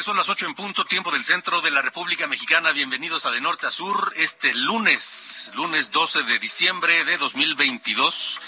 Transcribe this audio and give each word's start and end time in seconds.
Son 0.00 0.16
las 0.16 0.30
ocho 0.30 0.46
en 0.46 0.54
punto, 0.54 0.86
tiempo 0.86 1.10
del 1.10 1.22
centro 1.22 1.60
de 1.60 1.70
la 1.70 1.82
República 1.82 2.26
Mexicana. 2.26 2.72
Bienvenidos 2.72 3.26
a 3.26 3.30
De 3.30 3.42
Norte 3.42 3.66
a 3.66 3.70
Sur 3.70 4.14
este 4.16 4.54
lunes, 4.54 5.52
lunes 5.54 5.90
12 5.90 6.22
de 6.22 6.38
diciembre 6.38 7.04
de 7.04 7.18
2022. 7.18 8.40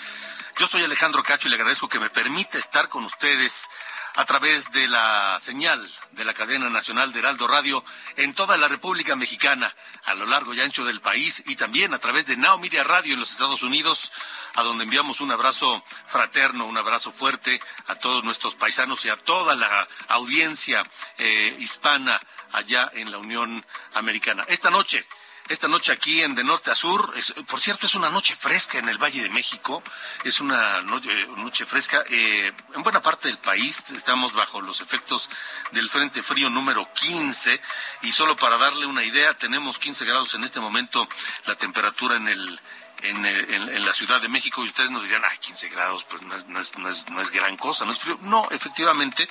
Yo 0.59 0.67
soy 0.67 0.83
Alejandro 0.83 1.23
Cacho 1.23 1.47
y 1.47 1.51
le 1.51 1.57
agradezco 1.57 1.89
que 1.89 2.01
me 2.01 2.09
permita 2.09 2.57
estar 2.57 2.89
con 2.89 3.05
ustedes 3.05 3.69
a 4.15 4.25
través 4.25 4.71
de 4.71 4.87
la 4.87 5.39
señal 5.41 5.91
de 6.13 6.25
la 6.25 6.35
cadena 6.35 6.71
nacional 6.71 7.13
de 7.13 7.19
Heraldo 7.19 7.49
Radio 7.49 7.85
en 8.17 8.33
toda 8.33 8.57
la 8.57 8.69
República 8.69 9.17
Mexicana, 9.17 9.75
a 10.05 10.15
lo 10.15 10.27
largo 10.27 10.55
y 10.55 10.61
ancho 10.61 10.85
del 10.85 11.01
país 11.01 11.43
y 11.47 11.57
también 11.57 11.93
a 11.95 11.99
través 11.99 12.27
de 12.27 12.37
Now 12.37 12.59
Media 12.59 12.85
Radio 12.85 13.15
en 13.15 13.21
los 13.21 13.33
Estados 13.33 13.65
Unidos, 13.65 14.13
a 14.55 14.63
donde 14.63 14.85
enviamos 14.85 15.21
un 15.21 15.33
abrazo 15.33 15.83
fraterno, 16.07 16.67
un 16.67 16.79
abrazo 16.79 17.11
fuerte 17.11 17.61
a 17.89 17.97
todos 17.97 18.23
nuestros 18.23 18.55
paisanos 18.55 19.05
y 19.05 19.09
a 19.09 19.17
toda 19.17 19.57
la 19.57 19.89
audiencia 20.09 20.85
eh, 21.19 21.57
hispana 21.59 22.21
allá 22.53 22.91
en 22.95 23.11
la 23.11 23.19
Unión 23.19 23.67
Americana. 23.95 24.45
Esta 24.47 24.71
noche 24.71 25.05
esta 25.49 25.69
noche 25.69 25.93
aquí 25.93 26.23
en 26.23 26.35
De 26.35 26.43
Norte 26.43 26.71
a 26.71 26.75
Sur. 26.75 27.13
Es, 27.17 27.33
por 27.47 27.61
cierto, 27.61 27.87
es 27.87 27.95
una 27.95 28.09
noche 28.09 28.35
fresca 28.35 28.79
en 28.79 28.89
el 28.89 28.99
Valle 28.99 29.23
de 29.23 29.29
México. 29.29 29.83
Es 30.25 30.41
una 30.41 30.81
noche, 30.83 31.11
noche 31.37 31.67
fresca. 31.67 32.03
Eh, 32.09 32.53
en 32.75 32.83
buena 32.83 33.03
parte 33.03 33.29
del 33.29 33.39
país 33.39 33.91
estamos 33.91 34.33
bajo 34.33 34.61
los 34.61 34.81
efectos 34.81 35.29
del 35.73 35.91
Frente 35.91 36.23
Frío 36.23 36.49
número 36.49 36.89
15. 36.95 37.61
Y 38.03 38.13
solo 38.13 38.37
para 38.37 38.57
darle 38.57 38.87
una 38.87 39.05
idea, 39.05 39.37
tenemos 39.37 39.79
15 39.79 40.05
grados 40.07 40.35
en 40.35 40.45
este 40.45 40.61
momento 40.61 41.09
la 41.47 41.55
temperatura 41.55 42.17
en 42.17 42.29
el 42.29 42.61
en, 43.03 43.25
en, 43.27 43.69
en, 43.69 43.85
la 43.85 43.93
Ciudad 43.93 44.21
de 44.23 44.29
México 44.29 44.63
y 44.63 44.67
ustedes 44.67 44.91
nos 44.91 45.03
dirían, 45.03 45.23
ay, 45.31 45.37
15 45.39 45.69
grados, 45.69 46.05
pues 46.05 46.23
no 46.23 46.35
es, 46.37 46.79
no, 46.79 47.21
es, 47.21 47.31
gran 47.31 47.57
cosa, 47.59 47.85
no 47.85 47.93
es 47.93 47.99
frío. 47.99 48.19
No, 48.23 48.49
efectivamente, 48.51 49.29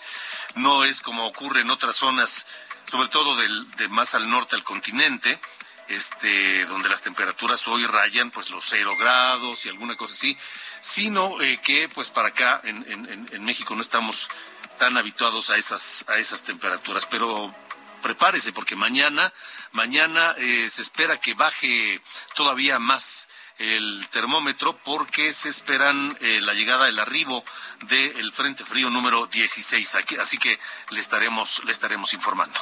no 0.56 0.84
es 0.84 1.02
como 1.02 1.26
ocurre 1.26 1.62
en 1.62 1.72
otras 1.72 1.96
zonas, 1.96 2.46
sobre 2.90 3.08
todo 3.08 3.36
del, 3.36 3.68
de 3.72 3.88
más 3.88 4.14
al 4.14 4.30
norte 4.30 4.56
del 4.56 4.64
continente, 4.64 5.40
este, 5.88 6.66
donde 6.66 6.90
las 6.90 7.02
temperaturas 7.02 7.68
hoy 7.68 7.86
rayan 7.86 8.32
pues 8.32 8.50
los 8.50 8.66
cero 8.66 8.96
grados 8.98 9.66
y 9.66 9.70
alguna 9.70 9.96
cosa 9.96 10.14
así, 10.14 10.38
sino 10.82 11.42
eh, 11.42 11.60
que 11.62 11.90
pues 11.90 12.10
para 12.10 12.30
acá 12.30 12.62
en, 12.64 13.44
México 13.44 13.76
no 13.76 13.82
estamos 13.82 14.30
tan 14.78 14.98
habituados 14.98 15.50
a 15.50 15.58
esas, 15.58 16.06
a 16.08 16.18
esas 16.18 16.44
temperaturas, 16.44 17.06
pero 17.06 17.54
prepárese 18.02 18.54
porque 18.54 18.76
mañana, 18.76 19.34
mañana 19.72 20.36
eh, 20.38 20.70
se 20.70 20.82
espera 20.82 21.20
que 21.20 21.34
baje 21.34 22.02
todavía 22.36 22.80
más 22.80 23.30
el 23.60 24.08
termómetro 24.10 24.78
porque 24.84 25.34
se 25.34 25.50
esperan 25.50 26.18
eh, 26.22 26.40
la 26.42 26.54
llegada, 26.54 26.88
el 26.88 27.00
arribo 27.00 27.44
del 27.88 28.32
Frente 28.32 28.66
Frío 28.66 28.90
número 28.90 29.28
16. 29.28 29.96
Aquí, 29.96 30.18
así 30.18 30.38
que 30.38 30.60
le 30.90 31.00
estaremos, 31.00 31.62
le 31.66 31.72
estaremos 31.72 32.14
informando. 32.14 32.60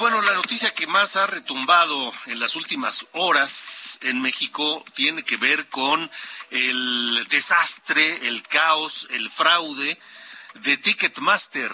Bueno, 0.00 0.22
la 0.22 0.32
noticia 0.32 0.72
que 0.72 0.86
más 0.86 1.16
ha 1.16 1.26
retumbado 1.26 2.10
en 2.24 2.40
las 2.40 2.56
últimas 2.56 3.06
horas 3.12 3.98
en 4.00 4.22
México 4.22 4.82
tiene 4.94 5.22
que 5.24 5.36
ver 5.36 5.68
con 5.68 6.10
el 6.48 7.26
desastre, 7.28 8.26
el 8.26 8.42
caos, 8.42 9.06
el 9.10 9.30
fraude 9.30 10.00
de 10.54 10.78
Ticketmaster 10.78 11.70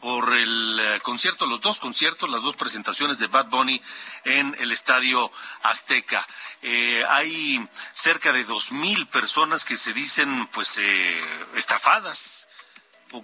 por 0.00 0.34
el 0.34 1.00
concierto, 1.04 1.46
los 1.46 1.60
dos 1.60 1.78
conciertos, 1.78 2.28
las 2.28 2.42
dos 2.42 2.56
presentaciones 2.56 3.18
de 3.18 3.28
Bad 3.28 3.46
Bunny 3.46 3.80
en 4.24 4.56
el 4.58 4.72
Estadio 4.72 5.30
Azteca. 5.62 6.26
Eh, 6.62 7.04
hay 7.08 7.64
cerca 7.92 8.32
de 8.32 8.42
dos 8.42 8.72
mil 8.72 9.06
personas 9.06 9.64
que 9.64 9.76
se 9.76 9.92
dicen, 9.92 10.48
pues, 10.48 10.78
eh, 10.78 11.46
estafadas 11.54 12.47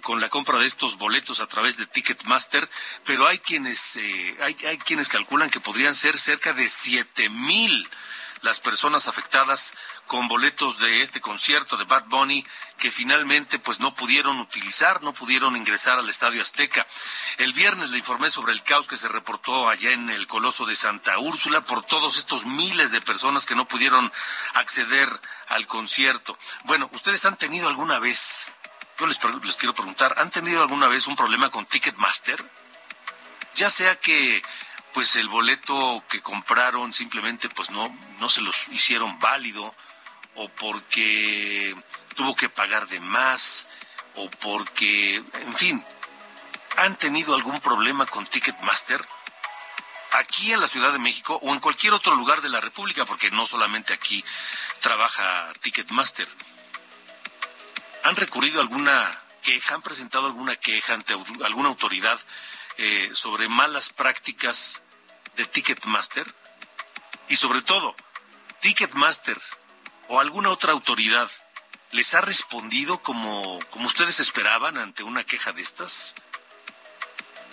con 0.02 0.20
la 0.20 0.28
compra 0.28 0.58
de 0.58 0.66
estos 0.66 0.96
boletos 0.96 1.40
a 1.40 1.46
través 1.46 1.76
de 1.76 1.86
Ticketmaster, 1.86 2.68
pero 3.04 3.26
hay 3.26 3.38
quienes 3.38 3.96
eh, 3.96 4.36
hay, 4.40 4.56
hay 4.66 4.78
quienes 4.78 5.08
calculan 5.08 5.50
que 5.50 5.60
podrían 5.60 5.94
ser 5.94 6.18
cerca 6.18 6.52
de 6.52 6.68
siete 6.68 7.28
mil 7.28 7.88
las 8.44 8.60
personas 8.60 9.08
afectadas 9.08 9.74
con 10.06 10.28
boletos 10.28 10.78
de 10.78 11.00
este 11.00 11.20
concierto 11.20 11.78
de 11.78 11.84
Bad 11.84 12.04
Bunny 12.06 12.44
que 12.78 12.90
finalmente 12.90 13.58
pues 13.58 13.80
no 13.80 13.94
pudieron 13.94 14.38
utilizar, 14.38 15.02
no 15.02 15.14
pudieron 15.14 15.56
ingresar 15.56 15.98
al 15.98 16.08
Estadio 16.10 16.42
Azteca. 16.42 16.86
El 17.38 17.54
viernes 17.54 17.90
le 17.90 17.98
informé 17.98 18.28
sobre 18.30 18.52
el 18.52 18.62
caos 18.62 18.86
que 18.86 18.98
se 18.98 19.08
reportó 19.08 19.68
allá 19.68 19.92
en 19.92 20.10
el 20.10 20.26
Coloso 20.26 20.66
de 20.66 20.74
Santa 20.74 21.18
Úrsula 21.18 21.62
por 21.62 21.84
todos 21.84 22.18
estos 22.18 22.44
miles 22.44 22.90
de 22.90 23.00
personas 23.00 23.46
que 23.46 23.54
no 23.54 23.66
pudieron 23.66 24.12
acceder 24.52 25.08
al 25.48 25.66
concierto. 25.66 26.38
Bueno, 26.64 26.90
¿ustedes 26.92 27.24
han 27.24 27.36
tenido 27.36 27.68
alguna 27.68 27.98
vez, 27.98 28.52
yo 28.98 29.06
les, 29.06 29.18
quiero 29.56 29.74
preguntar, 29.74 30.14
¿han 30.18 30.30
tenido 30.30 30.62
alguna 30.62 30.88
vez 30.88 31.06
un 31.06 31.16
problema 31.16 31.50
con 31.50 31.66
Ticketmaster? 31.66 32.38
Ya 33.54 33.70
sea 33.70 33.98
que 33.98 34.42
pues 34.92 35.16
el 35.16 35.28
boleto 35.28 36.04
que 36.08 36.22
compraron 36.22 36.92
simplemente 36.92 37.48
pues 37.48 37.70
no 37.70 37.96
no 38.18 38.28
se 38.28 38.40
los 38.40 38.68
hicieron 38.68 39.18
válido 39.18 39.74
o 40.36 40.48
porque 40.48 41.74
tuvo 42.14 42.36
que 42.36 42.48
pagar 42.48 42.86
de 42.86 43.00
más 43.00 43.66
o 44.14 44.30
porque 44.30 45.16
en 45.16 45.54
fin 45.54 45.84
han 46.76 46.96
tenido 46.96 47.34
algún 47.34 47.60
problema 47.60 48.06
con 48.06 48.26
Ticketmaster 48.26 49.04
aquí 50.12 50.52
en 50.52 50.60
la 50.60 50.68
Ciudad 50.68 50.92
de 50.92 51.00
México 51.00 51.40
o 51.42 51.52
en 51.52 51.58
cualquier 51.58 51.92
otro 51.92 52.14
lugar 52.14 52.40
de 52.40 52.48
la 52.48 52.60
República 52.60 53.04
porque 53.04 53.32
no 53.32 53.46
solamente 53.46 53.92
aquí 53.92 54.24
trabaja 54.80 55.52
Ticketmaster 55.60 56.28
han 58.04 58.16
recurrido 58.16 58.60
alguna 58.60 59.18
queja 59.42 59.74
han 59.74 59.82
presentado 59.82 60.26
alguna 60.26 60.56
queja 60.56 60.94
ante 60.94 61.14
alguna 61.14 61.68
autoridad 61.68 62.20
eh, 62.76 63.10
sobre 63.12 63.48
malas 63.48 63.88
prácticas 63.88 64.82
de 65.36 65.46
Ticketmaster? 65.46 66.26
Y 67.28 67.36
sobre 67.36 67.62
todo, 67.62 67.96
Ticketmaster 68.60 69.40
o 70.08 70.20
alguna 70.20 70.50
otra 70.50 70.72
autoridad 70.72 71.30
les 71.92 72.14
ha 72.14 72.20
respondido 72.20 73.02
como, 73.02 73.58
como 73.70 73.86
ustedes 73.86 74.20
esperaban 74.20 74.76
ante 74.76 75.02
una 75.02 75.24
queja 75.24 75.52
de 75.52 75.62
estas? 75.62 76.14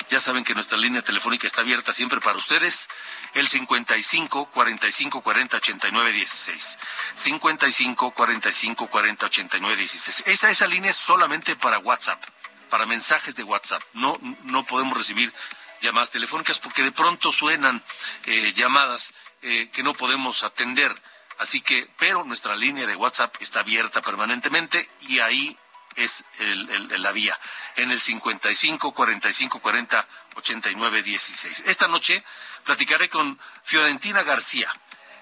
Ya 0.09 0.19
saben 0.19 0.43
que 0.43 0.53
nuestra 0.53 0.77
línea 0.77 1.01
telefónica 1.01 1.47
está 1.47 1.61
abierta 1.61 1.93
siempre 1.93 2.19
para 2.19 2.37
ustedes, 2.37 2.89
el 3.33 3.47
55 3.47 4.47
45 4.51 5.21
40 5.21 5.57
89 5.57 6.11
16. 6.11 6.79
55 7.13 8.11
45 8.11 8.87
40 8.87 9.25
89 9.25 9.75
16. 9.77 10.23
Esa, 10.27 10.49
esa 10.49 10.67
línea 10.67 10.91
es 10.91 10.97
solamente 10.97 11.55
para 11.55 11.79
WhatsApp, 11.79 12.21
para 12.69 12.85
mensajes 12.85 13.35
de 13.35 13.43
WhatsApp. 13.43 13.81
No, 13.93 14.19
no 14.43 14.65
podemos 14.65 14.97
recibir 14.97 15.33
llamadas 15.81 16.11
telefónicas 16.11 16.59
porque 16.59 16.83
de 16.83 16.91
pronto 16.91 17.31
suenan 17.31 17.83
eh, 18.25 18.53
llamadas 18.53 19.13
eh, 19.41 19.69
que 19.71 19.83
no 19.83 19.93
podemos 19.93 20.43
atender. 20.43 20.93
Así 21.37 21.61
que, 21.61 21.89
pero 21.97 22.23
nuestra 22.23 22.55
línea 22.55 22.85
de 22.85 22.95
WhatsApp 22.95 23.35
está 23.39 23.61
abierta 23.61 24.01
permanentemente 24.01 24.89
y 25.01 25.19
ahí 25.19 25.57
es 25.95 26.25
el, 26.39 27.01
la 27.01 27.11
vía, 27.11 27.37
en 27.75 27.91
el 27.91 27.99
55 27.99 28.93
45 28.93 29.59
40 29.59 30.07
89 30.35 31.03
16. 31.03 31.63
Esta 31.65 31.87
noche 31.87 32.23
platicaré 32.63 33.09
con 33.09 33.39
Fiorentina 33.63 34.23
García. 34.23 34.71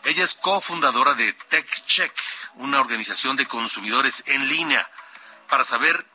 Ella 0.03 0.23
es 0.23 0.35
cofundadora 0.35 1.13
de 1.13 1.33
TechCheck, 1.33 2.13
una 2.55 2.79
organización 2.79 3.35
de 3.35 3.47
consumidores 3.47 4.23
en 4.27 4.47
línea, 4.47 4.89
para 5.49 5.63
saber, 5.63 6.05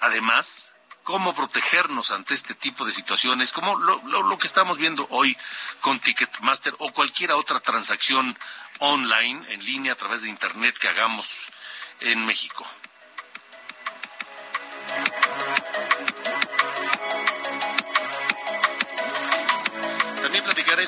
además, 0.00 0.74
cómo 1.08 1.34
protegernos 1.34 2.10
ante 2.10 2.34
este 2.34 2.54
tipo 2.54 2.84
de 2.84 2.92
situaciones, 2.92 3.52
como 3.52 3.76
lo, 3.76 4.02
lo, 4.02 4.36
que 4.36 4.46
estamos 4.46 4.76
viendo 4.76 5.06
hoy 5.10 5.34
con 5.80 5.98
Ticketmaster 6.00 6.74
o 6.80 6.92
cualquier 6.92 7.32
otra 7.32 7.60
transacción 7.60 8.36
online, 8.80 9.42
en 9.54 9.64
línea, 9.64 9.94
a 9.94 9.96
través 9.96 10.20
de 10.20 10.28
Internet 10.28 10.76
que 10.76 10.88
hagamos 10.88 11.48
en 12.00 12.26
México. 12.26 12.66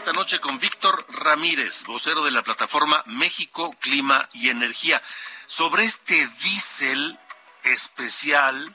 Esta 0.00 0.12
noche 0.12 0.40
con 0.40 0.58
Víctor 0.58 1.04
Ramírez, 1.10 1.84
vocero 1.84 2.24
de 2.24 2.30
la 2.30 2.42
plataforma 2.42 3.02
México, 3.04 3.76
Clima 3.80 4.30
y 4.32 4.48
Energía, 4.48 5.02
sobre 5.44 5.84
este 5.84 6.26
diésel 6.42 7.18
especial 7.64 8.74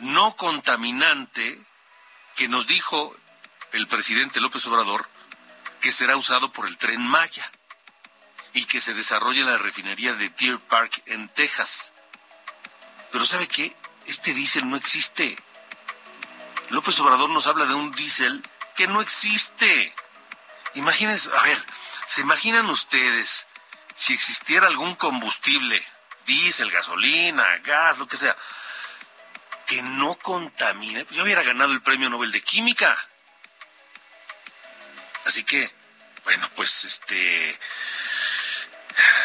no 0.00 0.36
contaminante 0.36 1.60
que 2.34 2.48
nos 2.48 2.66
dijo 2.66 3.14
el 3.72 3.86
presidente 3.88 4.40
López 4.40 4.66
Obrador 4.66 5.06
que 5.82 5.92
será 5.92 6.16
usado 6.16 6.50
por 6.50 6.66
el 6.66 6.78
tren 6.78 7.02
Maya 7.02 7.52
y 8.54 8.64
que 8.64 8.80
se 8.80 8.94
desarrolla 8.94 9.42
en 9.42 9.50
la 9.50 9.58
refinería 9.58 10.14
de 10.14 10.30
Deer 10.30 10.58
Park 10.60 11.02
en 11.04 11.28
Texas. 11.28 11.92
Pero 13.12 13.26
¿sabe 13.26 13.48
qué? 13.48 13.76
Este 14.06 14.32
diésel 14.32 14.70
no 14.70 14.76
existe. 14.76 15.36
López 16.70 16.98
Obrador 17.00 17.28
nos 17.28 17.46
habla 17.46 17.66
de 17.66 17.74
un 17.74 17.92
diésel 17.92 18.42
que 18.74 18.86
no 18.86 19.02
existe. 19.02 19.94
Imagínense, 20.74 21.30
a 21.36 21.42
ver, 21.42 21.64
¿se 22.06 22.20
imaginan 22.20 22.68
ustedes 22.68 23.46
si 23.94 24.12
existiera 24.12 24.66
algún 24.66 24.94
combustible, 24.96 25.84
diésel, 26.26 26.70
gasolina, 26.70 27.58
gas, 27.58 27.98
lo 27.98 28.06
que 28.06 28.16
sea, 28.16 28.36
que 29.66 29.82
no 29.82 30.16
contamine, 30.16 31.04
pues 31.04 31.16
yo 31.16 31.22
hubiera 31.22 31.42
ganado 31.42 31.72
el 31.72 31.82
premio 31.82 32.10
Nobel 32.10 32.32
de 32.32 32.42
Química. 32.42 32.96
Así 35.24 35.44
que, 35.44 35.72
bueno, 36.24 36.48
pues 36.54 36.84
este. 36.84 37.58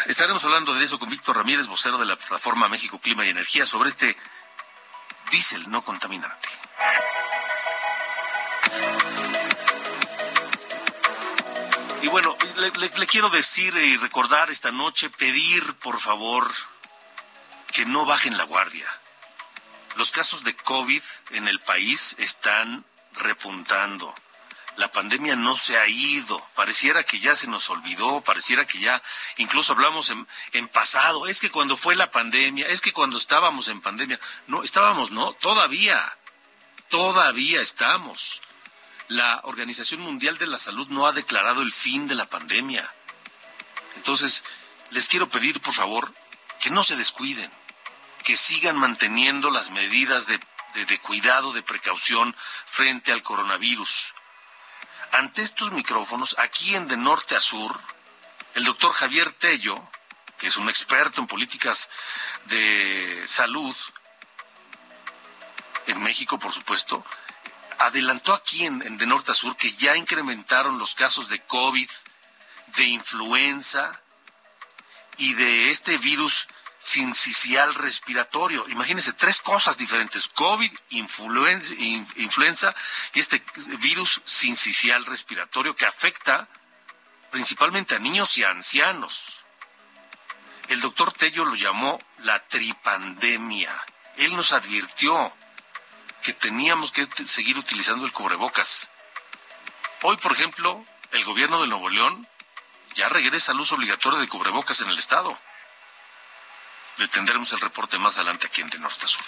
Estaremos 0.05 0.43
hablando 0.45 0.73
de 0.73 0.83
eso 0.83 0.97
con 0.97 1.09
Víctor 1.09 1.37
Ramírez, 1.37 1.67
vocero 1.67 1.97
de 1.97 2.05
la 2.05 2.15
plataforma 2.15 2.69
México 2.69 2.99
Clima 2.99 3.25
y 3.25 3.29
Energía, 3.29 3.65
sobre 3.65 3.89
este 3.89 4.17
diésel 5.29 5.69
no 5.69 5.83
contaminante. 5.83 6.49
Y 12.01 12.07
bueno, 12.07 12.35
le, 12.77 13.07
quiero 13.07 13.29
decir 13.29 13.75
y 13.75 13.97
recordar 13.97 14.49
esta 14.51 14.71
noche, 14.71 15.09
pedir 15.09 15.75
por 15.75 15.99
favor 15.99 16.49
que 17.73 17.85
no 17.85 18.05
bajen 18.05 18.37
la 18.37 18.43
guardia 18.45 18.87
los 19.99 20.11
casos 20.11 20.45
de 20.45 20.55
COVID 20.55 21.03
en 21.31 21.49
el 21.49 21.59
país 21.59 22.15
están 22.19 22.85
repuntando. 23.15 24.15
La 24.77 24.89
pandemia 24.89 25.35
no 25.35 25.57
se 25.57 25.77
ha 25.77 25.87
ido. 25.87 26.41
Pareciera 26.55 27.03
que 27.03 27.19
ya 27.19 27.35
se 27.35 27.47
nos 27.47 27.69
olvidó, 27.69 28.21
pareciera 28.21 28.65
que 28.65 28.79
ya 28.79 29.01
incluso 29.35 29.73
hablamos 29.73 30.09
en, 30.09 30.25
en, 30.53 30.69
pasado. 30.69 31.27
Es 31.27 31.41
que 31.41 31.51
cuando 31.51 31.75
fue 31.75 31.97
la 31.97 32.11
pandemia, 32.11 32.67
es 32.67 32.79
que 32.79 32.93
cuando 32.93 33.17
estábamos 33.17 33.67
en 33.67 33.81
pandemia. 33.81 34.17
No, 34.47 34.63
estábamos, 34.63 35.11
no, 35.11 35.33
todavía. 35.33 36.15
Todavía 36.87 37.61
estamos. 37.61 38.41
La 39.09 39.41
Organización 39.43 40.01
Mundial 40.01 40.37
de 40.37 40.47
la 40.47 40.57
Salud 40.57 40.87
no 40.87 41.07
ha 41.07 41.11
declarado 41.11 41.61
el 41.61 41.71
fin 41.71 42.07
de 42.07 42.15
la 42.15 42.27
pandemia. 42.27 42.89
Entonces, 43.95 44.43
les 44.91 45.07
quiero 45.07 45.29
pedir, 45.29 45.59
por 45.61 45.73
favor, 45.73 46.13
que 46.59 46.69
no 46.69 46.83
se 46.83 46.95
descuiden 46.95 47.51
que 48.23 48.37
sigan 48.37 48.77
manteniendo 48.77 49.49
las 49.49 49.71
medidas 49.71 50.27
de, 50.27 50.39
cuidado, 50.99 51.53
de 51.53 51.63
precaución 51.63 52.35
frente 52.65 53.11
al 53.11 53.23
coronavirus. 53.23 54.13
Ante 55.11 55.41
estos 55.41 55.71
micrófonos, 55.71 56.35
aquí 56.37 56.75
en 56.75 56.87
De 56.87 56.97
Norte 56.97 57.35
a 57.35 57.41
Sur, 57.41 57.79
el 58.53 58.63
doctor 58.63 58.93
Javier 58.93 59.31
Tello, 59.33 59.81
que 60.37 60.47
es 60.47 60.57
un 60.57 60.69
experto 60.69 61.21
en 61.21 61.25
políticas 61.25 61.89
de 62.45 63.23
salud, 63.25 63.75
en 65.87 65.99
México, 66.03 66.37
por 66.37 66.53
supuesto, 66.53 67.03
adelantó 67.79 68.33
aquí 68.33 68.65
en, 68.65 68.81
en, 68.85 68.97
De 68.97 69.07
Norte 69.07 69.31
a 69.31 69.33
Sur 69.33 69.55
que 69.55 69.71
ya 69.73 69.95
incrementaron 69.95 70.77
los 70.77 70.95
casos 70.95 71.29
de 71.29 71.39
COVID, 71.41 71.89
de 72.77 72.83
influenza 72.83 73.99
y 75.17 75.33
de 75.33 75.71
este 75.71 75.97
virus 75.97 76.47
sincicial 76.79 77.75
respiratorio. 77.75 78.67
Imagínense, 78.69 79.13
tres 79.13 79.41
cosas 79.41 79.77
diferentes, 79.77 80.27
COVID, 80.29 80.71
influenza, 80.89 81.73
influenza 81.73 82.75
y 83.13 83.19
este 83.19 83.43
virus 83.79 84.21
sincicial 84.25 85.05
respiratorio 85.05 85.75
que 85.75 85.85
afecta 85.85 86.47
principalmente 87.31 87.95
a 87.95 87.99
niños 87.99 88.37
y 88.37 88.43
a 88.43 88.49
ancianos. 88.49 89.43
El 90.69 90.81
doctor 90.81 91.11
Tello 91.11 91.45
lo 91.45 91.55
llamó 91.55 91.99
la 92.19 92.39
tripandemia. 92.47 93.75
Él 94.17 94.35
nos 94.35 94.53
advirtió 94.53 95.33
que 96.29 96.33
teníamos 96.33 96.91
que 96.91 97.07
seguir 97.25 97.57
utilizando 97.57 98.05
el 98.05 98.11
cubrebocas. 98.11 98.91
Hoy, 100.03 100.15
por 100.17 100.31
ejemplo, 100.31 100.85
el 101.11 101.23
gobierno 101.23 101.59
de 101.59 101.67
Nuevo 101.67 101.89
León 101.89 102.27
ya 102.93 103.09
regresa 103.09 103.51
al 103.51 103.59
uso 103.59 103.73
obligatorio 103.73 104.19
de 104.19 104.27
cubrebocas 104.27 104.79
en 104.81 104.89
el 104.89 104.99
Estado. 104.99 105.35
Le 106.97 107.07
tendremos 107.07 107.51
el 107.53 107.59
reporte 107.59 107.97
más 107.97 108.17
adelante 108.17 108.45
aquí 108.45 108.61
en 108.61 108.69
De 108.69 108.77
Norte 108.77 109.05
a 109.05 109.07
Sur. 109.07 109.23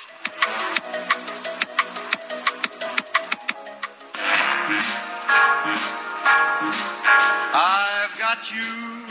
I've 7.53 8.19
got 8.19 8.51
you 8.51 9.07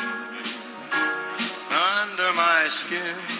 under 1.98 2.32
my 2.34 2.68
skin. 2.68 3.39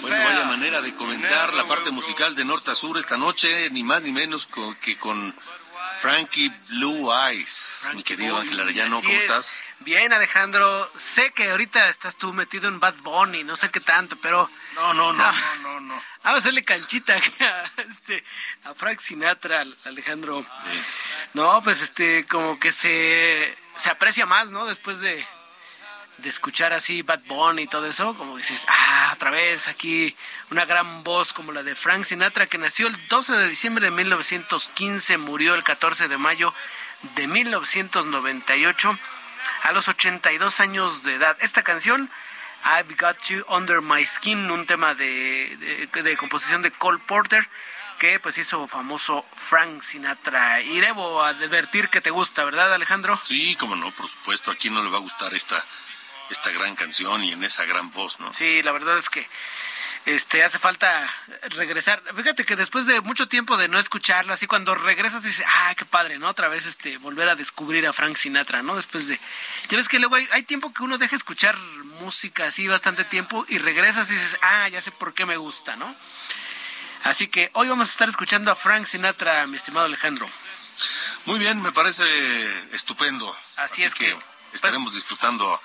Bueno, 0.00 0.16
vaya 0.16 0.44
manera 0.44 0.82
de 0.82 0.92
comenzar 0.94 1.54
la 1.54 1.64
parte 1.64 1.90
musical 1.92 2.34
de 2.34 2.44
norte 2.44 2.72
a 2.72 2.74
sur 2.74 2.98
esta 2.98 3.16
noche, 3.16 3.70
ni 3.70 3.84
más 3.84 4.02
ni 4.02 4.10
menos 4.10 4.48
que 4.80 4.98
con 4.98 5.34
Frankie 6.00 6.50
Blue 6.70 7.12
Eyes. 7.12 7.90
Mi 7.94 8.02
querido 8.02 8.38
Ángel 8.38 8.58
Arellano, 8.58 9.02
¿cómo 9.02 9.16
estás? 9.16 9.62
Bien, 9.80 10.12
Alejandro. 10.12 10.90
Sé 10.96 11.30
que 11.32 11.50
ahorita 11.50 11.88
estás 11.88 12.16
tú 12.16 12.32
metido 12.32 12.68
en 12.68 12.80
Bad 12.80 12.96
Bunny, 13.02 13.44
no 13.44 13.54
sé 13.54 13.70
qué 13.70 13.80
tanto, 13.80 14.16
pero. 14.16 14.50
No, 14.74 14.92
no, 14.94 15.12
no, 15.12 15.30
no, 15.30 15.56
no. 15.62 15.80
no. 15.80 16.02
Vamos 16.22 16.38
a 16.38 16.38
hacerle 16.38 16.64
canchita 16.64 17.14
a, 17.14 17.82
este, 17.82 18.24
a 18.64 18.74
Frank 18.74 18.98
Sinatra, 18.98 19.64
Alejandro. 19.84 20.44
Sí. 20.50 20.80
No, 21.34 21.62
pues 21.62 21.82
este, 21.82 22.26
como 22.26 22.58
que 22.58 22.72
se, 22.72 23.56
se 23.76 23.90
aprecia 23.90 24.26
más, 24.26 24.50
¿no? 24.50 24.66
Después 24.66 25.00
de, 25.00 25.24
de 26.22 26.28
escuchar 26.28 26.72
así 26.72 27.02
Bad 27.02 27.20
Bunny 27.26 27.62
y 27.62 27.66
todo 27.66 27.86
eso, 27.86 28.14
como 28.16 28.36
dices, 28.36 28.64
ah, 28.68 29.10
otra 29.14 29.30
vez 29.30 29.68
aquí 29.68 30.14
una 30.50 30.64
gran 30.64 31.02
voz 31.02 31.32
como 31.32 31.52
la 31.52 31.62
de 31.62 31.74
Frank 31.74 32.04
Sinatra, 32.04 32.46
que 32.46 32.58
nació 32.58 32.86
el 32.86 33.08
12 33.08 33.32
de 33.32 33.48
diciembre 33.48 33.86
de 33.86 33.90
1915, 33.90 35.18
murió 35.18 35.54
el 35.54 35.62
14 35.62 36.08
de 36.08 36.18
mayo 36.18 36.52
de 37.14 37.26
1998 37.26 38.98
a 39.62 39.72
los 39.72 39.88
82 39.88 40.60
años 40.60 41.02
de 41.02 41.14
edad. 41.14 41.36
Esta 41.40 41.62
canción, 41.62 42.10
I've 42.64 42.94
Got 42.96 43.18
You 43.28 43.44
Under 43.48 43.80
My 43.80 44.04
Skin, 44.04 44.50
un 44.50 44.66
tema 44.66 44.94
de, 44.94 45.88
de, 45.92 46.16
composición 46.16 46.62
de 46.62 46.70
Cole 46.70 47.00
Porter, 47.06 47.46
que 47.98 48.18
pues 48.20 48.38
hizo 48.38 48.66
famoso 48.66 49.24
Frank 49.34 49.82
Sinatra. 49.82 50.60
Y 50.62 50.80
debo 50.80 51.22
advertir 51.22 51.88
que 51.88 52.00
te 52.00 52.10
gusta, 52.10 52.44
¿verdad 52.44 52.72
Alejandro? 52.72 53.18
Sí, 53.22 53.56
como 53.56 53.76
no, 53.76 53.90
por 53.92 54.08
supuesto, 54.08 54.50
a 54.50 54.56
quién 54.56 54.74
no 54.74 54.82
le 54.82 54.90
va 54.90 54.98
a 54.98 55.02
gustar 55.02 55.34
esta 55.34 55.62
esta 56.30 56.50
gran 56.50 56.74
canción 56.76 57.24
y 57.24 57.32
en 57.32 57.44
esa 57.44 57.64
gran 57.64 57.90
voz, 57.90 58.20
¿no? 58.20 58.32
Sí, 58.34 58.62
la 58.62 58.72
verdad 58.72 58.98
es 58.98 59.10
que 59.10 59.26
este 60.06 60.42
hace 60.42 60.58
falta 60.58 61.08
regresar. 61.50 62.02
Fíjate 62.16 62.44
que 62.44 62.56
después 62.56 62.86
de 62.86 63.00
mucho 63.02 63.28
tiempo 63.28 63.56
de 63.56 63.68
no 63.68 63.78
escucharlo, 63.78 64.32
así 64.32 64.46
cuando 64.46 64.74
regresas 64.74 65.22
dices, 65.22 65.44
ah, 65.46 65.74
qué 65.76 65.84
padre, 65.84 66.18
¿no? 66.18 66.28
Otra 66.28 66.48
vez 66.48 66.66
este 66.66 66.96
volver 66.98 67.28
a 67.28 67.36
descubrir 67.36 67.86
a 67.86 67.92
Frank 67.92 68.16
Sinatra, 68.16 68.62
¿no? 68.62 68.76
Después 68.76 69.08
de 69.08 69.20
ya 69.68 69.76
ves 69.76 69.88
que 69.88 69.98
luego 69.98 70.14
hay, 70.14 70.26
hay 70.32 70.42
tiempo 70.42 70.72
que 70.72 70.82
uno 70.82 70.96
deja 70.96 71.16
escuchar 71.16 71.56
música 72.00 72.46
así 72.46 72.66
bastante 72.66 73.04
tiempo 73.04 73.44
y 73.48 73.58
regresas 73.58 74.10
y 74.10 74.14
dices, 74.14 74.38
ah, 74.42 74.68
ya 74.68 74.80
sé 74.80 74.90
por 74.90 75.12
qué 75.12 75.26
me 75.26 75.36
gusta, 75.36 75.76
¿no? 75.76 75.94
Así 77.04 77.28
que 77.28 77.50
hoy 77.54 77.68
vamos 77.68 77.88
a 77.88 77.92
estar 77.92 78.08
escuchando 78.08 78.50
a 78.50 78.54
Frank 78.54 78.86
Sinatra, 78.86 79.46
mi 79.46 79.56
estimado 79.56 79.86
Alejandro. 79.86 80.26
Muy 81.26 81.38
bien, 81.38 81.60
me 81.60 81.72
parece 81.72 82.04
estupendo. 82.74 83.34
Así, 83.56 83.82
es 83.84 83.94
que, 83.94 84.16
estaremos 84.52 84.90
pues, 84.90 84.96
disfrutando 84.96 85.60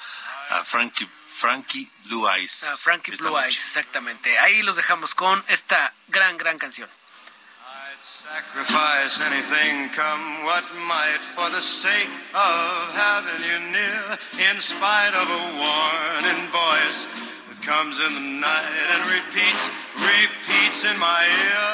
a 0.51 0.63
Frankie, 0.63 1.07
Frankie 1.25 1.89
Blue 2.07 2.25
Eyes. 2.27 2.63
a 2.63 2.77
Frankie 2.77 3.11
Blue 3.17 3.29
noche. 3.31 3.45
Eyes, 3.45 3.55
exactamente. 3.55 4.37
Ahí 4.39 4.61
los 4.63 4.75
dejamos 4.75 5.15
con 5.15 5.43
esta 5.47 5.93
gran, 6.09 6.37
gran 6.37 6.57
canción. 6.57 6.89
I'd 6.89 8.01
sacrifice 8.01 9.21
anything 9.21 9.89
come 9.89 10.43
what 10.45 10.63
might 10.87 11.21
for 11.21 11.49
the 11.49 11.61
sake 11.61 12.09
of 12.33 12.93
having 12.93 13.41
you 13.43 13.59
near 13.71 14.17
in 14.51 14.59
spite 14.59 15.13
of 15.15 15.27
a 15.29 15.43
warning 15.57 16.43
voice 16.51 17.07
that 17.49 17.61
comes 17.61 17.99
in 17.99 18.13
the 18.13 18.27
night 18.41 18.87
and 18.93 19.01
repeats 19.09 19.69
repeats 19.95 20.83
in 20.83 20.97
my 20.99 21.21
ear 21.23 21.71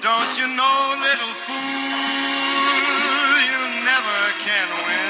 don't 0.00 0.32
you 0.38 0.48
know 0.56 0.78
little 1.02 1.34
fool 1.44 1.58
you 3.52 3.60
never 3.84 4.20
can 4.46 4.68
win 4.86 5.07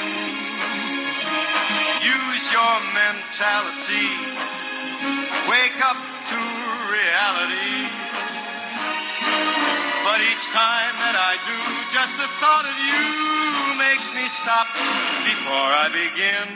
your 2.52 2.76
mentality 2.94 4.08
wake 5.48 5.78
up 5.84 5.98
to 6.30 6.38
reality 6.92 8.08
but 10.08 10.20
each 10.32 10.48
time 10.50 10.94
that 11.04 11.16
I 11.30 11.36
do, 11.44 11.60
just 11.92 12.16
the 12.16 12.26
thought 12.40 12.64
of 12.64 12.76
you 12.80 13.76
makes 13.76 14.08
me 14.16 14.24
stop 14.26 14.66
before 15.22 15.68
I 15.84 15.86
begin. 15.92 16.46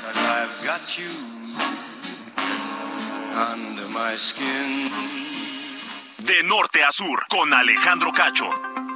Cause 0.00 0.16
I've 0.16 0.56
got 0.64 0.96
you 0.96 1.12
under 3.36 3.86
my 3.92 4.16
skin. 4.16 4.88
De 6.24 6.42
norte 6.44 6.82
a 6.82 6.90
sur, 6.90 7.26
con 7.28 7.52
Alejandro 7.52 8.12
Cacho. 8.12 8.87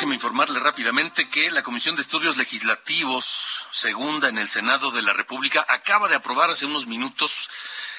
Déjeme 0.00 0.14
informarle 0.14 0.58
rápidamente 0.60 1.28
que 1.28 1.50
la 1.50 1.62
Comisión 1.62 1.94
de 1.94 2.00
Estudios 2.00 2.38
Legislativos, 2.38 3.66
segunda 3.70 4.30
en 4.30 4.38
el 4.38 4.48
Senado 4.48 4.90
de 4.92 5.02
la 5.02 5.12
República, 5.12 5.66
acaba 5.68 6.08
de 6.08 6.14
aprobar 6.14 6.48
hace 6.48 6.64
unos 6.64 6.86
minutos, 6.86 7.50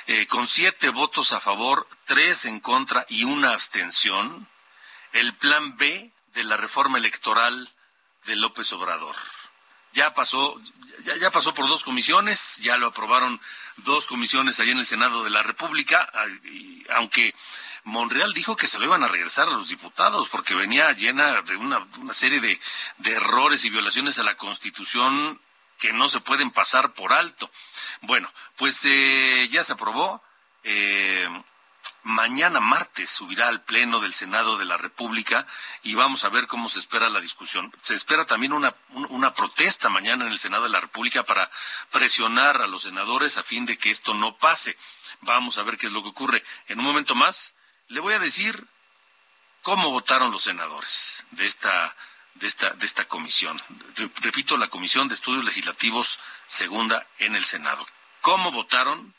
eh, 0.07 0.25
con 0.25 0.47
siete 0.47 0.89
votos 0.89 1.31
a 1.31 1.39
favor, 1.39 1.87
tres 2.05 2.45
en 2.45 2.59
contra 2.59 3.05
y 3.07 3.23
una 3.23 3.51
abstención, 3.51 4.47
el 5.13 5.35
Plan 5.35 5.77
B 5.77 6.11
de 6.33 6.43
la 6.43 6.57
reforma 6.57 6.97
electoral 6.97 7.71
de 8.25 8.35
López 8.35 8.73
Obrador. 8.73 9.15
Ya 9.93 10.11
pasó, 10.11 10.59
ya, 11.03 11.17
ya 11.17 11.29
pasó 11.29 11.53
por 11.53 11.67
dos 11.67 11.83
comisiones, 11.83 12.57
ya 12.63 12.77
lo 12.77 12.87
aprobaron 12.87 13.39
dos 13.77 14.07
comisiones 14.07 14.59
ahí 14.59 14.71
en 14.71 14.79
el 14.79 14.87
Senado 14.87 15.23
de 15.23 15.29
la 15.29 15.43
República, 15.43 16.09
ah, 16.15 16.25
aunque 16.95 17.35
Monreal 17.83 18.33
dijo 18.33 18.55
que 18.55 18.67
se 18.67 18.77
lo 18.79 18.85
iban 18.85 19.03
a 19.03 19.07
regresar 19.07 19.47
a 19.47 19.51
los 19.51 19.69
diputados 19.69 20.29
porque 20.29 20.53
venía 20.55 20.91
llena 20.93 21.41
de 21.41 21.55
una, 21.55 21.87
serie 22.11 22.39
de, 22.39 22.59
de 22.97 23.11
errores 23.13 23.65
y 23.65 23.69
violaciones 23.69 24.19
a 24.19 24.23
la 24.23 24.37
Constitución 24.37 25.41
que 25.79 25.91
no 25.91 26.07
se 26.07 26.19
pueden 26.19 26.51
pasar 26.51 26.93
por 26.93 27.11
alto. 27.11 27.49
Bueno, 28.01 28.31
pues 28.55 28.81
eh, 28.85 29.47
ya 29.51 29.63
se 29.63 29.73
aprobó. 29.73 30.21
eh, 30.63 31.27
mañana 32.03 32.59
martes 32.59 33.11
subirá 33.11 33.47
al 33.47 33.61
Pleno 33.63 33.99
del 33.99 34.13
Senado 34.13 34.57
de 34.57 34.65
la 34.65 34.75
República 34.77 35.45
y 35.83 35.93
vamos 35.93 36.23
a 36.23 36.29
ver 36.29 36.47
cómo 36.47 36.67
se 36.67 36.79
espera 36.79 37.09
la 37.11 37.19
discusión. 37.21 37.71
Se 37.83 37.93
espera 37.93 38.25
también 38.25 38.53
una, 38.53 38.73
un- 38.89 39.05
una 39.11 39.33
protesta 39.35 39.87
mañana 39.89 40.25
en 40.25 40.31
el 40.31 40.39
Senado 40.39 40.63
de 40.63 40.69
la 40.69 40.79
República 40.81 41.23
para 41.23 41.49
presionar 41.91 42.61
a 42.61 42.67
los 42.67 42.83
senadores 42.83 43.37
a 43.37 43.43
fin 43.43 43.65
de 43.67 43.77
que 43.77 43.91
esto 43.91 44.13
no 44.15 44.35
pase. 44.37 44.77
Vamos 45.21 45.57
a 45.59 45.63
ver 45.63 45.77
qué 45.77 45.87
es 45.87 45.93
lo 45.93 46.01
que 46.01 46.09
ocurre. 46.09 46.43
En 46.67 46.79
un 46.79 46.85
momento 46.85 47.13
más 47.13 47.53
le 47.91 47.99
voy 47.99 48.13
a 48.13 48.19
decir 48.19 48.67
cómo 49.61 49.89
votaron 49.91 50.31
los 50.31 50.43
senadores 50.43 51.25
de 51.31 51.45
esta 51.45 51.95
de 52.35 52.47
esta 52.47 52.69
de 52.71 52.85
esta 52.85 53.05
comisión. 53.05 53.61
Re- 53.95 54.09
Repito, 54.21 54.57
la 54.57 54.69
Comisión 54.69 55.07
de 55.07 55.15
Estudios 55.15 55.43
Legislativos 55.45 56.19
segunda 56.47 57.05
en 57.19 57.35
el 57.35 57.45
Senado. 57.45 57.85
¿Cómo 58.21 58.51
votaron? 58.51 59.13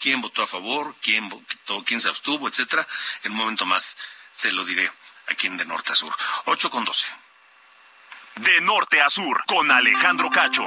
quién 0.00 0.20
votó 0.20 0.42
a 0.42 0.46
favor, 0.46 0.94
quién 1.02 1.28
votó, 1.28 1.82
quién 1.84 2.00
se 2.00 2.08
abstuvo, 2.08 2.46
etcétera. 2.48 2.86
En 3.24 3.32
un 3.32 3.38
momento 3.38 3.66
más 3.66 3.96
se 4.30 4.52
lo 4.52 4.64
diré 4.64 4.88
aquí 5.26 5.48
en 5.48 5.56
De 5.56 5.64
Norte 5.64 5.90
a 5.92 5.96
Sur. 5.96 6.14
8 6.44 6.70
con 6.70 6.84
12. 6.84 7.06
De 8.36 8.60
norte 8.60 9.02
a 9.02 9.08
sur, 9.10 9.44
con 9.46 9.68
Alejandro 9.72 10.30
Cacho. 10.30 10.62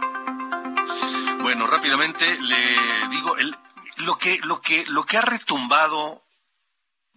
Bueno, 1.39 1.65
rápidamente 1.67 2.37
le 2.41 3.07
digo 3.07 3.37
el, 3.37 3.55
lo 3.97 4.17
que 4.17 4.39
lo 4.43 4.59
que 4.59 4.85
lo 4.87 5.05
que 5.05 5.17
ha 5.17 5.21
retumbado 5.21 6.21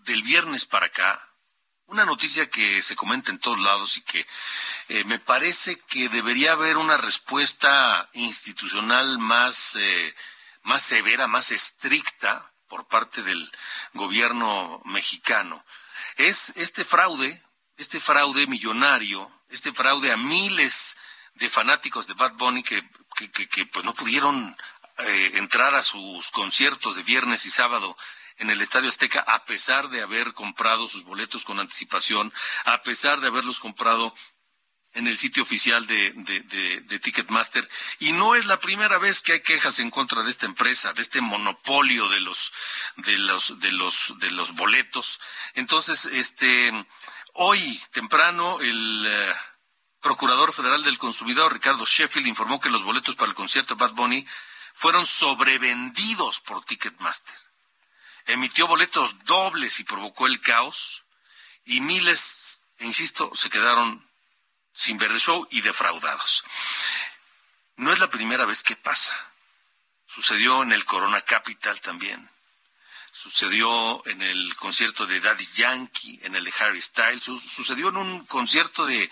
del 0.04 0.22
viernes 0.22 0.66
para 0.66 0.86
acá, 0.86 1.28
una 1.86 2.04
noticia 2.04 2.48
que 2.48 2.80
se 2.82 2.96
comenta 2.96 3.30
en 3.30 3.38
todos 3.38 3.58
lados 3.58 3.96
y 3.96 4.02
que 4.02 4.26
eh, 4.88 5.04
me 5.04 5.18
parece 5.18 5.78
que 5.80 6.08
debería 6.08 6.52
haber 6.52 6.76
una 6.78 6.96
respuesta 6.96 8.08
institucional 8.14 9.18
más 9.18 9.76
eh, 9.76 10.14
más 10.62 10.82
severa, 10.82 11.26
más 11.26 11.50
estricta 11.50 12.50
por 12.68 12.86
parte 12.88 13.22
del 13.22 13.52
gobierno 13.92 14.80
mexicano. 14.86 15.62
Es 16.16 16.52
este 16.56 16.84
fraude, 16.84 17.42
este 17.76 18.00
fraude 18.00 18.46
millonario, 18.46 19.30
este 19.50 19.72
fraude 19.72 20.10
a 20.10 20.16
miles 20.16 20.96
de 21.34 21.50
fanáticos 21.50 22.06
de 22.06 22.14
Bad 22.14 22.32
Bunny 22.34 22.62
que, 22.62 22.82
que, 23.14 23.30
que- 23.30 23.48
que, 23.48 23.66
pues 23.66 23.84
no 23.84 23.92
pudieron 23.92 24.56
eh, 24.98 25.32
entrar 25.34 25.74
a 25.74 25.84
sus 25.84 26.30
conciertos 26.30 26.96
de 26.96 27.02
viernes 27.02 27.44
y 27.44 27.50
sábado 27.50 27.96
en 28.38 28.50
el 28.50 28.60
Estadio 28.60 28.88
Azteca 28.88 29.20
a 29.20 29.44
pesar 29.44 29.88
de 29.90 30.02
haber 30.02 30.32
comprado 30.32 30.88
sus 30.88 31.04
boletos 31.04 31.44
con 31.44 31.60
anticipación, 31.60 32.32
a 32.64 32.82
pesar 32.82 33.20
de 33.20 33.28
haberlos 33.28 33.60
comprado 33.60 34.14
en 34.94 35.08
el 35.08 35.18
sitio 35.18 35.42
oficial 35.42 35.86
de, 35.86 37.00
Ticketmaster. 37.02 37.68
Y 37.98 38.12
no 38.12 38.34
es 38.34 38.46
la 38.46 38.60
primera 38.60 38.98
vez 38.98 39.20
que 39.20 39.32
hay 39.32 39.40
quejas 39.40 39.80
en 39.80 39.90
contra 39.90 40.22
de 40.22 40.30
esta 40.30 40.46
empresa, 40.46 40.92
de 40.92 41.02
este 41.02 41.20
monopolio 41.20 42.08
de 42.08 42.20
los, 42.20 42.52
de 42.96 43.18
los, 43.18 43.58
de 43.60 43.72
los, 43.72 44.14
de 44.18 44.30
los 44.30 44.54
boletos. 44.54 45.20
Entonces, 45.54 46.06
este, 46.12 46.72
hoy 47.34 47.80
temprano 47.92 48.60
el 48.60 49.04
eh, 49.06 49.34
Procurador 50.00 50.52
Federal 50.52 50.84
del 50.84 50.98
Consumidor, 50.98 51.52
Ricardo 51.52 51.84
Sheffield, 51.84 52.28
informó 52.28 52.60
que 52.60 52.70
los 52.70 52.84
boletos 52.84 53.16
para 53.16 53.30
el 53.30 53.34
concierto 53.34 53.74
de 53.74 53.80
Bad 53.80 53.94
Bunny 53.94 54.26
fueron 54.74 55.06
sobrevendidos 55.06 56.40
por 56.40 56.64
Ticketmaster. 56.64 57.34
Emitió 58.26 58.66
boletos 58.66 59.24
dobles 59.24 59.80
y 59.80 59.84
provocó 59.84 60.26
el 60.26 60.40
caos. 60.40 61.02
Y 61.64 61.80
miles, 61.80 62.60
insisto, 62.80 63.30
se 63.34 63.50
quedaron 63.50 64.08
sin 64.72 64.98
ver 64.98 65.12
show 65.18 65.46
y 65.50 65.60
defraudados. 65.60 66.44
No 67.76 67.92
es 67.92 67.98
la 67.98 68.10
primera 68.10 68.44
vez 68.44 68.62
que 68.62 68.76
pasa. 68.76 69.12
Sucedió 70.06 70.62
en 70.62 70.72
el 70.72 70.84
Corona 70.84 71.20
Capital 71.22 71.80
también. 71.80 72.30
Sucedió 73.12 74.02
en 74.06 74.22
el 74.22 74.56
concierto 74.56 75.06
de 75.06 75.20
Daddy 75.20 75.46
Yankee, 75.54 76.18
en 76.24 76.34
el 76.34 76.42
de 76.44 76.52
Harry 76.58 76.82
Styles. 76.82 77.22
Su- 77.22 77.38
sucedió 77.38 77.88
en 77.90 77.96
un 77.96 78.26
concierto 78.26 78.84
de, 78.86 79.08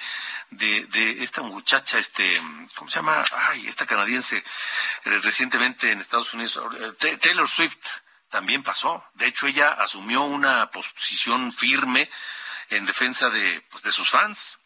de, 0.50 0.84
de 0.86 1.22
esta 1.22 1.42
muchacha, 1.42 1.98
este, 1.98 2.32
¿cómo 2.74 2.90
se 2.90 2.96
llama? 2.96 3.22
Ay, 3.48 3.68
esta 3.68 3.86
canadiense, 3.86 4.38
eh, 4.38 5.18
recientemente 5.22 5.92
en 5.92 6.00
Estados 6.00 6.34
Unidos. 6.34 6.58
eh, 6.80 6.92
Ta- 6.98 7.16
Taylor 7.18 7.48
Swift 7.48 7.78
también 8.32 8.62
pasó. 8.64 9.04
De 9.14 9.26
hecho, 9.28 9.46
ella 9.46 9.72
asumió 9.74 10.22
una 10.22 10.70
posición 10.70 11.52
firme 11.52 12.10
en 12.70 12.86
defensa 12.86 13.30
de, 13.30 13.60
pues, 13.70 13.94
sus 13.94 14.08
fans. 14.10 14.58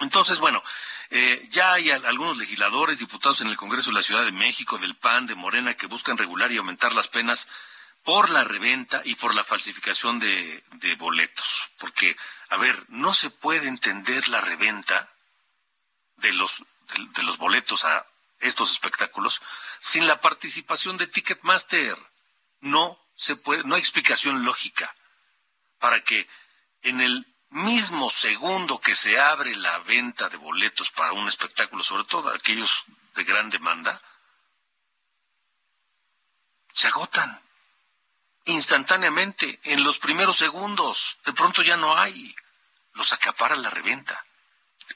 Entonces, 0.00 0.40
bueno, 0.40 0.64
eh, 1.10 1.46
ya 1.50 1.74
hay 1.74 1.90
al- 1.90 2.06
algunos 2.06 2.38
legisladores, 2.38 2.98
diputados 2.98 3.42
en 3.42 3.48
el 3.48 3.56
Congreso 3.56 3.90
de 3.90 3.96
la 3.96 4.02
Ciudad 4.02 4.24
de 4.24 4.32
México, 4.32 4.78
del 4.78 4.96
PAN, 4.96 5.26
de 5.26 5.34
Morena, 5.36 5.74
que 5.74 5.86
buscan 5.86 6.16
regular 6.18 6.50
y 6.50 6.56
aumentar 6.56 6.92
las 6.94 7.06
penas 7.08 7.48
por 8.02 8.30
la 8.30 8.44
reventa 8.44 9.02
y 9.04 9.14
por 9.14 9.34
la 9.34 9.44
falsificación 9.44 10.18
de, 10.18 10.64
boletos. 10.98 11.70
Porque, 11.78 12.16
a 12.48 12.56
ver, 12.56 12.84
no 12.88 13.12
se 13.12 13.28
puede 13.30 13.68
entender 13.68 14.26
la 14.28 14.40
reventa 14.40 15.10
de 16.16 16.32
los, 16.32 16.64
de 17.14 17.22
los 17.22 17.36
boletos 17.36 17.84
a 17.84 18.06
estos 18.40 18.72
espectáculos 18.72 19.42
sin 19.80 20.06
la 20.06 20.20
participación 20.20 20.96
de 20.96 21.06
Ticketmaster. 21.06 21.96
No 22.64 22.98
se 23.14 23.36
puede, 23.36 23.62
no 23.64 23.74
hay 23.74 23.80
explicación 23.80 24.44
lógica 24.44 24.94
para 25.78 26.02
que 26.02 26.26
en 26.80 27.02
el 27.02 27.26
mismo 27.50 28.08
segundo 28.08 28.80
que 28.80 28.96
se 28.96 29.20
abre 29.20 29.54
la 29.54 29.78
venta 29.80 30.30
de 30.30 30.38
boletos 30.38 30.90
para 30.90 31.12
un 31.12 31.28
espectáculo, 31.28 31.82
sobre 31.82 32.04
todo 32.04 32.30
aquellos 32.30 32.86
de 33.14 33.24
gran 33.24 33.50
demanda, 33.50 34.00
se 36.72 36.88
agotan 36.88 37.38
instantáneamente, 38.46 39.60
en 39.64 39.84
los 39.84 39.98
primeros 39.98 40.38
segundos. 40.38 41.18
De 41.26 41.34
pronto 41.34 41.62
ya 41.62 41.76
no 41.76 41.98
hay. 41.98 42.34
Los 42.94 43.12
acapara 43.12 43.56
la 43.56 43.68
reventa. 43.68 44.24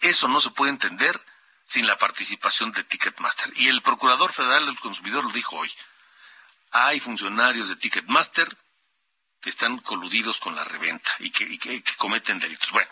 Eso 0.00 0.26
no 0.26 0.40
se 0.40 0.50
puede 0.50 0.70
entender 0.70 1.22
sin 1.66 1.86
la 1.86 1.98
participación 1.98 2.72
de 2.72 2.84
Ticketmaster. 2.84 3.52
Y 3.56 3.68
el 3.68 3.82
Procurador 3.82 4.32
Federal 4.32 4.64
del 4.64 4.80
Consumidor 4.80 5.24
lo 5.24 5.32
dijo 5.32 5.56
hoy. 5.56 5.70
Hay 6.72 7.00
funcionarios 7.00 7.68
de 7.68 7.76
Ticketmaster 7.76 8.48
que 9.40 9.50
están 9.50 9.78
coludidos 9.78 10.40
con 10.40 10.54
la 10.54 10.64
reventa 10.64 11.10
y 11.20 11.30
que, 11.30 11.82
cometen 11.96 12.38
delitos. 12.38 12.72
Bueno, 12.72 12.90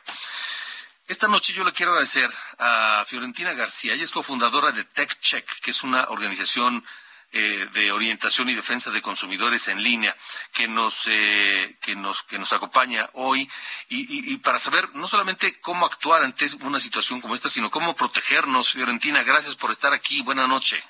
esta 1.09 1.29
noche 1.29 1.53
yo 1.53 1.65
le 1.65 1.73
quiero 1.73 1.93
agradecer 1.93 2.33
a 2.59 3.05
Fiorentina 3.07 3.53
García. 3.53 3.95
Ella 3.95 4.05
es 4.05 4.13
cofundadora 4.13 4.73
de 4.73 4.85
TechCheck, 4.85 5.61
que 5.61 5.71
es 5.71 5.83
una 5.83 6.05
organización 6.09 6.85
eh, 7.33 7.69
de 7.75 7.91
orientación 7.91 8.49
y 8.49 8.55
defensa 8.55 8.91
de 8.91 9.03
consumidores 9.03 9.67
en 9.69 9.83
línea 9.83 10.17
que 10.53 10.69
nos 10.69 11.07
eh, 11.09 11.77
que 11.83 11.97
nos 11.97 12.23
que 12.23 12.39
nos 12.39 12.53
acompaña 12.53 13.11
hoy 13.15 13.51
y, 13.89 14.33
y, 14.33 14.37
para 14.39 14.61
saber 14.61 14.95
no 14.95 15.09
solamente 15.09 15.61
cómo 15.61 15.87
actuar 15.87 16.23
ante 16.23 16.47
una 16.61 16.79
situación 16.79 17.21
como 17.21 17.35
esta 17.35 17.51
sino 17.51 17.69
cómo 17.69 17.97
protegernos 17.97 18.71
Fiorentina 18.71 19.25
gracias 19.25 19.57
por 19.57 19.73
estar 19.73 19.93
aquí 19.93 20.23
buena 20.23 20.47
noche 20.47 20.83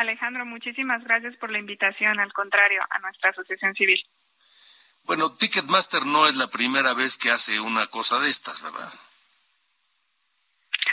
Alejandro 0.00 0.44
muchísimas 0.44 1.02
gracias 1.04 1.36
por 1.36 1.50
la 1.50 1.58
invitación 1.58 2.20
al 2.20 2.32
contrario 2.32 2.80
a 2.90 2.98
nuestra 3.00 3.30
asociación 3.30 3.74
civil 3.74 4.00
bueno 5.04 5.32
Ticketmaster 5.32 6.06
no 6.06 6.26
es 6.26 6.36
la 6.36 6.48
primera 6.48 6.94
vez 6.94 7.16
que 7.16 7.30
hace 7.30 7.60
una 7.60 7.86
cosa 7.86 8.20
de 8.20 8.28
estas 8.28 8.62
verdad 8.62 8.92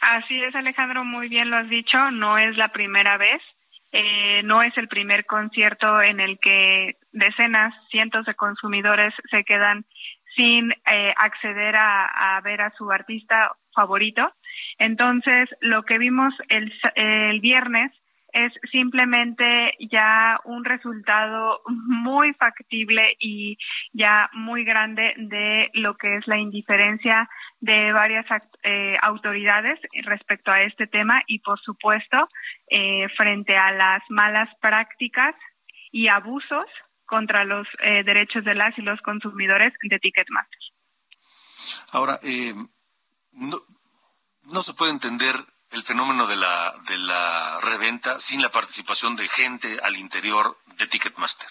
Así 0.02 0.42
es, 0.42 0.56
Alejandro, 0.56 1.06
muy 1.06 1.30
bien 1.30 1.52
lo 1.52 1.58
has 1.58 1.70
dicho, 1.70 2.10
no 2.12 2.40
es 2.40 2.58
la 2.58 2.70
primera 2.70 3.18
vez. 3.18 3.42
Eh, 3.92 4.42
no 4.44 4.64
es 4.64 4.76
el 4.78 4.88
primer 4.88 5.26
concierto 5.26 6.02
en 6.02 6.20
el 6.20 6.40
que 6.40 6.96
decenas, 7.12 7.74
cientos 7.90 8.26
de 8.26 8.36
consumidores 8.36 9.14
se 9.30 9.44
quedan 9.44 9.86
sin 10.36 10.72
eh, 10.72 11.14
acceder 11.18 11.76
a, 11.76 12.40
ver 12.44 12.62
a 12.62 12.72
su 12.72 12.90
artista 12.90 13.52
favorito. 13.76 14.34
Entonces, 14.80 15.50
lo 15.60 15.84
que 15.84 15.98
vimos 15.98 16.34
el, 16.48 16.74
el 16.96 17.42
viernes 17.42 17.92
es 18.34 18.54
simplemente 18.72 19.76
ya 19.92 20.40
un 20.46 20.64
resultado 20.64 21.62
muy 21.68 22.34
factible 22.34 23.16
y 23.20 23.58
ya 23.94 24.30
muy 24.34 24.64
grande 24.64 25.14
de 25.18 25.70
lo 25.74 25.96
que 25.96 26.18
es 26.18 26.28
la 26.28 26.38
indiferencia 26.38 27.30
de 27.60 27.92
varias 27.92 28.26
eh, 28.64 28.98
autoridades 29.02 29.80
respecto 30.04 30.52
a 30.52 30.64
este 30.64 30.88
tema 30.88 31.22
y, 31.28 31.40
por 31.40 31.60
supuesto, 31.60 32.28
eh, 32.70 33.08
frente 33.18 33.58
a 33.58 33.72
las 33.72 34.02
malas 34.10 34.50
prácticas 34.62 35.36
y 35.92 36.08
abusos 36.08 36.66
contra 37.06 37.44
los 37.44 37.68
eh, 37.84 38.04
derechos 38.04 38.44
de 38.46 38.56
las 38.56 38.78
y 38.78 38.82
los 38.82 39.02
consumidores 39.02 39.74
de 39.84 40.00
Ticketmaster. 40.00 40.60
Ahora, 41.92 42.20
no, 43.34 43.58
no 44.44 44.62
se 44.62 44.74
puede 44.74 44.92
entender 44.92 45.36
el 45.72 45.84
fenómeno 45.84 46.28
de 46.28 46.36
la, 46.36 46.74
de 46.88 46.98
la 46.98 47.60
reventa 47.62 48.20
sin 48.20 48.42
la 48.42 48.50
participación 48.50 49.16
de 49.16 49.28
gente 49.28 49.80
al 49.84 49.96
interior 49.96 50.58
de 50.78 50.88
Ticketmaster. 50.88 51.48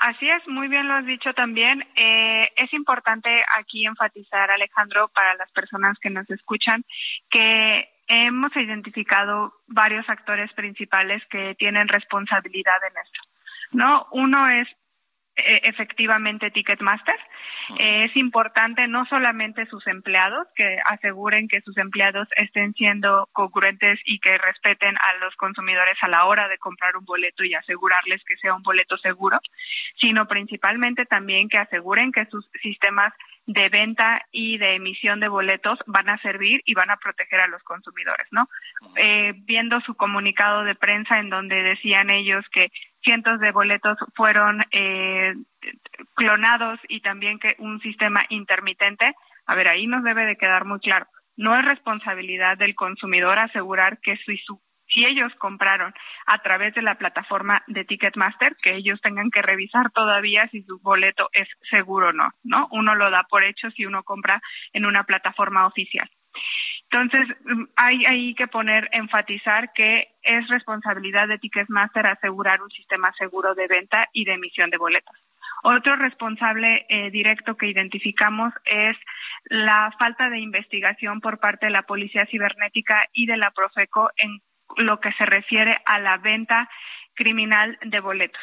Así 0.00 0.28
es, 0.28 0.46
muy 0.46 0.68
bien 0.68 0.86
lo 0.86 0.94
has 0.94 1.06
dicho 1.06 1.32
también. 1.34 1.82
Eh, 1.96 2.48
es 2.56 2.72
importante 2.72 3.42
aquí 3.58 3.84
enfatizar, 3.84 4.50
Alejandro, 4.50 5.08
para 5.08 5.34
las 5.34 5.50
personas 5.50 5.98
que 5.98 6.10
nos 6.10 6.28
escuchan, 6.30 6.84
que 7.30 7.88
hemos 8.06 8.54
identificado 8.56 9.54
varios 9.66 10.08
actores 10.08 10.52
principales 10.52 11.22
que 11.30 11.54
tienen 11.56 11.88
responsabilidad 11.88 12.76
en 12.84 12.96
esto. 13.02 13.20
¿no? 13.72 14.06
Uno 14.12 14.48
es 14.48 14.68
efectivamente 15.44 16.50
Ticketmaster. 16.50 17.16
es 17.78 18.14
importante 18.16 18.86
no 18.88 19.04
solamente 19.06 19.66
sus 19.66 19.86
empleados, 19.86 20.46
que 20.54 20.78
aseguren 20.84 21.48
que 21.48 21.60
sus 21.60 21.76
empleados 21.78 22.28
estén 22.36 22.74
siendo 22.74 23.28
congruentes 23.32 24.00
y 24.04 24.18
que 24.20 24.36
respeten 24.38 24.96
a 24.96 25.24
los 25.24 25.34
consumidores 25.36 25.96
a 26.02 26.08
la 26.08 26.24
hora 26.24 26.48
de 26.48 26.58
comprar 26.58 26.96
un 26.96 27.04
boleto 27.04 27.44
y 27.44 27.54
asegurarles 27.54 28.22
que 28.24 28.36
sea 28.36 28.54
un 28.54 28.62
boleto 28.62 28.96
seguro, 28.98 29.38
sino 30.00 30.26
principalmente 30.26 31.06
también 31.06 31.48
que 31.48 31.58
aseguren 31.58 32.12
que 32.12 32.26
sus 32.26 32.48
sistemas 32.62 33.12
de 33.48 33.70
venta 33.70 34.26
y 34.30 34.58
de 34.58 34.74
emisión 34.74 35.20
de 35.20 35.28
boletos 35.28 35.78
van 35.86 36.10
a 36.10 36.18
servir 36.18 36.60
y 36.66 36.74
van 36.74 36.90
a 36.90 36.98
proteger 36.98 37.40
a 37.40 37.46
los 37.46 37.62
consumidores, 37.62 38.26
¿no? 38.30 38.46
Eh, 38.96 39.32
viendo 39.36 39.80
su 39.80 39.94
comunicado 39.94 40.64
de 40.64 40.74
prensa 40.74 41.18
en 41.18 41.30
donde 41.30 41.62
decían 41.62 42.10
ellos 42.10 42.44
que 42.52 42.70
cientos 43.02 43.40
de 43.40 43.52
boletos 43.52 43.98
fueron 44.14 44.64
eh, 44.72 45.34
clonados 46.14 46.78
y 46.88 47.00
también 47.00 47.38
que 47.38 47.54
un 47.58 47.80
sistema 47.80 48.24
intermitente. 48.28 49.14
A 49.46 49.54
ver, 49.54 49.68
ahí 49.68 49.86
nos 49.86 50.02
debe 50.02 50.26
de 50.26 50.36
quedar 50.36 50.64
muy 50.64 50.80
claro. 50.80 51.06
No 51.36 51.58
es 51.58 51.64
responsabilidad 51.64 52.58
del 52.58 52.74
consumidor 52.74 53.38
asegurar 53.38 53.98
que 54.00 54.16
si, 54.18 54.38
si 54.88 55.04
ellos 55.04 55.32
compraron 55.38 55.94
a 56.26 56.38
través 56.38 56.74
de 56.74 56.82
la 56.82 56.96
plataforma 56.96 57.62
de 57.66 57.84
Ticketmaster, 57.84 58.56
que 58.62 58.74
ellos 58.74 59.00
tengan 59.00 59.30
que 59.30 59.42
revisar 59.42 59.90
todavía 59.90 60.48
si 60.48 60.62
su 60.62 60.80
boleto 60.80 61.28
es 61.32 61.48
seguro 61.70 62.08
o 62.08 62.12
no, 62.12 62.30
¿no? 62.42 62.68
Uno 62.72 62.94
lo 62.94 63.10
da 63.10 63.22
por 63.24 63.44
hecho 63.44 63.70
si 63.70 63.86
uno 63.86 64.02
compra 64.02 64.40
en 64.72 64.86
una 64.86 65.04
plataforma 65.04 65.66
oficial. 65.66 66.10
Entonces, 66.90 67.28
mm, 67.44 67.64
hay, 67.76 68.34
que 68.34 68.46
poner, 68.48 68.88
enfatizar 68.92 69.72
que 69.72 70.08
es 70.22 70.48
responsabilidad 70.48 71.28
de 71.28 71.38
Ticketmaster 71.38 72.06
asegurar 72.06 72.62
un 72.62 72.70
sistema 72.70 73.12
seguro 73.18 73.54
de 73.54 73.66
venta 73.66 74.08
y 74.12 74.24
de 74.24 74.34
emisión 74.34 74.70
de 74.70 74.78
boletos. 74.78 75.16
Otro 75.62 75.96
responsable 75.96 76.86
eh, 76.88 77.10
directo 77.10 77.56
que 77.56 77.66
identificamos 77.66 78.54
es 78.64 78.96
la 79.44 79.92
falta 79.98 80.30
de 80.30 80.38
investigación 80.38 81.20
por 81.20 81.40
parte 81.40 81.66
de 81.66 81.72
la 81.72 81.82
Policía 81.82 82.26
Cibernética 82.26 83.08
y 83.12 83.26
de 83.26 83.36
la 83.36 83.50
Profeco 83.50 84.10
en 84.16 84.40
lo 84.76 85.00
que 85.00 85.12
se 85.12 85.26
refiere 85.26 85.78
a 85.84 85.98
la 85.98 86.18
venta 86.18 86.68
criminal 87.14 87.78
de 87.82 88.00
boletos. 88.00 88.42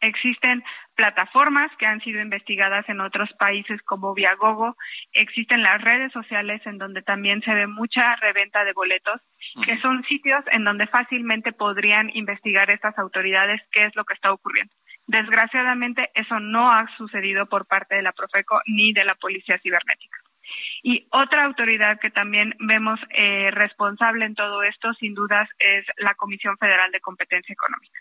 Existen 0.00 0.62
plataformas 0.94 1.70
que 1.78 1.86
han 1.86 2.00
sido 2.00 2.20
investigadas 2.20 2.88
en 2.88 3.00
otros 3.00 3.32
países 3.38 3.80
como 3.82 4.14
Viagogo, 4.14 4.76
existen 5.12 5.62
las 5.62 5.80
redes 5.80 6.12
sociales 6.12 6.60
en 6.66 6.78
donde 6.78 7.02
también 7.02 7.42
se 7.42 7.54
ve 7.54 7.66
mucha 7.66 8.14
reventa 8.16 8.64
de 8.64 8.72
boletos, 8.72 9.20
que 9.64 9.78
son 9.78 10.04
sitios 10.04 10.44
en 10.52 10.64
donde 10.64 10.86
fácilmente 10.86 11.52
podrían 11.52 12.10
investigar 12.14 12.70
estas 12.70 12.98
autoridades 12.98 13.60
qué 13.72 13.86
es 13.86 13.96
lo 13.96 14.04
que 14.04 14.14
está 14.14 14.32
ocurriendo. 14.32 14.72
Desgraciadamente, 15.06 16.10
eso 16.14 16.40
no 16.40 16.70
ha 16.70 16.86
sucedido 16.96 17.46
por 17.46 17.66
parte 17.66 17.94
de 17.94 18.02
la 18.02 18.12
Profeco 18.12 18.60
ni 18.66 18.92
de 18.92 19.04
la 19.04 19.14
Policía 19.14 19.58
Cibernética. 19.58 20.18
Y 20.82 21.06
otra 21.10 21.44
autoridad 21.44 21.98
que 21.98 22.10
también 22.10 22.54
vemos 22.58 23.00
eh, 23.10 23.50
responsable 23.50 24.26
en 24.26 24.34
todo 24.34 24.62
esto, 24.62 24.92
sin 24.94 25.14
dudas, 25.14 25.48
es 25.58 25.86
la 25.96 26.14
Comisión 26.14 26.56
Federal 26.58 26.90
de 26.90 27.00
Competencia 27.00 27.52
Económica. 27.52 27.98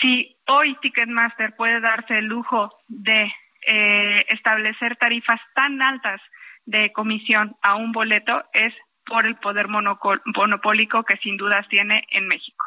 Si 0.00 0.36
hoy 0.46 0.76
Ticketmaster 0.80 1.54
puede 1.56 1.80
darse 1.80 2.18
el 2.18 2.26
lujo 2.26 2.70
de 2.88 3.32
eh, 3.66 4.26
establecer 4.28 4.96
tarifas 4.96 5.40
tan 5.54 5.80
altas 5.80 6.20
de 6.66 6.92
comisión 6.92 7.56
a 7.62 7.76
un 7.76 7.92
boleto, 7.92 8.44
es 8.52 8.74
por 9.06 9.26
el 9.26 9.36
poder 9.36 9.68
monopólico 9.68 11.04
que 11.04 11.16
sin 11.18 11.36
dudas 11.36 11.66
tiene 11.68 12.04
en 12.10 12.26
México. 12.26 12.64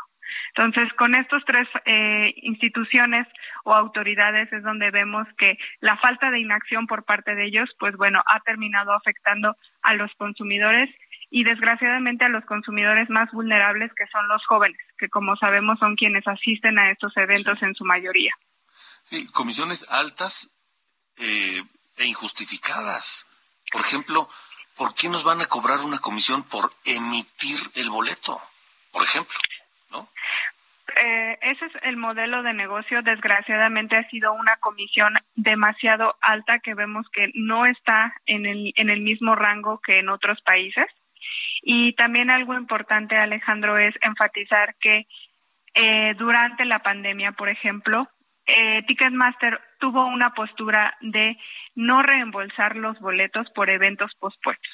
Entonces, 0.56 0.92
con 0.94 1.16
estos 1.16 1.44
tres 1.46 1.68
eh, 1.86 2.34
instituciones 2.38 3.28
o 3.64 3.74
autoridades 3.74 4.52
es 4.52 4.64
donde 4.64 4.92
vemos 4.92 5.28
que 5.38 5.58
la 5.80 5.98
falta 5.98 6.32
de 6.32 6.40
inacción 6.40 6.88
por 6.88 7.06
parte 7.06 7.36
de 7.36 7.46
ellos, 7.46 7.70
pues 7.80 7.96
bueno, 7.96 8.22
ha 8.26 8.40
terminado 8.42 8.94
afectando 8.94 9.56
a 9.84 9.94
los 9.94 10.14
consumidores 10.16 10.90
y 11.30 11.44
desgraciadamente 11.44 12.26
a 12.26 12.30
los 12.30 12.46
consumidores 12.46 13.10
más 13.10 13.32
vulnerables 13.32 13.94
que 13.94 14.08
son 14.08 14.28
los 14.28 14.46
jóvenes, 14.46 14.80
que 14.98 15.10
como 15.10 15.36
sabemos 15.36 15.80
son 15.80 15.96
quienes 15.96 16.28
asisten 16.28 16.80
a 16.80 16.92
estos 16.92 17.16
eventos 17.18 17.62
en 17.64 17.76
su 17.76 17.86
mayoría. 17.86 18.34
Sí, 19.04 19.28
comisiones 19.28 19.86
altas 19.90 20.56
eh, 21.18 21.64
e 21.98 22.06
injustificadas. 22.06 23.26
Por 23.72 23.82
ejemplo, 23.82 24.30
¿por 24.76 24.94
qué 24.94 25.10
nos 25.10 25.24
van 25.24 25.42
a 25.42 25.48
cobrar 25.48 25.80
una 25.80 26.00
comisión 26.00 26.44
por 26.44 26.74
emitir 26.86 27.58
el 27.76 27.90
boleto? 27.90 28.42
Por 28.92 29.04
ejemplo. 29.04 29.38
Eh, 31.00 31.38
ese 31.42 31.66
es 31.66 31.72
el 31.84 31.98
modelo 31.98 32.44
de 32.44 32.54
negocio. 32.54 33.02
Desgraciadamente 33.02 33.98
ha 33.98 34.10
sido 34.10 34.34
una 34.34 34.58
comisión 34.58 35.14
demasiado 35.36 36.16
alta 36.22 36.60
que 36.60 36.74
vemos 36.74 37.08
que 37.10 37.30
no 37.36 37.66
está 37.66 38.14
en 38.26 38.46
el, 38.46 38.74
en 38.76 38.90
el 38.90 39.02
mismo 39.02 39.36
rango 39.36 39.80
que 39.80 40.00
en 40.00 40.10
otros 40.10 40.42
países. 40.42 40.88
Y 41.62 41.94
también 41.94 42.30
algo 42.30 42.54
importante, 42.54 43.18
Alejandro, 43.18 43.78
es 43.78 43.96
enfatizar 44.02 44.76
que 44.80 45.08
eh, 45.74 46.14
durante 46.18 46.66
la 46.66 46.80
pandemia, 46.80 47.34
por 47.34 47.50
ejemplo, 47.50 48.10
eh, 48.46 48.84
Ticketmaster 48.88 49.60
tuvo 49.80 50.06
una 50.06 50.34
postura 50.34 50.96
de 51.02 51.38
no 51.76 52.02
reembolsar 52.02 52.76
los 52.76 53.00
boletos 53.00 53.50
por 53.52 53.70
eventos 53.70 54.14
pospuestos. 54.20 54.72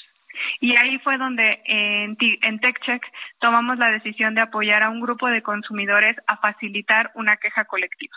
Y 0.59 0.75
ahí 0.75 0.99
fue 0.99 1.17
donde 1.17 1.61
en, 1.65 2.17
en 2.19 2.59
TechCheck 2.59 3.05
tomamos 3.39 3.77
la 3.77 3.91
decisión 3.91 4.33
de 4.35 4.41
apoyar 4.41 4.83
a 4.83 4.89
un 4.89 5.01
grupo 5.01 5.27
de 5.27 5.41
consumidores 5.41 6.15
a 6.27 6.37
facilitar 6.37 7.11
una 7.15 7.37
queja 7.37 7.65
colectiva. 7.65 8.15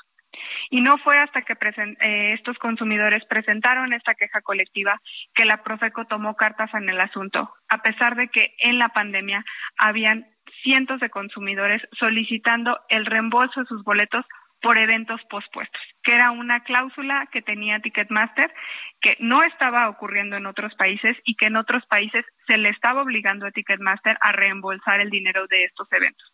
Y 0.70 0.80
no 0.80 0.98
fue 0.98 1.18
hasta 1.18 1.42
que 1.42 1.54
eh, 1.54 2.32
estos 2.32 2.58
consumidores 2.58 3.24
presentaron 3.26 3.92
esta 3.92 4.14
queja 4.14 4.40
colectiva 4.40 5.00
que 5.34 5.44
la 5.44 5.62
Profeco 5.62 6.06
tomó 6.06 6.34
cartas 6.34 6.72
en 6.74 6.88
el 6.88 7.00
asunto, 7.00 7.52
a 7.68 7.78
pesar 7.78 8.16
de 8.16 8.28
que 8.28 8.54
en 8.58 8.78
la 8.78 8.90
pandemia 8.90 9.44
habían 9.78 10.26
cientos 10.62 11.00
de 11.00 11.10
consumidores 11.10 11.82
solicitando 11.98 12.78
el 12.88 13.06
reembolso 13.06 13.60
de 13.60 13.66
sus 13.66 13.84
boletos 13.84 14.24
por 14.62 14.78
eventos 14.78 15.20
pospuestos, 15.28 15.80
que 16.02 16.14
era 16.14 16.30
una 16.30 16.64
cláusula 16.64 17.28
que 17.30 17.42
tenía 17.42 17.80
Ticketmaster 17.80 18.52
que 19.00 19.16
no 19.20 19.42
estaba 19.42 19.88
ocurriendo 19.88 20.36
en 20.36 20.46
otros 20.46 20.74
países 20.74 21.16
y 21.24 21.36
que 21.36 21.46
en 21.46 21.56
otros 21.56 21.84
países 21.86 22.24
se 22.46 22.56
le 22.56 22.70
estaba 22.70 23.02
obligando 23.02 23.46
a 23.46 23.50
Ticketmaster 23.50 24.16
a 24.20 24.32
reembolsar 24.32 25.00
el 25.00 25.10
dinero 25.10 25.46
de 25.46 25.64
estos 25.64 25.92
eventos. 25.92 26.32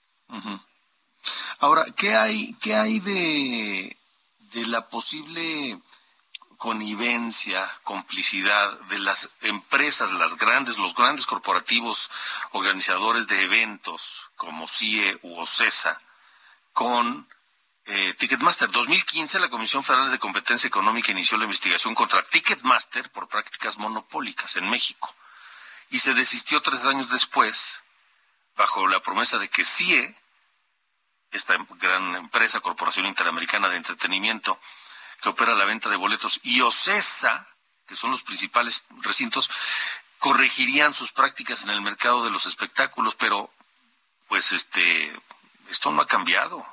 Ahora, 1.62 1.85
¿qué 1.96 2.16
hay, 2.16 2.55
qué 2.55 2.75
hay 2.75 2.98
de, 2.98 3.96
de 4.53 4.66
la 4.66 4.88
posible 4.88 5.81
connivencia, 6.57 7.72
complicidad 7.85 8.81
de 8.88 8.98
las 8.98 9.29
empresas, 9.42 10.11
las 10.11 10.37
grandes, 10.37 10.77
los 10.79 10.96
grandes 10.96 11.25
corporativos 11.25 12.11
organizadores 12.51 13.29
de 13.29 13.44
eventos 13.44 14.29
como 14.35 14.66
CIE 14.66 15.20
u 15.22 15.38
OCESA 15.38 16.01
con 16.72 17.29
eh, 17.85 18.12
Ticketmaster. 18.18 18.68
2015 18.68 19.38
la 19.38 19.48
Comisión 19.48 19.85
Federal 19.85 20.11
de 20.11 20.18
Competencia 20.18 20.66
Económica 20.66 21.12
inició 21.12 21.38
la 21.38 21.44
investigación 21.44 21.94
contra 21.94 22.25
Ticketmaster 22.25 23.09
por 23.12 23.29
prácticas 23.29 23.79
monopólicas 23.79 24.57
en 24.57 24.68
México 24.68 25.14
y 25.90 26.01
se 26.01 26.12
desistió 26.12 26.61
tres 26.61 26.85
años 26.87 27.09
después 27.09 27.85
bajo 28.57 28.88
la 28.88 28.98
promesa 28.98 29.38
de 29.38 29.48
que 29.48 29.64
CIE 29.64 30.16
esta 31.33 31.57
gran 31.81 32.14
empresa, 32.14 32.61
Corporación 32.61 33.07
Interamericana 33.07 33.68
de 33.68 33.79
Entretenimiento, 33.79 34.59
que 35.21 35.31
opera 35.31 35.55
la 35.55 35.64
venta 35.64 35.88
de 35.88 35.97
boletos, 35.97 36.40
y 36.42 36.61
OCESA, 36.61 37.47
que 37.87 37.97
son 37.97 38.11
los 38.11 38.23
principales 38.23 38.85
recintos, 39.03 39.51
corregirían 40.18 40.95
sus 40.95 41.12
prácticas 41.12 41.64
en 41.64 41.71
el 41.71 41.81
mercado 41.81 42.25
de 42.25 42.31
los 42.31 42.47
espectáculos, 42.47 43.16
pero 43.16 43.51
pues 44.29 44.53
este 44.53 45.12
esto 45.68 45.90
no 45.90 46.03
ha 46.03 46.07
cambiado. 46.07 46.64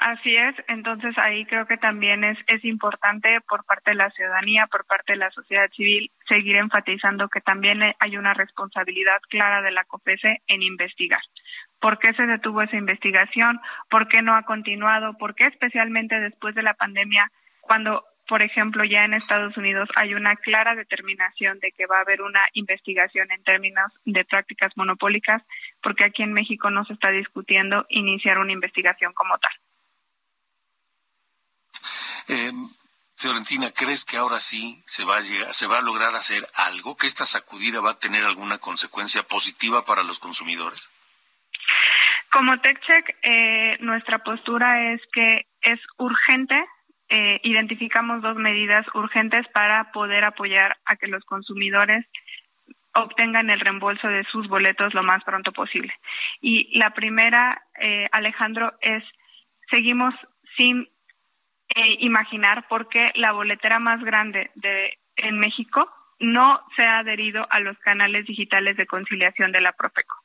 Así 0.00 0.34
es, 0.34 0.56
entonces 0.68 1.16
ahí 1.18 1.44
creo 1.44 1.66
que 1.66 1.76
también 1.76 2.24
es, 2.24 2.38
es 2.46 2.64
importante 2.64 3.38
por 3.42 3.64
parte 3.66 3.90
de 3.90 3.98
la 3.98 4.10
ciudadanía, 4.10 4.66
por 4.66 4.86
parte 4.86 5.12
de 5.12 5.18
la 5.18 5.30
sociedad 5.30 5.70
civil, 5.72 6.10
seguir 6.26 6.56
enfatizando 6.56 7.28
que 7.28 7.42
también 7.42 7.82
hay 7.98 8.16
una 8.16 8.32
responsabilidad 8.32 9.20
clara 9.28 9.60
de 9.60 9.72
la 9.72 9.84
COPESE 9.84 10.40
en 10.46 10.62
investigar 10.62 11.20
por 11.80 11.98
qué 11.98 12.12
se 12.12 12.26
detuvo 12.26 12.62
esa 12.62 12.76
investigación, 12.76 13.60
por 13.88 14.08
qué 14.08 14.22
no 14.22 14.36
ha 14.36 14.42
continuado, 14.42 15.14
por 15.14 15.34
qué 15.34 15.46
especialmente 15.46 16.20
después 16.20 16.54
de 16.54 16.62
la 16.62 16.74
pandemia, 16.74 17.30
cuando, 17.60 18.04
por 18.28 18.42
ejemplo, 18.42 18.84
ya 18.84 19.04
en 19.04 19.14
Estados 19.14 19.56
Unidos 19.56 19.88
hay 19.96 20.14
una 20.14 20.36
clara 20.36 20.74
determinación 20.74 21.58
de 21.58 21.72
que 21.72 21.86
va 21.86 21.98
a 21.98 22.02
haber 22.02 22.22
una 22.22 22.42
investigación 22.52 23.30
en 23.32 23.42
términos 23.42 23.92
de 24.04 24.24
prácticas 24.24 24.76
monopólicas, 24.76 25.42
porque 25.82 26.04
aquí 26.04 26.22
en 26.22 26.32
México 26.32 26.70
no 26.70 26.84
se 26.84 26.92
está 26.92 27.10
discutiendo 27.10 27.86
iniciar 27.88 28.38
una 28.38 28.52
investigación 28.52 29.12
como 29.14 29.38
tal. 29.38 29.52
Eh, 32.28 32.52
Fiorentina, 33.16 33.70
¿crees 33.72 34.04
que 34.04 34.16
ahora 34.16 34.38
sí 34.38 34.82
se 34.86 35.04
va, 35.04 35.16
a 35.18 35.52
se 35.52 35.66
va 35.66 35.78
a 35.78 35.82
lograr 35.82 36.14
hacer 36.14 36.46
algo? 36.54 36.96
¿Que 36.96 37.06
esta 37.06 37.26
sacudida 37.26 37.80
va 37.80 37.92
a 37.92 37.98
tener 37.98 38.24
alguna 38.24 38.58
consecuencia 38.58 39.22
positiva 39.22 39.84
para 39.84 40.02
los 40.02 40.18
consumidores? 40.18 40.88
Como 42.32 42.60
TechCheck, 42.60 43.16
eh, 43.22 43.76
nuestra 43.80 44.20
postura 44.20 44.92
es 44.92 45.00
que 45.12 45.46
es 45.62 45.80
urgente, 45.98 46.64
eh, 47.08 47.40
identificamos 47.42 48.22
dos 48.22 48.36
medidas 48.36 48.86
urgentes 48.94 49.46
para 49.48 49.90
poder 49.90 50.24
apoyar 50.24 50.76
a 50.84 50.96
que 50.96 51.08
los 51.08 51.24
consumidores 51.24 52.06
obtengan 52.94 53.50
el 53.50 53.60
reembolso 53.60 54.06
de 54.08 54.24
sus 54.24 54.48
boletos 54.48 54.94
lo 54.94 55.02
más 55.02 55.24
pronto 55.24 55.52
posible. 55.52 55.92
Y 56.40 56.76
la 56.78 56.90
primera, 56.90 57.62
eh, 57.80 58.08
Alejandro, 58.12 58.74
es 58.80 59.02
seguimos 59.68 60.14
sin 60.56 60.88
eh, 61.74 61.96
imaginar 62.00 62.66
por 62.68 62.88
qué 62.88 63.10
la 63.14 63.32
boletera 63.32 63.78
más 63.78 64.02
grande 64.02 64.50
de 64.56 64.98
en 65.16 65.38
México 65.38 65.88
no 66.18 66.60
se 66.76 66.82
ha 66.82 66.98
adherido 66.98 67.46
a 67.50 67.60
los 67.60 67.78
canales 67.78 68.26
digitales 68.26 68.76
de 68.76 68.86
conciliación 68.86 69.52
de 69.52 69.60
la 69.60 69.72
Profeco 69.72 70.16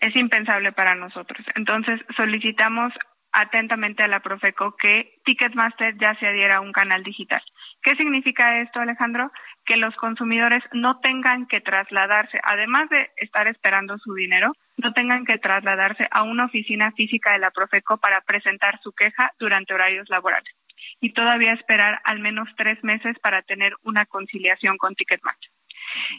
es 0.00 0.16
impensable 0.16 0.72
para 0.72 0.94
nosotros. 0.94 1.44
Entonces 1.54 2.00
solicitamos 2.16 2.92
atentamente 3.32 4.02
a 4.02 4.08
la 4.08 4.20
Profeco 4.20 4.74
que 4.76 5.20
Ticketmaster 5.24 5.96
ya 5.98 6.14
se 6.16 6.26
adhiera 6.26 6.56
a 6.56 6.60
un 6.60 6.72
canal 6.72 7.02
digital. 7.02 7.42
¿Qué 7.82 7.94
significa 7.94 8.60
esto, 8.60 8.80
Alejandro? 8.80 9.30
Que 9.64 9.76
los 9.76 9.94
consumidores 9.96 10.64
no 10.72 10.98
tengan 10.98 11.46
que 11.46 11.60
trasladarse, 11.60 12.40
además 12.42 12.88
de 12.90 13.10
estar 13.18 13.46
esperando 13.46 13.98
su 13.98 14.14
dinero, 14.14 14.52
no 14.78 14.92
tengan 14.92 15.24
que 15.24 15.38
trasladarse 15.38 16.08
a 16.10 16.22
una 16.22 16.46
oficina 16.46 16.90
física 16.92 17.32
de 17.32 17.38
la 17.38 17.50
Profeco 17.50 17.98
para 17.98 18.20
presentar 18.22 18.80
su 18.82 18.92
queja 18.92 19.30
durante 19.38 19.74
horarios 19.74 20.08
laborales 20.08 20.52
y 21.00 21.12
todavía 21.12 21.52
esperar 21.52 22.00
al 22.04 22.20
menos 22.20 22.48
tres 22.56 22.82
meses 22.82 23.18
para 23.20 23.42
tener 23.42 23.74
una 23.82 24.06
conciliación 24.06 24.76
con 24.76 24.94
Ticketmaster. 24.94 25.50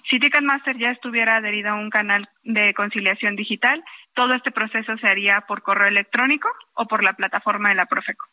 Si 0.10 0.20
Ticketmaster 0.20 0.78
ya 0.78 0.92
estuviera 0.92 1.38
adherido 1.38 1.70
a 1.70 1.76
un 1.76 1.90
canal 1.90 2.30
de 2.44 2.74
conciliación 2.74 3.36
digital, 3.36 3.84
todo 4.14 4.34
este 4.34 4.52
proceso 4.52 4.98
se 4.98 5.08
haría 5.08 5.42
por 5.42 5.62
correo 5.62 5.88
electrónico 5.88 6.50
o 6.74 6.88
por 6.88 7.04
la 7.04 7.14
plataforma 7.14 7.70
de 7.70 7.76
la 7.76 7.86
Profeco. 7.86 8.26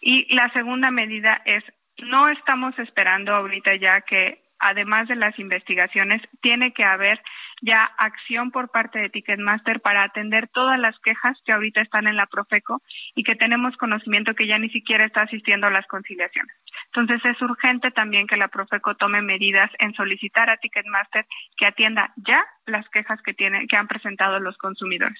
Y 0.00 0.32
la 0.34 0.50
segunda 0.50 0.90
medida 0.90 1.42
es, 1.44 1.64
no 1.98 2.28
estamos 2.28 2.78
esperando 2.78 3.34
ahorita 3.34 3.74
ya 3.76 4.00
que, 4.00 4.42
además 4.58 5.08
de 5.08 5.16
las 5.16 5.38
investigaciones, 5.38 6.22
tiene 6.40 6.72
que 6.72 6.84
haber 6.84 7.20
ya 7.60 7.84
acción 7.98 8.50
por 8.50 8.70
parte 8.70 8.98
de 8.98 9.10
Ticketmaster 9.10 9.80
para 9.80 10.02
atender 10.02 10.48
todas 10.48 10.78
las 10.78 10.98
quejas 11.00 11.38
que 11.44 11.52
ahorita 11.52 11.80
están 11.80 12.06
en 12.06 12.16
la 12.16 12.26
Profeco 12.26 12.82
y 13.14 13.24
que 13.24 13.36
tenemos 13.36 13.76
conocimiento 13.76 14.34
que 14.34 14.46
ya 14.46 14.58
ni 14.58 14.68
siquiera 14.70 15.04
está 15.04 15.22
asistiendo 15.22 15.66
a 15.66 15.70
las 15.70 15.86
conciliaciones. 15.86 16.56
Entonces 16.94 17.24
es 17.24 17.40
urgente 17.40 17.90
también 17.90 18.26
que 18.26 18.36
la 18.36 18.48
Profeco 18.48 18.94
tome 18.94 19.22
medidas 19.22 19.70
en 19.78 19.94
solicitar 19.94 20.50
a 20.50 20.58
Ticketmaster 20.58 21.26
que 21.56 21.64
atienda 21.64 22.12
ya 22.16 22.44
las 22.66 22.86
quejas 22.90 23.20
que 23.22 23.32
tienen 23.32 23.66
que 23.66 23.76
han 23.76 23.88
presentado 23.88 24.38
los 24.40 24.58
consumidores, 24.58 25.18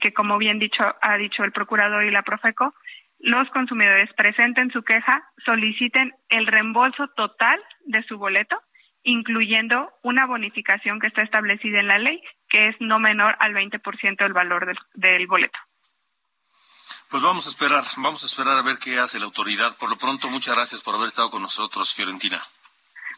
que 0.00 0.12
como 0.12 0.36
bien 0.38 0.58
dicho 0.58 0.82
ha 1.00 1.16
dicho 1.16 1.44
el 1.44 1.52
procurador 1.52 2.04
y 2.04 2.10
la 2.10 2.22
Profeco, 2.22 2.74
los 3.20 3.48
consumidores 3.50 4.12
presenten 4.14 4.72
su 4.72 4.82
queja, 4.82 5.22
soliciten 5.44 6.12
el 6.28 6.48
reembolso 6.48 7.06
total 7.14 7.60
de 7.86 8.02
su 8.02 8.18
boleto 8.18 8.60
incluyendo 9.04 9.90
una 10.02 10.26
bonificación 10.26 11.00
que 11.00 11.08
está 11.08 11.22
establecida 11.22 11.80
en 11.80 11.88
la 11.88 11.98
ley, 11.98 12.22
que 12.48 12.68
es 12.68 12.76
no 12.80 13.00
menor 13.00 13.36
al 13.40 13.52
20% 13.52 14.16
del 14.16 14.32
valor 14.32 14.66
del, 14.66 14.78
del 14.94 15.26
boleto. 15.26 15.58
Pues 17.12 17.22
vamos 17.22 17.44
a 17.46 17.50
esperar, 17.50 17.84
vamos 17.98 18.22
a 18.22 18.26
esperar 18.26 18.56
a 18.56 18.62
ver 18.62 18.78
qué 18.78 18.98
hace 18.98 19.18
la 19.18 19.26
autoridad. 19.26 19.76
Por 19.76 19.90
lo 19.90 19.98
pronto, 19.98 20.30
muchas 20.30 20.54
gracias 20.54 20.80
por 20.80 20.94
haber 20.94 21.08
estado 21.08 21.28
con 21.28 21.42
nosotros, 21.42 21.92
Fiorentina. 21.92 22.40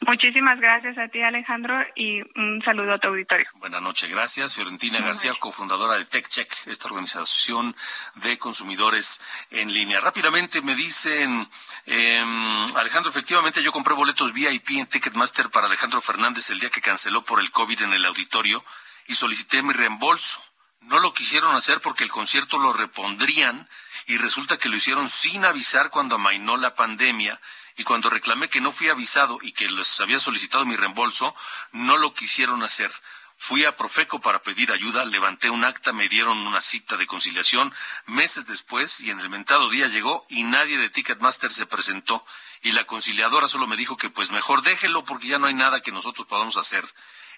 Muchísimas 0.04 0.59
gracias 0.59 0.98
a 0.98 1.07
ti, 1.07 1.22
Alejandro, 1.22 1.76
y 1.94 2.20
un 2.37 2.61
saludo 2.64 2.94
a 2.94 2.98
tu 2.98 3.07
auditorio. 3.07 3.46
Buenas 3.54 3.80
noches, 3.80 4.11
gracias. 4.11 4.57
Fiorentina 4.57 4.98
García, 4.98 5.33
cofundadora 5.38 5.96
de 5.96 6.07
TechCheck, 6.07 6.66
esta 6.66 6.88
organización 6.88 7.76
de 8.16 8.37
consumidores 8.37 9.20
en 9.52 9.72
línea. 9.72 10.00
Rápidamente 10.00 10.61
me 10.61 10.74
dicen, 10.74 11.48
em, 11.87 12.76
Alejandro, 12.76 13.11
efectivamente 13.11 13.62
yo 13.62 13.70
compré 13.70 13.94
boletos 13.94 14.33
VIP 14.33 14.70
en 14.70 14.88
Ticketmaster 14.88 15.50
para 15.50 15.68
Alejandro 15.68 16.00
Fernández 16.00 16.50
el 16.50 16.59
día 16.59 16.70
que 16.70 16.80
canceló 16.80 17.24
por 17.24 17.38
el 17.38 17.52
COVID 17.52 17.83
en 17.83 17.92
el 17.92 18.04
auditorio 18.07 18.64
y 19.07 19.14
solicité 19.14 19.62
mi 19.62 19.72
reembolso. 19.72 20.42
No 20.80 20.98
lo 20.98 21.14
quisieron 21.14 21.54
hacer 21.54 21.80
porque 21.80 22.02
el 22.02 22.11
concierto 22.11 22.59
lo 22.59 22.72
repondrían 22.72 23.68
y 24.06 24.18
resulta 24.18 24.58
que 24.58 24.68
lo 24.68 24.76
hicieron 24.76 25.08
sin 25.08 25.44
avisar 25.44 25.90
cuando 25.90 26.16
amainó 26.16 26.56
la 26.56 26.74
pandemia 26.74 27.40
y 27.76 27.84
cuando 27.84 28.10
reclamé 28.10 28.48
que 28.48 28.60
no 28.60 28.72
fui 28.72 28.88
avisado 28.88 29.38
y 29.42 29.52
que 29.52 29.70
les 29.70 30.00
había 30.00 30.20
solicitado 30.20 30.64
mi 30.64 30.76
reembolso, 30.76 31.34
no 31.72 31.96
lo 31.96 32.14
quisieron 32.14 32.62
hacer. 32.62 32.90
Fui 33.36 33.64
a 33.64 33.76
Profeco 33.76 34.20
para 34.20 34.42
pedir 34.42 34.70
ayuda, 34.70 35.04
levanté 35.04 35.50
un 35.50 35.64
acta, 35.64 35.92
me 35.92 36.08
dieron 36.08 36.38
una 36.38 36.60
cita 36.60 36.96
de 36.96 37.06
conciliación 37.06 37.74
meses 38.06 38.46
después 38.46 39.00
y 39.00 39.10
en 39.10 39.18
el 39.20 39.28
mentado 39.28 39.68
día 39.68 39.88
llegó 39.88 40.24
y 40.28 40.44
nadie 40.44 40.78
de 40.78 40.88
Ticketmaster 40.88 41.52
se 41.52 41.66
presentó 41.66 42.24
y 42.62 42.72
la 42.72 42.84
conciliadora 42.84 43.48
solo 43.48 43.66
me 43.66 43.76
dijo 43.76 43.96
que 43.96 44.08
pues 44.08 44.30
mejor 44.30 44.62
déjelo 44.62 45.04
porque 45.04 45.26
ya 45.26 45.38
no 45.38 45.46
hay 45.46 45.54
nada 45.54 45.82
que 45.82 45.92
nosotros 45.92 46.26
podamos 46.26 46.56
hacer. 46.56 46.84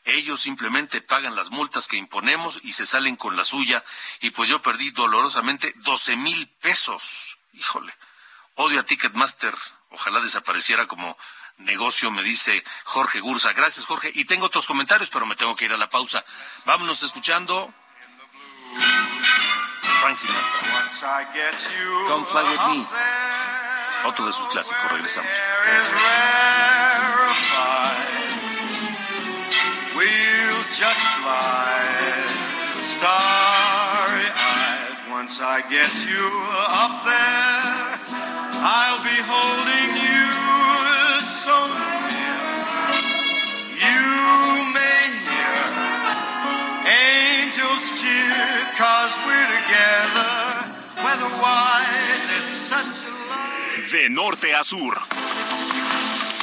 Ellos 0.07 0.41
simplemente 0.41 1.01
pagan 1.01 1.35
las 1.35 1.51
multas 1.51 1.89
que 1.89 1.97
imponemos 1.97 2.61
y 2.63 2.73
se 2.73 2.87
salen 2.87 3.17
con 3.17 3.37
la 3.37 3.45
suya 3.45 3.85
y 4.21 4.31
pues 4.31 4.49
yo 4.49 4.63
perdí 4.63 4.91
dolorosamente 4.91 5.75
doce 5.79 6.15
mil 6.15 6.49
pesos. 6.61 7.39
Híjole, 7.53 7.93
odio 8.55 8.79
a 8.79 8.85
Ticketmaster, 8.85 9.55
ojalá 9.91 10.21
desapareciera 10.21 10.87
como 10.87 11.19
negocio, 11.59 12.13
me 12.13 12.23
dice 12.23 12.63
Jorge 12.85 13.19
Gursa. 13.19 13.53
Gracias, 13.53 13.85
Jorge. 13.85 14.13
Y 14.15 14.27
tengo 14.27 14.47
otros 14.47 14.69
comentarios, 14.69 15.11
pero 15.11 15.27
me 15.27 15.35
tengo 15.35 15.57
que 15.57 15.65
ir 15.65 15.73
a 15.73 15.77
la 15.77 15.91
pausa. 15.91 16.25
Vámonos 16.65 17.03
escuchando. 17.03 17.75
Frank 20.01 20.17
Sinatra. 20.17 21.27
Come 22.07 22.27
fly 22.27 22.43
with 22.43 22.77
me. 22.77 22.87
Otro 24.05 24.27
de 24.27 24.33
sus 24.33 24.47
clásicos. 24.47 24.93
Regresamos. 24.93 25.33
Once 35.27 35.41
I 35.41 35.61
get 35.63 35.91
you 36.07 36.27
up 36.71 37.03
there, 37.03 37.99
I'll 38.63 39.03
be 39.03 39.19
holding 39.27 39.91
you 40.07 40.23
so 41.27 41.59
near. 42.15 42.39
You 43.75 44.71
may 44.71 45.03
hear 45.27 45.67
angels 46.87 47.99
cheer, 47.99 48.71
cause 48.79 49.19
we're 49.27 49.51
together. 49.51 50.31
It's 52.39 52.55
such 52.71 53.03
a 53.03 53.15
love. 53.27 53.91
De 53.91 54.09
norte 54.09 54.55
a 54.55 54.63
sur. 54.63 54.95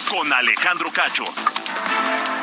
Con 0.09 0.33
Alejandro 0.33 0.91
Cacho. 0.91 2.42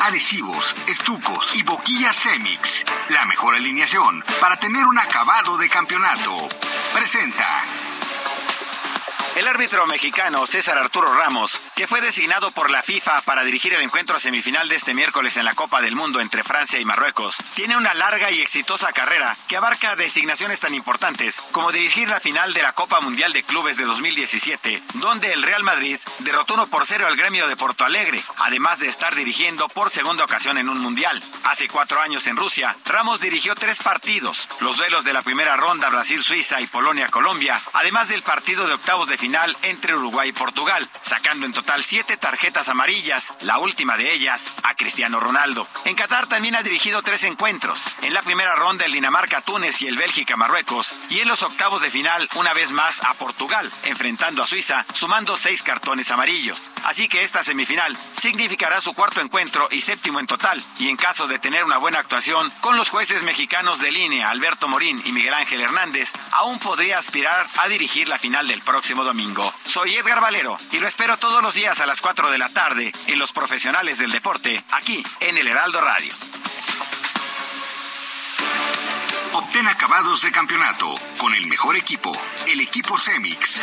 Adhesivos, 0.00 0.74
estucos 0.86 1.54
y 1.54 1.64
boquillas 1.64 2.16
Cemix. 2.16 2.82
La 3.10 3.26
mejor 3.26 3.54
alineación 3.54 4.24
para 4.40 4.56
tener 4.56 4.86
un 4.86 4.98
acabado 4.98 5.58
de 5.58 5.68
campeonato. 5.68 6.48
Presenta. 6.94 7.62
El 9.36 9.46
árbitro 9.48 9.86
mexicano 9.86 10.46
César 10.46 10.78
Arturo 10.78 11.12
Ramos, 11.12 11.60
que 11.74 11.86
fue 11.86 12.00
designado 12.00 12.50
por 12.52 12.70
la 12.70 12.82
FIFA 12.82 13.20
para 13.20 13.44
dirigir 13.44 13.74
el 13.74 13.82
encuentro 13.82 14.18
semifinal 14.18 14.66
de 14.66 14.76
este 14.76 14.94
miércoles 14.94 15.36
en 15.36 15.44
la 15.44 15.52
Copa 15.52 15.82
del 15.82 15.94
Mundo 15.94 16.22
entre 16.22 16.42
Francia 16.42 16.80
y 16.80 16.86
Marruecos, 16.86 17.36
tiene 17.52 17.76
una 17.76 17.92
larga 17.92 18.30
y 18.30 18.40
exitosa 18.40 18.94
carrera 18.94 19.36
que 19.46 19.58
abarca 19.58 19.94
designaciones 19.94 20.60
tan 20.60 20.72
importantes 20.72 21.36
como 21.52 21.70
dirigir 21.70 22.08
la 22.08 22.18
final 22.18 22.54
de 22.54 22.62
la 22.62 22.72
Copa 22.72 23.02
Mundial 23.02 23.34
de 23.34 23.42
Clubes 23.42 23.76
de 23.76 23.84
2017, 23.84 24.82
donde 24.94 25.30
el 25.34 25.42
Real 25.42 25.62
Madrid 25.62 25.98
derrotó 26.20 26.54
1 26.54 26.68
por 26.68 26.86
0 26.86 27.06
al 27.06 27.16
gremio 27.18 27.46
de 27.46 27.56
Porto 27.56 27.84
Alegre, 27.84 28.22
además 28.38 28.78
de 28.78 28.88
estar 28.88 29.14
dirigiendo 29.14 29.68
por 29.68 29.90
segunda 29.90 30.24
ocasión 30.24 30.56
en 30.56 30.70
un 30.70 30.80
mundial. 30.80 31.22
Hace 31.44 31.68
cuatro 31.68 32.00
años 32.00 32.26
en 32.26 32.38
Rusia, 32.38 32.74
Ramos 32.86 33.20
dirigió 33.20 33.54
tres 33.54 33.80
partidos, 33.80 34.48
los 34.60 34.78
duelos 34.78 35.04
de 35.04 35.12
la 35.12 35.20
primera 35.20 35.58
ronda 35.58 35.90
Brasil-Suiza 35.90 36.62
y 36.62 36.66
Polonia-Colombia, 36.68 37.60
además 37.74 38.08
del 38.08 38.22
partido 38.22 38.66
de 38.66 38.72
octavos 38.72 39.08
de 39.08 39.18
final 39.18 39.25
entre 39.62 39.94
Uruguay 39.94 40.28
y 40.28 40.32
Portugal, 40.32 40.88
sacando 41.02 41.46
en 41.46 41.52
total 41.52 41.82
siete 41.82 42.16
tarjetas 42.16 42.68
amarillas, 42.68 43.34
la 43.40 43.58
última 43.58 43.96
de 43.96 44.12
ellas 44.12 44.52
a 44.62 44.74
Cristiano 44.74 45.18
Ronaldo. 45.18 45.66
En 45.84 45.96
Qatar 45.96 46.26
también 46.26 46.54
ha 46.54 46.62
dirigido 46.62 47.02
tres 47.02 47.24
encuentros. 47.24 47.84
En 48.02 48.14
la 48.14 48.22
primera 48.22 48.54
ronda 48.54 48.84
el 48.84 48.92
Dinamarca-Túnez 48.92 49.82
y 49.82 49.88
el 49.88 49.96
Bélgica-Marruecos, 49.96 50.92
y 51.10 51.20
en 51.20 51.28
los 51.28 51.42
octavos 51.42 51.82
de 51.82 51.90
final 51.90 52.28
una 52.36 52.54
vez 52.54 52.72
más 52.72 53.02
a 53.02 53.14
Portugal, 53.14 53.70
enfrentando 53.84 54.42
a 54.42 54.46
Suiza, 54.46 54.86
sumando 54.94 55.36
seis 55.36 55.62
cartones 55.62 56.10
amarillos. 56.10 56.68
Así 56.84 57.08
que 57.08 57.22
esta 57.22 57.42
semifinal 57.42 57.96
significará 58.12 58.80
su 58.80 58.94
cuarto 58.94 59.20
encuentro 59.20 59.66
y 59.72 59.80
séptimo 59.80 60.20
en 60.20 60.26
total, 60.26 60.62
y 60.78 60.88
en 60.88 60.96
caso 60.96 61.26
de 61.26 61.40
tener 61.40 61.64
una 61.64 61.78
buena 61.78 61.98
actuación 61.98 62.50
con 62.60 62.76
los 62.76 62.90
jueces 62.90 63.24
mexicanos 63.24 63.80
de 63.80 63.90
línea 63.90 64.30
Alberto 64.30 64.68
Morín 64.68 65.02
y 65.04 65.12
Miguel 65.12 65.34
Ángel 65.34 65.60
Hernández, 65.60 66.12
aún 66.30 66.58
podría 66.60 66.98
aspirar 66.98 67.46
a 67.58 67.68
dirigir 67.68 68.08
la 68.08 68.18
final 68.18 68.46
del 68.46 68.62
próximo 68.62 69.02
domingo. 69.02 69.15
Soy 69.64 69.94
Edgar 69.94 70.20
Valero 70.20 70.58
y 70.72 70.78
lo 70.78 70.86
espero 70.86 71.16
todos 71.16 71.42
los 71.42 71.54
días 71.54 71.80
a 71.80 71.86
las 71.86 72.02
4 72.02 72.30
de 72.30 72.36
la 72.36 72.50
tarde 72.50 72.92
en 73.06 73.18
Los 73.18 73.32
Profesionales 73.32 73.98
del 73.98 74.10
Deporte, 74.10 74.62
aquí 74.72 75.02
en 75.20 75.38
el 75.38 75.46
Heraldo 75.46 75.80
Radio. 75.80 76.12
Obtén 79.32 79.68
acabados 79.68 80.20
de 80.20 80.32
campeonato 80.32 80.94
con 81.16 81.34
el 81.34 81.46
mejor 81.46 81.76
equipo, 81.76 82.12
el 82.46 82.60
equipo 82.60 82.98
Cemix. 82.98 83.62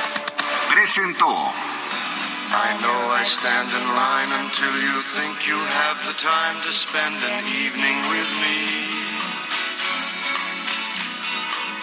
Presentó. 0.70 1.28
I 1.30 2.78
know 2.82 3.12
I 3.12 3.24
stand 3.26 3.70
in 3.70 3.88
line 3.96 4.32
until 4.44 4.74
you 4.82 5.02
think 5.02 5.48
you 5.48 5.58
have 5.58 5.98
the 6.08 6.14
time 6.14 6.62
to 6.64 6.72
spend 6.72 7.18
an 7.24 7.46
evening 7.46 7.98
with 8.10 8.30
me. 8.42 8.93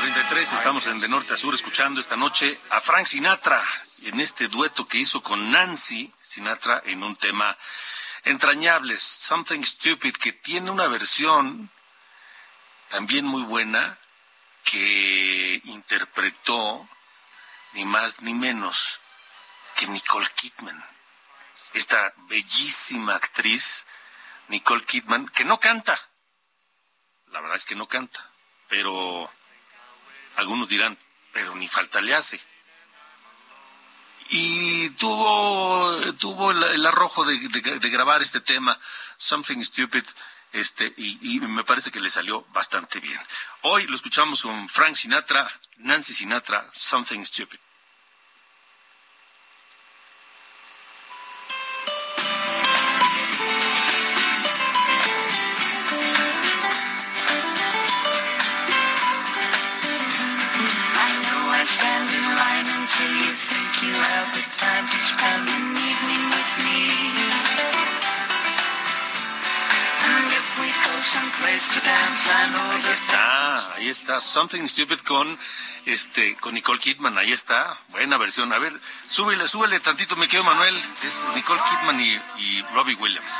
33, 0.00 0.52
estamos 0.52 0.86
en 0.86 1.00
De 1.00 1.08
Norte 1.08 1.34
a 1.34 1.36
Sur 1.36 1.54
escuchando 1.54 2.00
esta 2.00 2.16
noche 2.16 2.56
a 2.70 2.80
Frank 2.80 3.04
Sinatra 3.04 3.62
en 4.02 4.20
este 4.20 4.46
dueto 4.46 4.86
que 4.86 4.98
hizo 4.98 5.22
con 5.22 5.50
Nancy 5.50 6.12
Sinatra 6.20 6.82
en 6.84 7.02
un 7.02 7.16
tema 7.16 7.56
entrañable, 8.24 8.96
Something 8.98 9.62
Stupid, 9.62 10.14
que 10.14 10.32
tiene 10.32 10.70
una 10.70 10.86
versión 10.86 11.70
también 12.88 13.24
muy 13.24 13.42
buena 13.42 13.98
que 14.62 15.60
interpretó 15.64 16.88
ni 17.72 17.84
más 17.84 18.20
ni 18.20 18.34
menos 18.34 19.00
que 19.74 19.88
Nicole 19.88 20.28
Kidman, 20.34 20.84
esta 21.74 22.12
bellísima 22.28 23.16
actriz 23.16 23.84
Nicole 24.46 24.84
Kidman, 24.84 25.28
que 25.28 25.44
no 25.44 25.58
canta, 25.58 25.98
la 27.32 27.40
verdad 27.40 27.56
es 27.56 27.64
que 27.64 27.74
no 27.74 27.88
canta, 27.88 28.30
pero 28.68 29.30
algunos 30.38 30.68
dirán, 30.68 30.96
pero 31.32 31.54
ni 31.56 31.68
falta 31.68 32.00
le 32.00 32.14
hace. 32.14 32.40
Y 34.30 34.90
tuvo, 34.90 36.00
tuvo 36.14 36.50
el, 36.52 36.86
arrojo 36.86 37.24
de, 37.24 37.38
grabar 37.90 38.22
este 38.22 38.40
tema, 38.40 38.78
Something 39.16 39.62
Stupid, 39.62 40.04
este, 40.52 40.94
y 40.96 41.40
me 41.40 41.64
parece 41.64 41.90
que 41.90 42.00
le 42.00 42.10
salió 42.10 42.46
bastante 42.52 43.00
bien. 43.00 43.20
Hoy 43.62 43.86
lo 43.86 43.96
escuchamos 43.96 44.42
con 44.42 44.68
Frank 44.68 44.94
Sinatra, 44.94 45.50
Nancy 45.78 46.14
Sinatra, 46.14 46.68
Something 46.72 47.24
Stupid. 47.24 47.58
Ahí 73.78 73.88
está, 73.88 74.20
Something 74.20 74.66
Stupid 74.66 74.98
con, 75.00 75.38
este, 75.86 76.34
con 76.36 76.54
Nicole 76.54 76.80
Kidman, 76.80 77.16
ahí 77.16 77.32
está, 77.32 77.78
buena 77.90 78.16
versión. 78.18 78.52
A 78.52 78.58
ver, 78.58 78.72
súbele, 79.08 79.46
súbele 79.46 79.78
tantito, 79.80 80.16
me 80.16 80.26
quedo 80.28 80.42
Manuel, 80.44 80.76
es 81.04 81.26
Nicole 81.34 81.60
Kidman 81.68 82.00
y, 82.00 82.62
Robbie 82.74 82.96
Williams. 82.96 83.32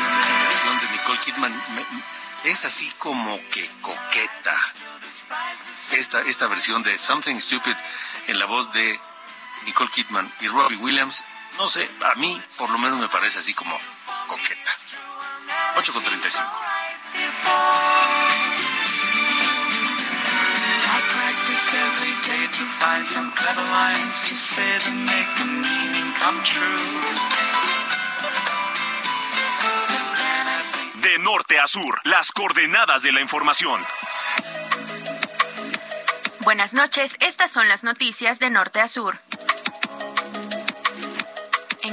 Es 0.00 0.08
que 0.08 0.14
esta 0.16 0.38
versión 0.44 0.78
de 0.80 0.88
Nicole 0.96 1.18
Kidman 1.20 1.62
me- 1.74 2.50
es 2.50 2.64
así 2.64 2.90
como 2.98 3.38
que 3.50 3.70
coqueta. 3.80 4.58
Esta, 5.92 6.20
esta 6.22 6.46
versión 6.46 6.82
de 6.82 6.98
Something 6.98 7.38
Stupid 7.40 7.74
en 8.26 8.38
la 8.38 8.46
voz 8.46 8.72
de 8.72 8.98
Nicole 9.64 9.90
Kidman 9.90 10.32
y 10.40 10.48
Robbie 10.48 10.76
Williams, 10.76 11.24
no 11.58 11.66
sé, 11.68 11.88
a 12.04 12.14
mí 12.16 12.40
por 12.58 12.70
lo 12.70 12.78
menos 12.78 12.98
me 12.98 13.08
parece 13.08 13.38
así 13.38 13.54
como 13.54 13.78
coqueta. 14.26 14.76
8 15.76 15.92
con 15.92 16.02
35. 16.02 16.46
I 20.86 21.00
practice 21.12 21.74
every 21.74 22.14
day 22.26 22.46
to 22.48 22.64
find 22.78 23.06
some 23.06 23.30
clever 23.32 23.64
lines 23.64 24.20
to 24.28 24.34
say 24.34 24.78
to 24.80 24.90
make 24.90 25.28
the 25.38 25.44
meaning 25.44 26.12
come 26.20 26.42
true. 26.44 27.34
De 31.00 31.18
norte 31.18 31.58
a 31.60 31.66
sur, 31.66 32.00
las 32.04 32.32
coordenadas 32.32 33.02
de 33.02 33.12
la 33.12 33.20
información. 33.20 33.84
Buenas 36.40 36.74
noches, 36.74 37.16
estas 37.20 37.50
son 37.50 37.68
las 37.68 37.84
noticias 37.84 38.38
de 38.38 38.50
norte 38.50 38.80
a 38.80 38.88
sur. 38.88 39.18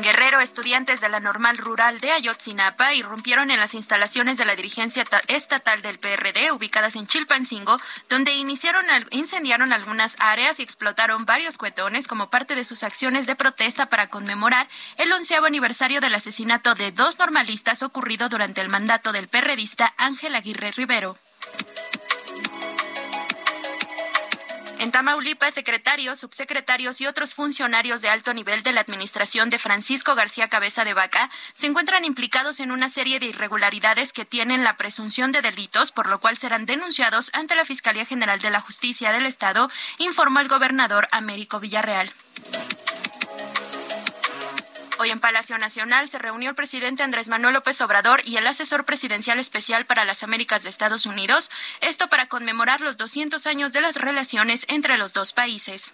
Guerrero, 0.01 0.39
estudiantes 0.41 1.01
de 1.01 1.09
la 1.09 1.19
normal 1.19 1.57
rural 1.57 1.99
de 1.99 2.11
Ayotzinapa 2.11 2.93
irrumpieron 2.93 3.51
en 3.51 3.59
las 3.59 3.73
instalaciones 3.73 4.37
de 4.37 4.45
la 4.45 4.55
dirigencia 4.55 5.05
ta- 5.05 5.21
estatal 5.27 5.81
del 5.81 5.99
PRD 5.99 6.51
ubicadas 6.51 6.95
en 6.95 7.07
Chilpancingo, 7.07 7.77
donde 8.09 8.33
iniciaron 8.33 8.85
incendiaron 9.11 9.73
algunas 9.73 10.15
áreas 10.19 10.59
y 10.59 10.63
explotaron 10.63 11.25
varios 11.25 11.57
cuetones 11.57 12.07
como 12.07 12.29
parte 12.29 12.55
de 12.55 12.65
sus 12.65 12.83
acciones 12.83 13.27
de 13.27 13.35
protesta 13.35 13.85
para 13.87 14.07
conmemorar 14.07 14.67
el 14.97 15.11
onceavo 15.11 15.45
aniversario 15.45 16.01
del 16.01 16.15
asesinato 16.15 16.73
de 16.73 16.91
dos 16.91 17.19
normalistas 17.19 17.83
ocurrido 17.83 18.27
durante 18.29 18.61
el 18.61 18.69
mandato 18.69 19.11
del 19.11 19.27
perredista 19.27 19.93
Ángel 19.97 20.35
Aguirre 20.35 20.71
Rivero. 20.71 21.17
En 24.81 24.91
Tamaulipas, 24.91 25.53
secretarios, 25.53 26.17
subsecretarios 26.17 27.01
y 27.01 27.05
otros 27.05 27.35
funcionarios 27.35 28.01
de 28.01 28.09
alto 28.09 28.33
nivel 28.33 28.63
de 28.63 28.71
la 28.71 28.81
administración 28.81 29.51
de 29.51 29.59
Francisco 29.59 30.15
García 30.15 30.47
Cabeza 30.47 30.83
de 30.83 30.95
Vaca 30.95 31.29
se 31.53 31.67
encuentran 31.67 32.03
implicados 32.03 32.59
en 32.59 32.71
una 32.71 32.89
serie 32.89 33.19
de 33.19 33.27
irregularidades 33.27 34.11
que 34.11 34.25
tienen 34.25 34.63
la 34.63 34.77
presunción 34.77 35.31
de 35.31 35.43
delitos, 35.43 35.91
por 35.91 36.09
lo 36.09 36.19
cual 36.19 36.35
serán 36.35 36.65
denunciados 36.65 37.29
ante 37.33 37.53
la 37.53 37.63
Fiscalía 37.63 38.07
General 38.07 38.39
de 38.39 38.49
la 38.49 38.59
Justicia 38.59 39.11
del 39.11 39.27
Estado, 39.27 39.69
informó 39.99 40.39
el 40.39 40.47
gobernador 40.47 41.07
Américo 41.11 41.59
Villarreal. 41.59 42.11
Hoy 45.01 45.09
en 45.09 45.19
Palacio 45.19 45.57
Nacional 45.57 46.09
se 46.09 46.19
reunió 46.19 46.51
el 46.51 46.55
presidente 46.55 47.01
Andrés 47.01 47.27
Manuel 47.27 47.55
López 47.55 47.81
Obrador 47.81 48.21
y 48.23 48.37
el 48.37 48.45
asesor 48.45 48.85
presidencial 48.85 49.39
especial 49.39 49.87
para 49.87 50.05
las 50.05 50.21
Américas 50.21 50.61
de 50.61 50.69
Estados 50.69 51.07
Unidos, 51.07 51.49
esto 51.79 52.07
para 52.07 52.27
conmemorar 52.27 52.81
los 52.81 52.97
200 52.97 53.47
años 53.47 53.73
de 53.73 53.81
las 53.81 53.95
relaciones 53.95 54.63
entre 54.67 54.99
los 54.99 55.13
dos 55.13 55.33
países. 55.33 55.93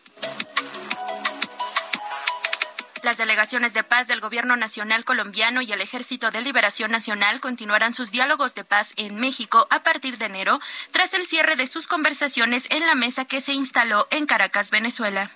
Las 3.02 3.15
delegaciones 3.15 3.74
de 3.74 3.86
paz 3.86 4.08
del 4.08 4.20
Gobierno 4.20 4.58
Nacional 4.58 5.06
colombiano 5.06 5.62
y 5.62 5.72
el 5.72 5.80
Ejército 5.80 6.30
de 6.30 6.41
Liberación 6.41 6.91
Nacional 6.91 7.39
continuarán 7.39 7.93
sus 7.93 8.12
diálogos 8.12 8.56
de 8.56 8.65
paz 8.65 8.91
en 8.98 9.22
México 9.22 9.67
a 9.70 9.84
partir 9.84 10.17
de 10.17 10.26
enero, 10.26 10.60
tras 10.91 11.13
el 11.13 11.26
cierre 11.26 11.56
de 11.56 11.67
sus 11.67 11.88
conversaciones 11.88 12.67
en 12.72 12.86
la 12.86 12.96
mesa 12.96 13.24
que 13.24 13.39
se 13.39 13.54
instaló 13.54 14.06
en 14.12 14.26
Caracas, 14.26 14.70
Venezuela. 14.70 15.32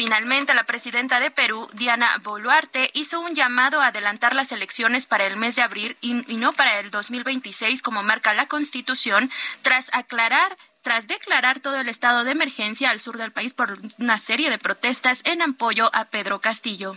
Finalmente, 0.00 0.54
la 0.54 0.64
presidenta 0.64 1.20
de 1.20 1.30
Perú, 1.30 1.68
Diana 1.74 2.16
Boluarte, 2.22 2.88
hizo 2.94 3.20
un 3.20 3.34
llamado 3.34 3.82
a 3.82 3.88
adelantar 3.88 4.34
las 4.34 4.50
elecciones 4.50 5.04
para 5.04 5.26
el 5.26 5.36
mes 5.36 5.56
de 5.56 5.62
abril 5.62 5.94
y, 6.00 6.14
no 6.38 6.54
para 6.54 6.80
el 6.80 6.90
2026, 6.90 7.82
como 7.82 8.02
marca 8.02 8.32
la 8.32 8.46
Constitución, 8.46 9.30
tras 9.60 9.92
aclarar 9.92 10.56
tras 10.80 11.06
declarar 11.06 11.60
todo 11.60 11.78
el 11.78 11.90
estado 11.90 12.24
de 12.24 12.30
emergencia 12.30 12.88
al 12.88 13.02
sur 13.02 13.18
del 13.18 13.30
país 13.30 13.52
por 13.52 13.78
una 13.98 14.16
serie 14.16 14.48
de 14.48 14.56
protestas 14.56 15.20
en 15.24 15.42
apoyo 15.42 15.94
a 15.94 16.06
Pedro 16.06 16.40
Castillo. 16.40 16.96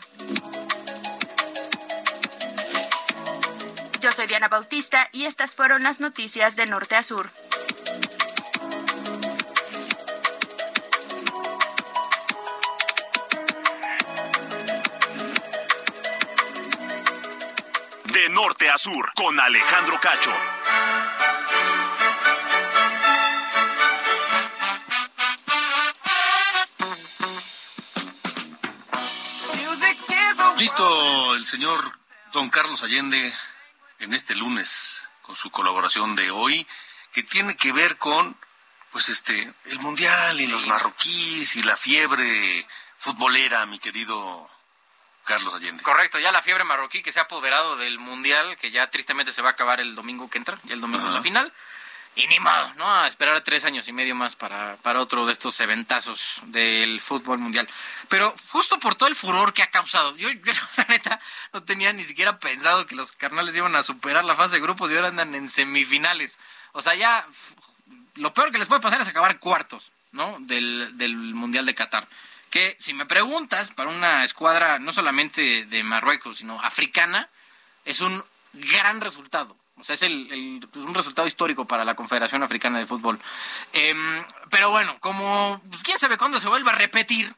Yo 3.99 4.13
soy 4.13 4.27
Diana 4.27 4.47
Bautista 4.47 5.09
y 5.11 5.25
estas 5.25 5.55
fueron 5.55 5.83
las 5.83 5.99
noticias 5.99 6.55
de 6.55 6.67
norte 6.67 6.95
a 6.95 7.03
sur. 7.03 7.29
De 18.23 18.29
norte 18.29 18.69
a 18.69 18.77
sur, 18.77 19.11
con 19.15 19.37
Alejandro 19.37 19.99
Cacho. 19.99 20.31
Listo 30.57 31.35
el 31.35 31.45
señor 31.45 31.99
don 32.31 32.49
Carlos 32.49 32.81
Allende 32.83 33.33
en 33.99 34.13
este 34.13 34.35
lunes 34.35 35.05
con 35.21 35.35
su 35.35 35.51
colaboración 35.51 36.15
de 36.15 36.31
hoy 36.31 36.65
que 37.11 37.23
tiene 37.23 37.57
que 37.57 37.73
ver 37.73 37.97
con 37.97 38.37
pues 38.93 39.09
este 39.09 39.51
el 39.65 39.79
mundial 39.79 40.39
y 40.39 40.47
los 40.47 40.65
marroquíes 40.65 41.57
y 41.57 41.63
la 41.63 41.75
fiebre 41.75 42.65
futbolera, 42.97 43.65
mi 43.65 43.79
querido 43.79 44.49
Carlos 45.23 45.53
Allende. 45.53 45.83
Correcto, 45.83 46.19
ya 46.19 46.31
la 46.31 46.41
fiebre 46.41 46.63
marroquí 46.63 47.01
que 47.01 47.11
se 47.11 47.19
ha 47.19 47.23
apoderado 47.23 47.77
del 47.77 47.99
mundial, 47.99 48.57
que 48.57 48.71
ya 48.71 48.89
tristemente 48.89 49.33
se 49.33 49.41
va 49.41 49.49
a 49.49 49.51
acabar 49.53 49.79
el 49.79 49.95
domingo 49.95 50.29
que 50.29 50.37
entra, 50.37 50.57
ya 50.63 50.73
el 50.73 50.81
domingo 50.81 51.07
es 51.07 51.13
la 51.13 51.21
final. 51.21 51.51
Y 52.15 52.27
ni 52.27 52.39
modo, 52.39 52.71
¿no? 52.75 52.87
A 52.87 53.07
esperar 53.07 53.41
tres 53.41 53.65
años 53.65 53.87
y 53.87 53.91
medio 53.91 54.13
más 54.13 54.35
para, 54.35 54.75
para 54.83 54.99
otro 54.99 55.25
de 55.25 55.33
estos 55.33 55.59
eventazos 55.61 56.41
del 56.43 57.01
fútbol 57.01 57.39
mundial. 57.39 57.67
Pero 58.07 58.35
justo 58.49 58.79
por 58.79 58.93
todo 58.93 59.09
el 59.09 59.15
furor 59.15 59.51
que 59.51 59.63
ha 59.63 59.71
causado, 59.71 60.15
yo, 60.15 60.29
yo 60.29 60.53
la 60.77 60.85
neta 60.85 61.19
no 61.53 61.63
tenía 61.63 61.91
ni 61.91 62.03
siquiera 62.03 62.37
pensado 62.37 62.85
que 62.85 62.95
los 62.95 63.13
carnales 63.13 63.55
iban 63.55 63.75
a 63.75 63.81
superar 63.81 64.25
la 64.25 64.35
fase 64.35 64.55
de 64.55 64.61
grupos 64.61 64.91
y 64.91 64.95
ahora 64.95 65.07
andan 65.07 65.33
en 65.33 65.49
semifinales. 65.49 66.37
O 66.73 66.83
sea, 66.83 66.93
ya 66.93 67.27
lo 68.15 68.31
peor 68.31 68.51
que 68.51 68.59
les 68.59 68.67
puede 68.67 68.81
pasar 68.81 69.01
es 69.01 69.07
acabar 69.07 69.39
cuartos, 69.39 69.91
¿no? 70.11 70.37
Del, 70.41 70.95
del 70.97 71.15
Mundial 71.15 71.65
de 71.65 71.73
Qatar. 71.73 72.07
Que 72.53 72.75
si 72.77 72.93
me 72.93 73.07
preguntas, 73.07 73.71
para 73.71 73.89
una 73.89 74.23
escuadra 74.23 74.77
no 74.77 74.93
solamente 74.93 75.65
de 75.65 75.83
Marruecos, 75.83 76.37
sino 76.37 76.61
africana, 76.61 77.27
es 77.83 77.99
un 77.99 78.23
gran 78.53 79.01
resultado. 79.01 79.57
O 79.79 79.83
sea, 79.83 79.95
es 79.95 80.03
el, 80.03 80.63
pues, 80.71 80.85
un 80.85 80.93
resultado 80.93 81.27
histórico 81.27 81.65
para 81.65 81.83
la 81.83 81.95
Confederación 81.95 82.43
Africana 82.43 82.77
de 82.77 82.85
Fútbol. 82.85 83.19
Em, 83.73 84.23
pero 84.51 84.69
bueno, 84.69 84.95
como 84.99 85.63
pues, 85.67 85.81
quién 85.81 85.97
sabe 85.97 86.19
cuándo 86.19 86.39
se 86.39 86.47
vuelva 86.47 86.73
a 86.73 86.75
repetir 86.75 87.33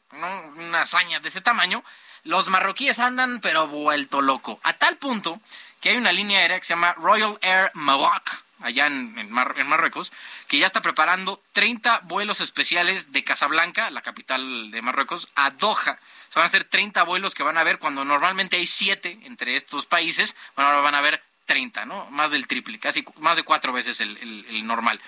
una 0.58 0.82
hazaña 0.82 1.22
de 1.22 1.30
ese 1.30 1.40
tamaño, 1.40 1.82
los 2.26 2.50
marroquíes 2.50 3.00
andan 3.00 3.40
pero 3.40 3.70
vuelto 3.70 4.22
loco. 4.22 4.60
A 4.64 4.74
tal 4.74 4.98
punto 4.98 5.40
que 5.80 5.92
hay 5.92 5.96
una 5.96 6.12
línea 6.12 6.40
aérea 6.40 6.60
que 6.60 6.66
se 6.66 6.74
llama 6.74 6.92
Royal 6.96 7.40
Air 7.42 7.72
Maroc, 7.74 8.44
allá 8.66 8.88
en, 8.88 9.18
en 9.18 9.32
Mar- 9.32 9.56
en 9.58 9.68
Marruecos, 9.68 10.12
que 10.48 10.58
ya 10.58 10.66
está 10.68 10.82
preparando 10.82 11.42
30 11.54 12.00
vuelos 12.04 12.42
especiales 12.42 13.12
de 13.14 13.24
Casablanca, 13.24 13.90
la 13.92 14.02
capital 14.02 14.72
de 14.72 14.82
Marruecos, 14.82 15.28
a 15.36 15.52
Doha. 15.52 15.98
Se 16.30 16.40
van 16.40 16.44
a 16.44 16.48
hacer 16.48 16.66
30 16.66 17.04
vuelos 17.04 17.34
que 17.36 17.44
van 17.44 17.58
a 17.58 17.62
haber 17.62 17.80
cuando 17.80 18.04
normalmente 18.04 18.58
hay 18.58 18.66
7 18.68 19.20
entre 19.24 19.56
estos 19.56 19.86
países, 19.86 20.36
bueno, 20.56 20.70
ahora 20.70 20.82
van 20.82 20.96
a 20.96 21.00
haber 21.00 21.24
30, 21.46 21.86
¿no? 21.86 22.08
Más 22.10 22.32
del 22.32 22.48
triple, 22.48 22.80
casi 22.80 23.06
más 23.20 23.36
de 23.38 23.44
cuatro 23.44 23.72
veces 23.72 24.02
el, 24.02 24.18
el- 24.18 24.46
el 24.50 24.66
normal. 24.66 25.00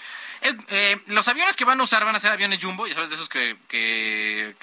Es- 0.42 0.56
eh, 0.70 1.00
los 1.08 1.28
aviones 1.28 1.56
que 1.56 1.66
van 1.66 1.80
a 1.80 1.84
usar 1.84 2.06
van 2.06 2.16
a 2.16 2.20
ser 2.20 2.32
aviones 2.32 2.64
jumbo, 2.64 2.88
ya 2.88 2.96
sabes, 2.96 3.10
de 3.10 3.16
esos 3.16 3.30
que, 3.30 3.56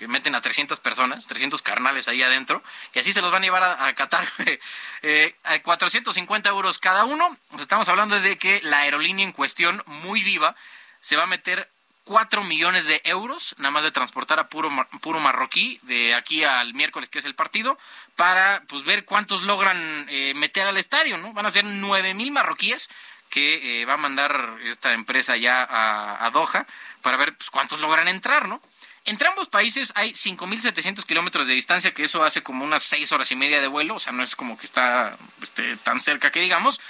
meten 0.09 0.35
a 0.35 0.41
300 0.41 0.81
personas, 0.81 1.27
300 1.27 1.63
carnales 1.63 2.09
ahí 2.09 2.23
adentro, 2.23 2.63
y 2.95 2.99
así 2.99 3.13
se 3.13 3.21
los 3.21 3.33
van 3.33 3.43
a 3.43 3.47
llevar 3.47 3.63
a, 3.63 3.93
Qatar 3.95 4.29
eh, 5.03 5.35
a 5.45 5.59
450 5.61 6.49
euros 6.49 6.79
cada 6.79 7.05
uno. 7.05 7.37
Estamos 7.59 7.89
hablando 7.89 8.21
de 8.21 8.37
que 8.39 8.61
la 8.63 8.81
aerolínea 8.81 9.25
en 9.25 9.33
cuestión, 9.33 9.83
muy 9.87 10.23
viva, 10.23 10.55
se 11.01 11.17
va 11.17 11.25
a 11.25 11.27
meter 11.27 11.69
4 12.05 12.45
millones 12.45 12.85
de 12.87 13.01
euros, 13.05 13.55
nada 13.59 13.71
más 13.71 13.83
de 13.83 13.91
transportar 13.91 14.39
a 14.39 14.49
puro, 14.49 14.71
puro 15.01 15.21
marroquí 15.21 15.81
de 15.83 16.15
aquí 16.15 16.45
al 16.45 16.75
miércoles, 16.75 17.09
que 17.09 17.19
es 17.19 17.25
el 17.25 17.35
partido, 17.35 17.79
para 18.15 18.63
pues 18.69 18.85
ver 18.85 19.05
cuántos 19.07 19.43
logran 19.43 20.07
eh, 20.11 20.35
meter 20.35 20.67
al 20.67 20.77
estadio, 20.77 21.17
¿no? 21.17 21.33
Van 21.33 21.47
a 21.47 21.51
ser 21.51 21.65
9 21.65 22.13
mil 22.15 22.31
marroquíes 22.31 22.91
que 23.35 23.83
eh, 23.83 23.85
va 23.85 23.95
a 23.95 23.97
mandar 23.97 24.59
esta 24.63 24.93
empresa 24.93 25.37
ya 25.37 25.65
a, 25.65 26.25
a 26.25 26.31
Doha 26.31 26.67
para 27.03 27.17
ver 27.17 27.37
pues, 27.37 27.51
cuántos 27.51 27.81
logran 27.81 28.07
entrar, 28.07 28.47
¿no? 28.47 28.63
Entre 29.07 29.27
ambos 29.27 29.49
países 29.49 29.93
hay 29.97 30.13
5.700 30.13 31.05
kilómetros 31.05 31.49
de 31.49 31.55
distancia, 31.55 31.93
que 31.93 32.05
eso 32.05 32.23
hace 32.23 32.45
como 32.45 32.65
unas 32.65 32.85
6 32.85 33.11
horas 33.11 33.33
y 33.33 33.37
media 33.37 33.61
de 33.61 33.67
vuelo, 33.67 33.97
o 33.97 33.99
sea, 33.99 34.13
no 34.13 34.23
es 34.23 34.37
como 34.37 34.57
que 34.57 34.67
está 34.67 35.17
este, 35.43 35.77
tan 35.79 36.01
cerca 36.01 36.31
que 36.31 36.41
digamos, 36.43 36.81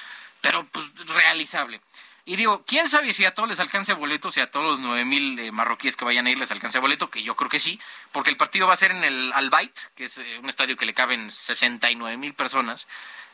pero 0.43 0.67
pues 0.67 0.95
realizable. 1.07 1.81
Y 2.27 2.37
digo, 2.37 2.63
¿quién 2.67 2.91
sabe 2.91 3.15
si 3.15 3.25
a 3.25 3.33
todos 3.33 3.49
les 3.49 3.59
alcance 3.59 3.95
boleto, 3.95 4.31
si 4.31 4.41
a 4.41 4.51
todos 4.51 4.67
los 4.67 4.81
9000 4.81 5.39
eh, 5.39 5.51
marroquíes 5.51 5.97
que 5.97 6.05
vayan 6.05 6.27
a 6.27 6.31
ir 6.31 6.39
les 6.39 6.51
alcance 6.51 6.79
boleto? 6.79 7.09
Que 7.09 7.23
yo 7.23 7.37
creo 7.37 7.49
que 7.49 7.59
sí, 7.59 7.81
porque 8.13 8.29
el 8.29 8.37
partido 8.37 8.67
va 8.67 8.75
a 8.75 8.77
ser 8.77 8.91
en 8.91 9.03
el 9.03 9.33
Al 9.33 9.49
Bayt, 9.49 9.75
que 9.97 10.05
es 10.05 10.19
eh, 10.19 10.39
un 10.43 10.51
estadio 10.51 10.77
que 10.77 10.85
le 10.85 10.93
caben 10.93 11.33
69 11.33 12.19
mil 12.19 12.35
personas. 12.35 12.87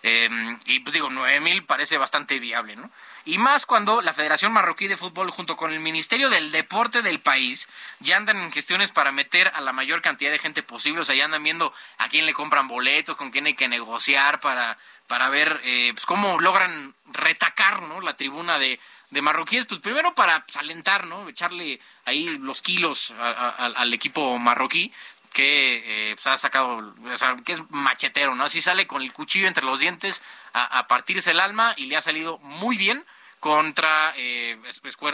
Eh, 0.03 0.57
y 0.65 0.81
pues 0.81 0.95
digo, 0.95 1.11
9000 1.11 1.65
parece 1.65 1.99
bastante 1.99 2.39
viable, 2.39 2.77
¿no? 2.77 2.91
Y 3.27 3.37
más 3.37 3.67
cuando 3.67 4.01
la 4.01 4.15
Federación 4.15 4.51
Marroquí 4.53 4.89
de 4.89 4.97
Fútbol, 4.97 5.31
junto 5.31 5.57
con 5.57 5.73
el 5.73 5.81
Ministerio 5.81 6.31
del 6.31 6.53
Deporte 6.53 7.03
del 7.03 7.21
país, 7.21 7.69
ya 7.99 8.17
andan 8.17 8.39
en 8.39 8.51
gestiones 8.51 8.93
para 8.93 9.13
meter 9.13 9.53
a 9.55 9.61
la 9.61 9.75
mayor 9.75 10.01
cantidad 10.01 10.31
de 10.31 10.39
gente 10.39 10.63
posible. 10.63 11.03
O 11.03 11.05
sea, 11.05 11.15
ya 11.15 11.27
andan 11.27 11.43
viendo 11.45 11.75
a 11.99 12.09
quién 12.09 12.25
le 12.25 12.33
compran 12.33 12.67
boletos, 12.67 13.17
con 13.17 13.31
quién 13.31 13.45
hay 13.45 13.55
que 13.55 13.69
negociar 13.69 14.41
para, 14.41 14.79
para 15.07 15.29
ver 15.29 15.61
eh, 15.65 15.91
pues, 15.93 16.07
cómo 16.07 16.41
logran 16.41 16.95
retacar 17.13 17.83
¿no? 17.83 18.01
la 18.01 18.17
tribuna 18.17 18.59
de, 18.59 18.81
de 19.11 19.23
marroquíes. 19.23 19.67
Pues 19.67 19.81
primero 19.81 20.15
para 20.15 20.41
pues, 20.47 20.57
alentar, 20.57 21.07
¿no? 21.07 21.29
Echarle 21.29 21.79
ahí 22.07 22.39
los 22.39 22.63
kilos 22.63 23.13
a- 23.21 23.67
al 23.77 23.93
equipo 23.93 24.39
marroquí 24.39 24.93
que 25.33 26.11
eh, 26.11 26.15
pues, 26.15 26.27
ha 26.27 26.37
sacado, 26.37 26.95
o 27.05 27.17
sea, 27.17 27.37
que 27.45 27.53
es 27.53 27.71
machetero, 27.71 28.35
¿no? 28.35 28.45
Así 28.45 28.61
sale 28.61 28.87
con 28.87 29.03
el 29.03 29.13
cuchillo 29.13 29.47
entre 29.47 29.65
los 29.65 29.81
dientes 29.81 30.23
a, 30.53 30.87
partirse 30.89 31.31
el 31.31 31.41
alma 31.41 31.75
y 31.77 31.87
le 31.87 31.97
ha 31.97 32.03
salido 32.03 32.39
muy 32.39 32.77
bien 32.77 33.05
contra 33.39 34.13
eh, 34.17 34.61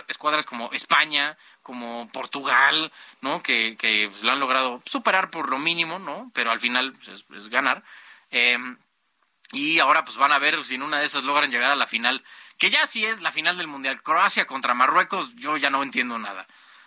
escuadras 0.09 0.47
como 0.47 0.73
España, 0.73 1.37
como 1.63 2.09
Portugal, 2.13 2.91
¿no? 3.21 3.43
Que, 3.43 3.77
pues, 4.11 4.23
lo 4.23 4.33
han 4.33 4.41
logrado 4.41 4.83
superar 4.87 5.31
por 5.31 5.51
lo 5.51 5.59
mínimo, 5.59 5.99
¿no? 5.99 6.31
Pero 6.35 6.51
al 6.51 6.61
final 6.61 6.95
pues, 6.95 7.25
es, 7.37 7.49
ganar. 7.49 7.83
Em, 8.31 8.79
y 9.53 9.79
ahora 9.79 10.05
pues 10.05 10.17
van 10.17 10.33
a 10.33 10.39
ver 10.39 10.65
si 10.65 10.75
en 10.75 10.83
una 10.83 10.99
de 10.99 11.07
esas 11.07 11.23
logran 11.25 11.51
llegar 11.51 11.71
a 11.71 11.77
la 11.77 11.87
final, 11.87 12.25
que 12.59 12.71
ya 12.71 12.87
sí 12.87 13.05
es 13.05 13.21
la 13.21 13.33
final 13.33 13.59
del 13.59 13.69
Mundial. 13.69 14.03
Croacia 14.03 14.47
contra 14.47 14.75
Marruecos, 14.75 15.37
yo 15.37 15.57
ya 15.57 15.71
no 15.71 15.83
entiendo 15.83 16.19
nada. 16.19 16.47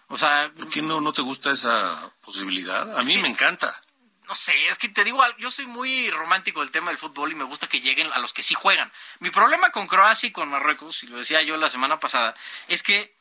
O 0.10 0.18
sea, 0.18 0.52
¿Por 0.56 0.70
qué 0.70 0.82
no, 0.82 1.02
no 1.02 1.14
te 1.14 1.22
gusta 1.22 1.52
esa 1.52 2.12
posibilidad? 2.24 2.98
A 2.98 3.04
mí 3.04 3.18
me 3.18 3.28
encanta. 3.28 3.80
no 4.28 4.36
sé, 4.36 4.54
es 4.68 4.78
que 4.78 4.90
te 4.90 5.04
digo, 5.04 5.24
yo 5.38 5.50
soy 5.52 5.66
muy 5.68 6.10
romántico 6.12 6.60
del 6.62 6.72
tema 6.72 6.90
del 6.92 6.98
fútbol 6.98 7.32
y 7.32 7.36
me 7.36 7.44
gusta 7.46 7.68
que 7.68 7.82
lleguen 7.82 8.12
a 8.14 8.20
los 8.20 8.34
que 8.34 8.44
sí 8.44 8.54
juegan. 8.56 8.92
Mi 9.20 9.30
problema 9.32 9.72
con 9.72 9.88
Croacia 9.88 10.28
y 10.28 10.32
con 10.32 10.50
Marruecos, 10.50 11.04
y 11.04 11.08
lo 11.08 11.18
decía 11.18 11.42
yo 11.44 11.58
la 11.58 11.70
semana 11.70 12.00
pasada, 12.00 12.36
es 12.68 12.84
que 12.84 13.14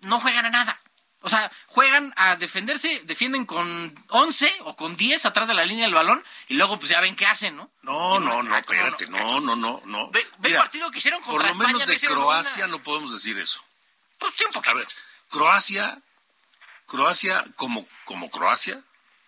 no 0.00 0.20
juegan 0.20 0.46
a 0.46 0.50
nada. 0.50 0.78
O 1.20 1.30
sea, 1.30 1.50
juegan 1.66 2.12
a 2.18 2.36
defenderse, 2.36 3.00
defienden 3.04 3.46
con 3.46 3.94
11 4.08 4.52
o 4.64 4.76
con 4.76 4.94
10 4.98 5.24
atrás 5.24 5.48
de 5.48 5.54
la 5.54 5.64
línea 5.64 5.86
del 5.86 5.94
balón 5.94 6.22
y 6.48 6.54
luego 6.54 6.78
pues 6.78 6.90
ya 6.90 7.00
ven 7.00 7.16
qué 7.16 7.24
hacen, 7.26 7.56
¿no? 7.56 7.70
No, 7.80 8.20
no, 8.20 8.42
no, 8.42 8.54
espérate, 8.58 9.06
no, 9.08 9.40
no, 9.40 9.56
no, 9.56 9.80
no. 9.86 10.10
Ve, 10.10 10.26
ve 10.40 10.50
el 10.50 10.56
partido 10.56 10.90
que 10.90 10.98
hicieron 10.98 11.22
Por 11.22 11.36
contra 11.36 11.48
lo 11.48 11.54
menos 11.56 11.86
de 11.86 11.98
Croacia 11.98 12.64
una- 12.66 12.72
no 12.76 12.82
podemos 12.82 13.10
decir 13.10 13.38
eso. 13.38 13.64
Pues 14.18 14.34
sí, 14.36 14.44
un 14.44 14.52
poquito. 14.52 14.72
A 14.72 14.74
ver, 14.74 14.86
Croacia, 15.30 15.98
Croacia 16.86 17.44
como, 17.56 17.86
como 18.04 18.30
Croacia, 18.30 18.80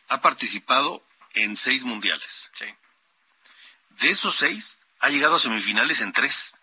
ha 0.09 0.20
participado 0.20 1.02
en 1.34 1.57
seis 1.57 1.84
mundiales. 1.84 2.50
Sí. 2.54 2.66
De 3.90 4.11
esos 4.11 4.34
seis, 4.36 4.80
ha 5.00 5.09
llegado 5.09 5.36
a 5.36 5.38
semifinales 5.40 6.00
en 6.00 6.12
tres. 6.12 6.54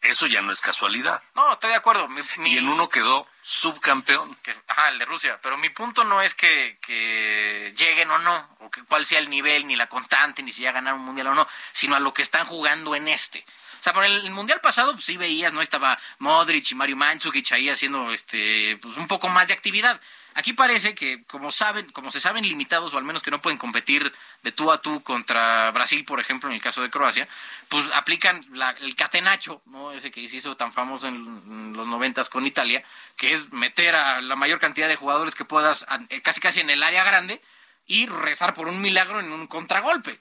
Eso 0.00 0.26
ya 0.26 0.42
no 0.42 0.50
es 0.50 0.60
casualidad. 0.60 1.22
No, 1.34 1.52
estoy 1.52 1.70
de 1.70 1.76
acuerdo. 1.76 2.08
Mi- 2.08 2.22
mi- 2.38 2.54
Y 2.54 2.58
en 2.58 2.68
uno 2.68 2.88
quedó 2.88 3.28
subcampeón. 3.42 4.34
que- 4.42 4.56
ajá, 4.66 4.88
el 4.88 4.98
de 4.98 5.04
Rusia. 5.04 5.38
Pero 5.42 5.56
mi 5.56 5.70
punto 5.70 6.02
no 6.02 6.20
es 6.22 6.34
que, 6.34 6.76
que 6.82 7.72
lleguen 7.76 8.10
o 8.10 8.18
no, 8.18 8.56
o 8.60 8.70
que 8.70 8.82
cuál 8.84 9.06
sea 9.06 9.20
el 9.20 9.30
nivel, 9.30 9.66
ni 9.68 9.76
la 9.76 9.88
constante, 9.88 10.42
ni 10.42 10.52
si 10.52 10.62
ya 10.62 10.72
ganaron 10.72 10.98
un 11.00 11.06
mundial 11.06 11.28
o 11.28 11.34
no, 11.34 11.46
sino 11.72 11.94
a 11.94 12.00
lo 12.00 12.12
que 12.12 12.22
están 12.22 12.46
jugando 12.46 12.96
en 12.96 13.06
este. 13.06 13.44
O 13.82 13.84
sea, 13.84 13.92
por 13.92 14.04
el, 14.04 14.30
mundial 14.30 14.60
pasado, 14.60 14.92
pues 14.92 15.04
sí 15.06 15.16
veías, 15.16 15.52
¿no? 15.52 15.60
Estaba 15.60 15.98
Modric 16.20 16.70
y 16.70 16.76
Mario 16.76 16.94
Mandzukic 16.94 17.50
ahí 17.50 17.68
haciendo 17.68 18.12
este, 18.12 18.78
pues 18.80 18.96
un 18.96 19.08
poco 19.08 19.28
más 19.28 19.48
de 19.48 19.54
actividad. 19.54 20.00
Aquí 20.34 20.52
parece 20.52 20.94
que, 20.94 21.24
como 21.24 21.50
saben, 21.50 21.90
como 21.90 22.12
se 22.12 22.20
saben 22.20 22.46
limitados, 22.46 22.94
o 22.94 22.98
al 22.98 23.02
menos 23.02 23.22
que 23.24 23.32
no 23.32 23.42
pueden 23.42 23.58
competir 23.58 24.12
de 24.44 24.52
tú 24.52 24.70
a 24.70 24.80
tú 24.80 25.02
contra 25.02 25.72
Brasil, 25.72 26.04
por 26.04 26.20
ejemplo, 26.20 26.48
en 26.48 26.54
el 26.54 26.62
caso 26.62 26.80
de 26.80 26.90
Croacia, 26.90 27.26
pues 27.68 27.84
aplican 27.92 28.46
la- 28.52 28.70
el 28.70 28.94
catenacho, 28.94 29.62
¿no? 29.66 29.90
Ese 29.90 30.12
que 30.12 30.28
se 30.28 30.36
hizo 30.36 30.56
tan 30.56 30.72
famoso 30.72 31.08
en, 31.08 31.72
los 31.72 31.88
noventas 31.88 32.28
con 32.28 32.46
Italia, 32.46 32.84
que 33.16 33.32
es 33.32 33.52
meter 33.52 33.96
a 33.96 34.20
la 34.20 34.36
mayor 34.36 34.60
cantidad 34.60 34.86
de 34.86 34.94
jugadores 34.94 35.34
que 35.34 35.44
puedas, 35.44 35.86
eh, 36.08 36.20
casi 36.20 36.40
casi 36.40 36.60
en 36.60 36.70
el 36.70 36.84
área 36.84 37.02
grande, 37.02 37.42
y 37.88 38.06
rezar 38.06 38.54
por 38.54 38.68
un 38.68 38.80
milagro 38.80 39.18
en 39.18 39.32
un 39.32 39.48
contragolpe. 39.48 40.20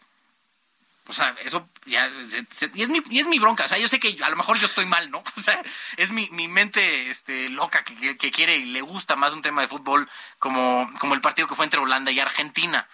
O 1.07 1.13
sea, 1.13 1.35
eso 1.43 1.67
ya. 1.85 2.09
se- 2.25 2.45
se- 2.51 2.71
y, 2.73 2.83
es 2.83 2.89
mi, 2.89 3.01
y 3.09 3.19
es 3.19 3.27
mi 3.27 3.39
bronca. 3.39 3.65
O 3.65 3.67
sea, 3.67 3.77
yo 3.77 3.87
sé 3.87 3.99
que 3.99 4.17
a 4.23 4.29
lo 4.29 4.35
mejor 4.35 4.57
yo 4.57 4.67
estoy 4.67 4.85
mal, 4.85 5.09
¿no? 5.11 5.23
O 5.37 5.39
sea, 5.41 5.61
es 5.97 6.11
mi, 6.11 6.29
mi 6.31 6.47
mente 6.47 7.09
este, 7.09 7.49
loca 7.49 7.83
que, 7.83 8.17
que- 8.17 8.31
quiere 8.31 8.57
y 8.57 8.65
le 8.65 8.81
gusta 8.81 9.15
más 9.15 9.33
un 9.33 9.41
tema 9.41 9.61
de 9.61 9.67
fútbol 9.67 10.09
como, 10.39 10.89
como 10.99 11.15
el 11.15 11.21
partido 11.21 11.47
que 11.47 11.55
fue 11.55 11.65
entre 11.65 11.79
Holanda 11.79 12.11
y 12.11 12.19
Argentina, 12.19 12.87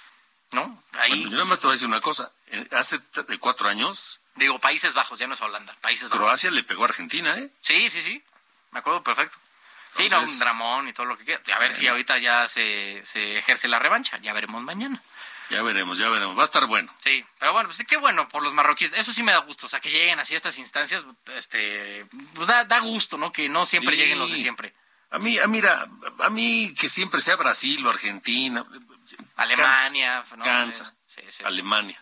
¿no? 0.51 0.81
Ahí, 0.93 1.09
Bueno, 1.11 1.23
yo 1.25 1.31
nada 1.37 1.45
más 1.45 1.59
te 1.59 1.67
voy 1.67 1.73
a 1.73 1.75
decir 1.75 1.87
una 1.87 2.01
cosa. 2.01 2.31
Eh, 2.47 2.67
Hace 2.71 2.99
t- 2.99 3.37
cuatro 3.39 3.67
años, 3.67 4.21
digo, 4.35 4.57
Países 4.59 4.93
Bajos, 4.93 5.19
ya 5.19 5.27
no 5.27 5.33
es 5.33 5.41
Holanda. 5.41 5.75
Países 5.81 6.05
Bajos. 6.09 6.17
Croacia 6.19 6.49
le 6.49 6.63
pegó 6.63 6.83
a 6.83 6.87
Argentina, 6.87 7.37
¿eh? 7.37 7.49
Sí, 7.61 7.89
sí, 7.89 8.01
sí. 8.01 8.23
Me 8.71 8.79
acuerdo 8.79 9.03
perfecto. 9.03 9.37
Sí, 9.97 10.07
no, 10.09 10.21
un 10.21 10.39
dramón 10.39 10.87
y 10.87 10.93
todo 10.93 11.07
lo 11.07 11.17
que 11.17 11.25
quiera. 11.25 11.41
A 11.55 11.59
ver 11.59 11.73
si 11.73 11.87
ahorita 11.87 12.19
ya 12.19 12.47
se, 12.47 13.01
se 13.05 13.37
ejerce 13.39 13.67
la 13.67 13.79
revancha. 13.79 14.17
Ya 14.19 14.31
veremos 14.31 14.61
mañana. 14.61 15.01
Ya 15.49 15.61
veremos, 15.63 15.97
ya 15.97 16.09
veremos. 16.09 16.37
Va 16.37 16.41
a 16.41 16.45
estar 16.45 16.65
bueno. 16.65 16.93
Sí, 16.99 17.23
pero 17.39 17.53
bueno, 17.53 17.69
pues 17.69 17.87
qué 17.87 17.97
bueno 17.97 18.27
por 18.29 18.43
los 18.43 18.53
marroquíes. 18.53 18.93
Eso 18.93 19.13
sí 19.13 19.23
me 19.23 19.31
da 19.31 19.39
gusto. 19.39 19.65
O 19.65 19.69
sea, 19.69 19.79
que 19.79 19.89
lleguen 19.91 20.19
así 20.19 20.33
a 20.33 20.37
estas 20.37 20.57
instancias, 20.57 21.05
este, 21.35 22.05
pues 22.33 22.47
da, 22.47 22.65
da 22.65 22.79
gusto, 22.79 23.17
¿no? 23.17 23.31
Que 23.31 23.47
no 23.47 23.65
siempre 23.65 23.95
Sí. 23.95 24.01
lleguen 24.01 24.19
los 24.19 24.31
de 24.31 24.37
siempre. 24.39 24.73
A 25.09 25.19
mí, 25.19 25.37
a, 25.39 25.47
mira, 25.47 25.87
a 26.19 26.29
mí 26.29 26.73
que 26.77 26.89
siempre 26.89 27.21
sea 27.21 27.37
Brasil 27.37 27.85
o 27.85 27.89
Argentina. 27.89 28.65
Alemania, 29.37 30.25
¿no? 30.35 30.43
Cansa. 30.43 30.93
Sí, 31.07 31.21
sí, 31.27 31.31
sí. 31.37 31.43
Alemania. 31.45 32.01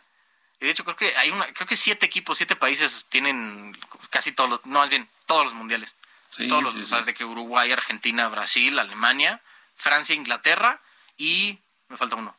Y 0.59 0.65
de 0.65 0.71
hecho 0.71 0.83
creo 0.83 0.95
que 0.95 1.15
hay 1.17 1.29
una, 1.29 1.45
creo 1.53 1.67
que 1.67 1.75
siete 1.75 2.05
equipos, 2.05 2.37
siete 2.37 2.55
países 2.55 3.05
tienen 3.09 3.77
casi 4.09 4.31
todos 4.31 4.49
los, 4.49 4.65
no 4.65 4.79
más 4.79 4.89
bien, 4.89 5.07
todos 5.27 5.43
los 5.43 5.53
mundiales. 5.53 5.93
Sí, 6.31 6.47
Todos 6.49 6.63
los, 6.63 6.75
o 6.75 6.83
sea, 6.83 7.01
de 7.03 7.13
que 7.13 7.23
Uruguay, 7.23 7.71
Argentina, 7.71 8.27
Brasil, 8.27 8.77
Alemania, 8.77 9.39
Francia, 9.75 10.15
Inglaterra 10.15 10.81
y 11.17 11.59
me 11.87 11.95
falta 11.95 12.15
uno. 12.17 12.35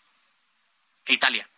E 1.07 1.15
Italia. 1.15 1.49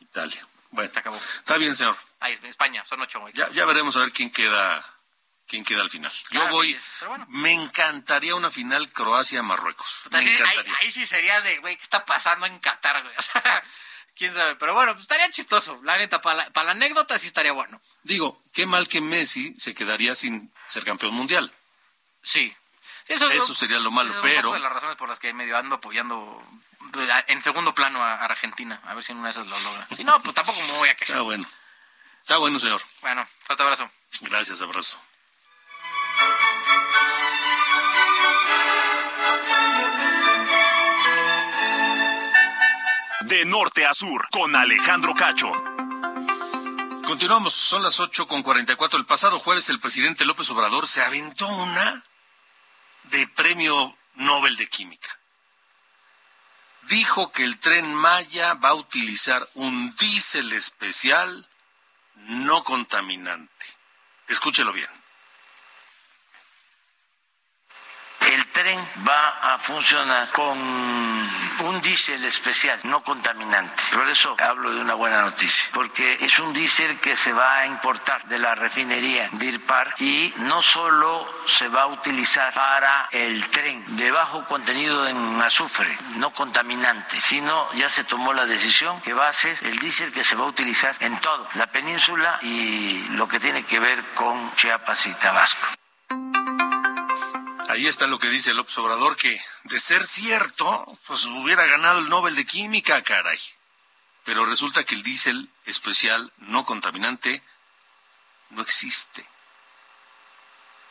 Italia. 0.00 0.46
Bueno, 0.70 0.90
Se 0.92 0.98
acabó. 1.00 1.16
está 1.16 1.56
bien, 1.56 1.74
señor. 1.74 1.96
Ahí, 2.20 2.38
España, 2.44 2.84
son 2.84 3.00
ocho. 3.00 3.22
Ya, 3.34 3.50
ya 3.50 3.64
veremos 3.64 3.96
a 3.96 4.00
ver 4.00 4.12
quién 4.12 4.30
queda 4.30 4.84
quién 5.46 5.64
queda 5.64 5.82
al 5.82 5.90
final. 5.90 6.10
Yo 6.30 6.42
Ah, 6.42 6.50
voy, 6.50 6.78
bueno. 7.06 7.26
me 7.28 7.52
encantaría 7.52 8.34
una 8.34 8.50
final 8.50 8.88
Croacia-Marruecos. 8.90 10.02
Me 10.10 10.20
encantaría. 10.22 10.74
ahí 10.80 10.90
sí 10.90 11.06
sería 11.06 11.40
de, 11.42 11.58
güey, 11.58 11.76
¿qué 11.76 11.82
está 11.82 12.06
pasando 12.06 12.46
en 12.46 12.58
Qatar, 12.58 13.02
güey? 13.02 13.14
O 13.18 13.22
sea, 13.22 13.62
quién 14.14 14.32
sabe. 14.32 14.56
Pero 14.56 14.72
bueno, 14.72 14.92
pues 14.92 15.02
estaría 15.02 15.28
chistoso. 15.30 15.78
La 15.84 15.98
neta, 15.98 16.22
para 16.22 16.36
la, 16.44 16.50
para 16.50 16.66
la 16.66 16.72
anécdota 16.72 17.18
sí 17.18 17.26
estaría 17.26 17.52
bueno. 17.52 17.82
Digo, 18.02 18.42
qué 18.54 18.64
mal 18.64 18.88
que 18.88 19.00
Messi 19.02 19.54
se 19.60 19.74
quedaría 19.74 20.14
sin 20.14 20.50
ser 20.68 20.84
campeón 20.84 21.12
mundial. 21.14 21.52
Sí. 22.22 22.54
Eso, 23.08 23.54
sería 23.54 23.78
lo 23.78 23.90
malo, 23.90 24.10
Esa 24.10 24.18
es 24.18 24.24
un 24.24 24.30
pero 24.30 24.42
poco 24.42 24.54
de 24.54 24.60
las 24.60 24.72
razones 24.72 24.96
por 24.96 25.08
las 25.08 25.18
que 25.18 25.34
medio 25.34 25.56
ando 25.56 25.76
apoyando 25.76 26.42
en 27.26 27.42
segundo 27.42 27.74
plano 27.74 28.02
a 28.02 28.14
Argentina. 28.16 28.80
A 28.86 28.94
ver 28.94 29.02
si 29.02 29.12
en 29.12 29.18
una 29.18 29.28
de 29.28 29.32
esas 29.32 29.46
lo 29.46 29.58
logra. 29.58 29.86
Si 29.96 30.04
no, 30.04 30.20
pues 30.22 30.34
tampoco 30.34 30.60
me 30.60 30.78
voy 30.78 30.88
a 30.88 30.94
quejar. 30.94 31.16
está 31.16 31.22
bueno. 31.22 31.46
Está 32.20 32.36
bueno, 32.36 32.58
señor. 32.58 32.80
Bueno, 33.00 33.26
fuerte 33.40 33.62
abrazo. 33.62 33.90
Gracias, 34.22 34.62
abrazo. 34.62 35.00
De 43.22 43.44
norte 43.46 43.86
a 43.86 43.94
sur, 43.94 44.28
con 44.30 44.54
Alejandro 44.54 45.14
Cacho. 45.14 45.50
Continuamos, 47.04 47.54
son 47.54 47.82
las 47.82 47.98
8 47.98 48.28
con 48.28 48.42
44. 48.42 48.98
El 48.98 49.06
pasado 49.06 49.38
jueves 49.38 49.68
el 49.70 49.80
presidente 49.80 50.24
López 50.24 50.48
Obrador 50.50 50.86
se 50.86 51.02
aventó 51.02 51.48
una 51.48 52.04
de 53.12 53.28
premio 53.28 53.96
Nobel 54.14 54.56
de 54.56 54.66
Química. 54.68 55.18
Dijo 56.82 57.30
que 57.30 57.44
el 57.44 57.58
tren 57.58 57.94
Maya 57.94 58.54
va 58.54 58.70
a 58.70 58.74
utilizar 58.74 59.46
un 59.54 59.94
diésel 59.96 60.52
especial 60.54 61.48
no 62.14 62.64
contaminante. 62.64 63.66
Escúchelo 64.28 64.72
bien. 64.72 64.88
El 68.20 68.41
tren 68.52 68.86
va 69.06 69.54
a 69.54 69.58
funcionar 69.58 70.28
con 70.30 70.58
un 70.58 71.80
diésel 71.80 72.24
especial, 72.24 72.78
no 72.84 73.02
contaminante. 73.02 73.82
Por 73.92 74.08
eso 74.08 74.36
hablo 74.38 74.72
de 74.72 74.80
una 74.80 74.94
buena 74.94 75.22
noticia, 75.22 75.68
porque 75.72 76.18
es 76.20 76.38
un 76.38 76.52
diésel 76.52 76.98
que 77.00 77.16
se 77.16 77.32
va 77.32 77.60
a 77.60 77.66
importar 77.66 78.24
de 78.26 78.38
la 78.38 78.54
refinería 78.54 79.28
Dirpar 79.32 79.94
y 79.98 80.32
no 80.38 80.62
solo 80.62 81.26
se 81.46 81.68
va 81.68 81.82
a 81.82 81.86
utilizar 81.86 82.52
para 82.54 83.08
el 83.10 83.48
tren 83.50 83.84
de 83.96 84.10
bajo 84.10 84.44
contenido 84.44 85.06
en 85.08 85.40
azufre, 85.40 85.96
no 86.16 86.32
contaminante, 86.32 87.20
sino 87.20 87.72
ya 87.74 87.88
se 87.88 88.04
tomó 88.04 88.32
la 88.32 88.46
decisión 88.46 89.00
que 89.00 89.14
va 89.14 89.28
a 89.28 89.32
ser 89.32 89.56
el 89.62 89.78
diésel 89.78 90.12
que 90.12 90.24
se 90.24 90.36
va 90.36 90.44
a 90.44 90.48
utilizar 90.48 90.96
en 91.00 91.18
toda 91.20 91.48
la 91.54 91.66
península 91.66 92.38
y 92.42 93.08
lo 93.10 93.28
que 93.28 93.40
tiene 93.40 93.64
que 93.64 93.78
ver 93.78 94.02
con 94.14 94.54
Chiapas 94.54 95.06
y 95.06 95.14
Tabasco. 95.14 95.81
Ahí 97.72 97.86
está 97.86 98.06
lo 98.06 98.18
que 98.18 98.28
dice 98.28 98.52
López 98.52 98.76
Obrador, 98.76 99.16
que 99.16 99.40
de 99.64 99.78
ser 99.78 100.04
cierto, 100.04 100.84
pues 101.06 101.24
hubiera 101.24 101.64
ganado 101.64 102.00
el 102.00 102.08
Nobel 102.10 102.36
de 102.36 102.44
Química, 102.44 103.00
caray. 103.00 103.38
Pero 104.26 104.44
resulta 104.44 104.84
que 104.84 104.94
el 104.94 105.02
diésel 105.02 105.48
especial 105.64 106.30
no 106.36 106.66
contaminante 106.66 107.42
no 108.50 108.60
existe. 108.60 109.24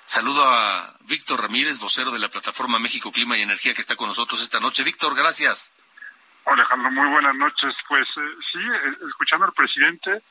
Saludo 0.06 0.44
a 0.44 0.96
Víctor 1.02 1.44
Ramírez, 1.44 1.78
vocero 1.78 2.10
de 2.10 2.18
la 2.18 2.30
plataforma 2.30 2.80
México 2.80 3.12
Clima 3.12 3.38
y 3.38 3.44
Energía, 3.44 3.76
que 3.76 3.82
está 3.82 3.96
con 3.96 4.08
nosotros 4.08 4.42
esta 4.42 4.60
noche. 4.60 4.84
Víctor, 4.84 5.16
gracias. 5.16 5.76
Alejandro, 6.48 6.90
muy 6.90 7.10
buenas 7.10 7.36
noches. 7.36 7.76
Pues 7.88 8.08
eh, 8.08 8.36
sí, 8.52 8.58
eh, 8.58 8.98
escuchando 9.08 9.46
al 9.46 9.54
presidente, 9.54 10.24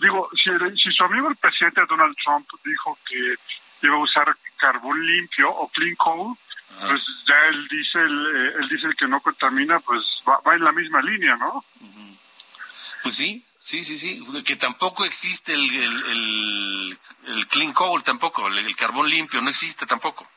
digo, 0.00 0.30
si 0.40 0.92
su 0.92 1.02
amigo 1.02 1.28
el 1.28 1.34
presidente 1.34 1.82
Donald 1.88 2.14
Trump 2.24 2.48
dijo 2.64 2.96
que 3.04 3.34
iba 3.86 3.96
a 3.96 4.00
usar 4.00 4.36
carbón 4.56 5.04
limpio 5.06 5.50
o 5.50 5.68
clean 5.68 5.94
coal, 5.96 6.36
pues 6.80 7.02
ya 7.28 7.48
el 7.48 7.68
diésel, 7.68 8.36
eh, 8.36 8.52
el 8.60 8.68
diésel 8.68 8.94
que 8.96 9.06
no 9.06 9.20
contamina, 9.20 9.80
pues 9.80 10.02
va, 10.28 10.38
va 10.40 10.54
en 10.54 10.64
la 10.64 10.72
misma 10.72 11.02
línea, 11.02 11.36
¿no? 11.36 11.64
Pues 13.02 13.16
sí, 13.16 13.44
sí, 13.58 13.84
sí, 13.84 13.98
sí. 13.98 14.24
Que 14.44 14.56
tampoco 14.56 15.04
existe 15.04 15.52
el, 15.54 15.60
el, 15.74 16.04
el- 16.06 16.98
el 17.26 17.46
clean 17.48 17.72
coal, 17.72 18.02
tampoco. 18.02 18.46
El, 18.46 18.58
el 18.58 18.76
carbón 18.76 19.08
limpio 19.10 19.40
no 19.42 19.50
existe 19.50 19.86
tampoco. 19.86 20.28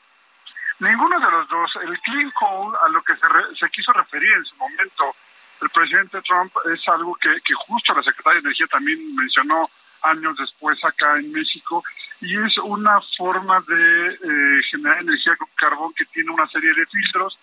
Ninguno 0.79 1.19
de 1.19 1.31
los 1.31 1.47
dos. 1.47 1.71
El 1.83 1.99
clean 2.01 2.31
coal, 2.31 2.75
a 2.85 2.89
lo 2.89 3.01
que 3.03 3.15
se, 3.15 3.27
re- 3.27 3.55
se 3.59 3.69
quiso 3.69 3.93
referir 3.93 4.31
en 4.33 4.45
su 4.45 4.55
momento 4.57 5.15
el 5.61 5.69
presidente 5.69 6.21
Trump, 6.23 6.51
es 6.73 6.85
algo 6.89 7.15
que, 7.15 7.29
que 7.45 7.53
justo 7.53 7.93
la 7.93 8.03
secretaria 8.03 8.41
de 8.41 8.47
Energía 8.47 8.67
también 8.67 9.15
mencionó 9.15 9.69
años 10.05 10.37
después 10.37 10.83
acá 10.83 11.17
en 11.17 11.31
México, 11.31 11.83
y 12.21 12.37
es 12.37 12.57
una 12.59 12.99
forma 13.17 13.61
de 13.67 14.07
eh, 14.13 14.61
generar 14.71 15.01
energía 15.01 15.35
con 15.35 15.47
carbón 15.55 15.93
que 15.93 16.05
tiene 16.05 16.31
una 16.31 16.47
serie 16.47 16.73
de 16.73 16.85
filtros 16.85 17.37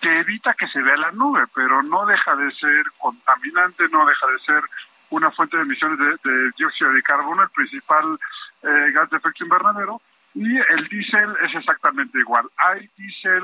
que 0.00 0.20
evita 0.20 0.54
que 0.54 0.68
se 0.68 0.82
vea 0.82 0.96
la 0.96 1.12
nube, 1.12 1.44
pero 1.54 1.82
no 1.82 2.04
deja 2.06 2.36
de 2.36 2.50
ser 2.52 2.84
contaminante, 2.98 3.88
no 3.88 4.04
deja 4.04 4.26
de 4.26 4.38
ser 4.40 4.62
una 5.10 5.30
fuente 5.30 5.56
de 5.56 5.62
emisiones 5.62 5.98
de, 5.98 6.50
dióxido 6.56 6.92
de 6.92 7.02
carbono, 7.02 7.42
el 7.42 7.50
principal 7.50 8.18
eh, 8.62 8.90
gas 8.92 9.08
de 9.10 9.16
efecto 9.16 9.44
invernadero, 9.44 10.00
y 10.34 10.56
el 10.58 10.88
diésel 10.88 11.34
es 11.42 11.54
exactamente 11.54 12.18
igual. 12.18 12.44
Hay 12.56 12.88
diésel 12.96 13.42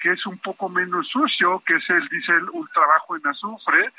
que 0.00 0.12
es 0.12 0.26
un 0.26 0.38
poco 0.38 0.68
menos 0.68 1.06
sucio, 1.08 1.62
que 1.64 1.74
es 1.74 1.90
el 1.90 2.08
diésel 2.08 2.48
ultra 2.50 2.86
bajo 2.86 3.16
en 3.16 3.26
azufre, 3.26 3.92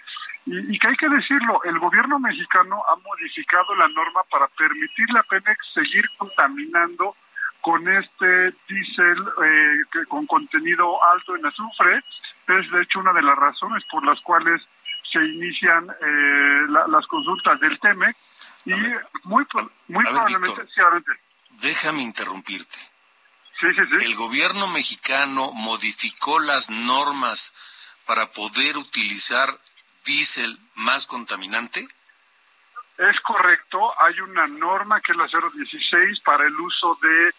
y, 0.45 0.75
y 0.75 0.79
que 0.79 0.87
hay 0.87 0.95
que 0.97 1.09
decirlo, 1.09 1.63
el 1.63 1.77
gobierno 1.79 2.19
mexicano 2.19 2.81
ha 2.89 2.95
modificado 2.97 3.75
la 3.75 3.87
norma 3.89 4.21
para 4.29 4.47
permitirle 4.47 5.19
a 5.19 5.23
Pemex 5.23 5.57
seguir 5.73 6.05
contaminando 6.17 7.15
con 7.61 7.87
este 7.87 8.53
diésel 8.67 9.23
eh, 9.43 9.77
que- 9.91 10.05
con 10.07 10.25
contenido 10.25 10.97
alto 11.13 11.35
en 11.35 11.45
azufre. 11.45 11.97
Es 12.47 12.71
de 12.71 12.81
hecho 12.81 12.99
una 12.99 13.13
de 13.13 13.21
las 13.21 13.37
razones 13.37 13.83
por 13.89 14.03
las 14.05 14.19
cuales 14.21 14.61
se 15.11 15.19
inician 15.23 15.87
eh, 15.89 16.65
la- 16.69 16.87
las 16.87 17.05
consultas 17.07 17.59
del 17.59 17.79
TEMEC 17.79 18.15
y 18.65 18.73
muy, 18.73 18.89
muy 19.23 19.45
ver, 19.45 20.11
probablemente, 20.11 20.47
Víctor. 20.49 20.69
sí, 20.73 20.81
adelante. 20.81 21.11
Déjame 21.61 22.01
interrumpirte. 22.01 22.77
Sí, 23.59 23.67
sí, 23.75 23.81
sí. 23.91 24.05
El 24.05 24.15
gobierno 24.15 24.67
mexicano 24.67 25.51
modificó 25.53 26.39
las 26.39 26.71
normas 26.71 27.53
para 28.07 28.31
poder 28.31 28.77
utilizar 28.77 29.47
diésel 30.05 30.57
más 30.75 31.05
contaminante. 31.05 31.87
Es 32.97 33.19
correcto, 33.21 33.93
hay 33.99 34.19
una 34.19 34.47
norma 34.47 35.01
que 35.01 35.11
es 35.11 35.17
la 35.17 35.27
016 35.27 36.19
para 36.21 36.45
el 36.45 36.59
uso 36.59 36.97
de 37.01 37.33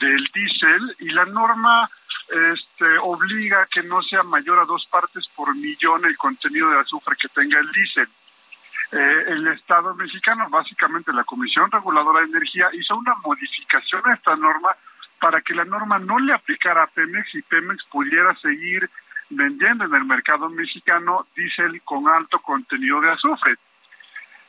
del 0.00 0.28
diésel 0.34 0.96
y 0.98 1.10
la 1.10 1.24
norma 1.24 1.88
este, 2.28 2.98
obliga 2.98 3.66
que 3.66 3.82
no 3.82 4.02
sea 4.02 4.22
mayor 4.22 4.58
a 4.58 4.64
dos 4.64 4.86
partes 4.86 5.28
por 5.36 5.54
millón 5.54 6.04
el 6.04 6.16
contenido 6.16 6.70
de 6.70 6.80
azufre 6.80 7.16
que 7.20 7.28
tenga 7.28 7.60
el 7.60 7.70
diésel. 7.70 8.08
Eh, 8.92 9.24
el 9.28 9.46
Estado 9.48 9.94
mexicano, 9.94 10.48
básicamente 10.50 11.12
la 11.12 11.24
Comisión 11.24 11.70
Reguladora 11.70 12.20
de 12.20 12.26
Energía, 12.26 12.68
hizo 12.72 12.96
una 12.96 13.14
modificación 13.16 14.02
a 14.06 14.14
esta 14.14 14.36
norma 14.36 14.76
para 15.20 15.40
que 15.40 15.54
la 15.54 15.64
norma 15.64 15.98
no 15.98 16.18
le 16.18 16.32
aplicara 16.32 16.82
a 16.82 16.86
Pemex 16.88 17.34
y 17.34 17.42
Pemex 17.42 17.84
pudiera 17.84 18.34
seguir 18.36 18.90
vendiendo 19.36 19.84
en 19.84 19.94
el 19.94 20.04
mercado 20.04 20.48
mexicano 20.48 21.26
diésel 21.34 21.80
con 21.82 22.08
alto 22.08 22.38
contenido 22.40 23.00
de 23.00 23.10
azufre. 23.10 23.54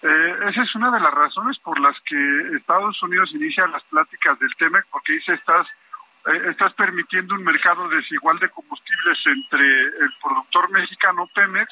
Eh, 0.01 0.35
esa 0.49 0.63
es 0.63 0.75
una 0.75 0.91
de 0.91 0.99
las 0.99 1.13
razones 1.13 1.57
por 1.59 1.79
las 1.79 1.95
que 2.01 2.55
Estados 2.57 3.01
Unidos 3.03 3.29
inicia 3.33 3.65
las 3.67 3.83
pláticas 3.83 4.37
del 4.39 4.53
TEMEC, 4.55 4.85
porque 4.91 5.13
dice 5.13 5.33
estás, 5.33 5.65
eh, 6.27 6.49
estás 6.49 6.73
permitiendo 6.73 7.35
un 7.35 7.43
mercado 7.43 7.87
desigual 7.87 8.37
de 8.39 8.49
combustibles 8.49 9.17
entre 9.25 9.65
el 9.83 10.13
productor 10.21 10.69
mexicano 10.71 11.27
Pemex 11.33 11.69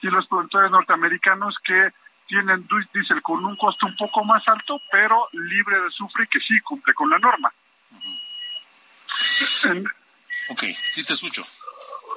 y 0.00 0.06
los 0.08 0.26
productores 0.26 0.70
norteamericanos 0.70 1.56
que 1.64 1.90
tienen 2.26 2.66
diésel 2.94 3.20
con 3.20 3.44
un 3.44 3.54
costo 3.56 3.84
un 3.86 3.96
poco 3.96 4.24
más 4.24 4.42
alto, 4.48 4.80
pero 4.90 5.28
libre 5.32 5.78
de 5.78 5.86
azufre 5.88 6.24
y 6.24 6.28
que 6.28 6.40
sí 6.40 6.58
cumple 6.60 6.94
con 6.94 7.10
la 7.10 7.18
norma. 7.18 7.52
En- 9.64 9.86
Ok, 10.48 10.60
sí 10.90 11.02
te 11.04 11.14
escucho. 11.14 11.42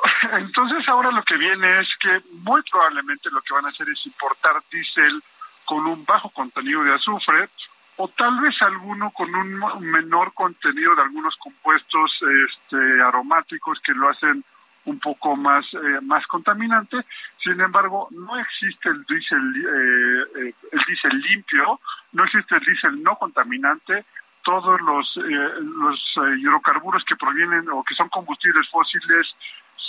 Entonces 0.34 0.88
ahora 0.88 1.12
lo 1.12 1.24
que 1.24 1.38
viene 1.38 1.82
es 1.82 1.88
que 2.00 2.22
muy 2.44 2.62
probablemente 2.70 3.30
lo 3.32 3.42
que 3.42 3.54
van 3.54 3.66
a 3.66 3.70
hacer 3.70 3.88
es 3.90 4.06
importar 4.06 4.56
diésel 4.72 5.22
con 5.66 5.86
un 5.86 6.06
bajo 6.06 6.30
contenido 6.30 6.84
de 6.84 6.94
azufre 6.94 7.50
o 7.98 8.08
tal 8.10 8.40
vez 8.40 8.56
alguno 8.62 9.12
con 9.12 9.34
un 9.34 9.60
menor 9.92 10.34
contenido 10.34 10.96
de 10.96 11.02
algunos 11.02 11.36
compuestos 11.38 12.12
este, 12.46 13.02
aromáticos 13.02 13.80
que 13.84 13.94
lo 13.94 14.10
hacen 14.10 14.44
un 14.86 15.00
poco 15.00 15.36
más 15.36 15.66
eh, 15.74 16.00
más 16.02 16.26
contaminante. 16.28 16.98
Sin 17.44 17.60
embargo, 17.60 18.08
no 18.12 18.38
existe 18.38 18.90
el 18.90 19.04
diésel 19.04 19.56
eh, 19.58 20.48
eh, 20.48 20.54
el 20.72 20.80
diésel 20.88 21.20
limpio, 21.22 21.80
no 22.14 22.24
existe 22.24 22.56
el 22.56 22.62
diésel 22.62 23.04
no 23.04 23.16
contaminante. 23.18 24.06
todos 24.48 24.80
los, 24.80 25.06
eh, 25.18 25.52
los 25.60 26.00
eh, 26.24 26.40
hidrocarburos 26.40 27.04
que 27.04 27.18
provienen 27.18 27.68
o 27.70 27.84
que 27.84 27.94
son 27.96 28.08
combustibles 28.08 28.66
fósiles 28.70 29.28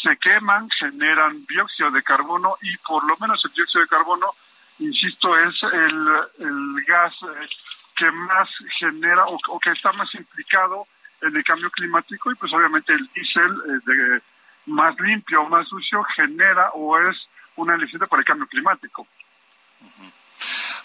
se 0.03 0.17
queman, 0.19 0.69
generan 0.71 1.45
dióxido 1.47 1.91
de 1.91 2.03
carbono 2.03 2.57
y 2.63 2.77
por 2.79 3.05
lo 3.05 3.17
menos 3.19 3.45
el 3.45 3.53
dióxido 3.53 3.83
de 3.83 3.89
carbono, 3.89 4.35
insisto, 4.79 5.37
es 5.39 5.55
el, 5.63 6.09
el 6.39 6.85
gas 6.87 7.13
eh, 7.23 7.49
que 7.97 8.11
más 8.11 8.49
genera 8.79 9.27
o, 9.27 9.59
que 9.59 9.71
está 9.71 9.93
más 9.93 10.13
implicado 10.15 10.87
en 11.21 11.37
el 11.37 11.43
cambio 11.43 11.71
climático 11.71 12.31
y 12.31 12.37
pues 12.37 12.53
obviamente 12.53 12.93
el 12.93 13.09
diésel 13.13 13.53
eh, 13.67 13.81
de 13.85 14.23
más 14.67 14.99
limpio 15.01 15.43
o 15.43 15.49
más 15.49 15.67
sucio 15.69 16.03
genera 16.15 16.71
o 16.75 16.99
es 16.99 17.17
una 17.57 17.75
aliciente 17.75 18.07
para 18.07 18.21
el 18.21 18.27
cambio 18.27 18.47
climático. 18.47 19.07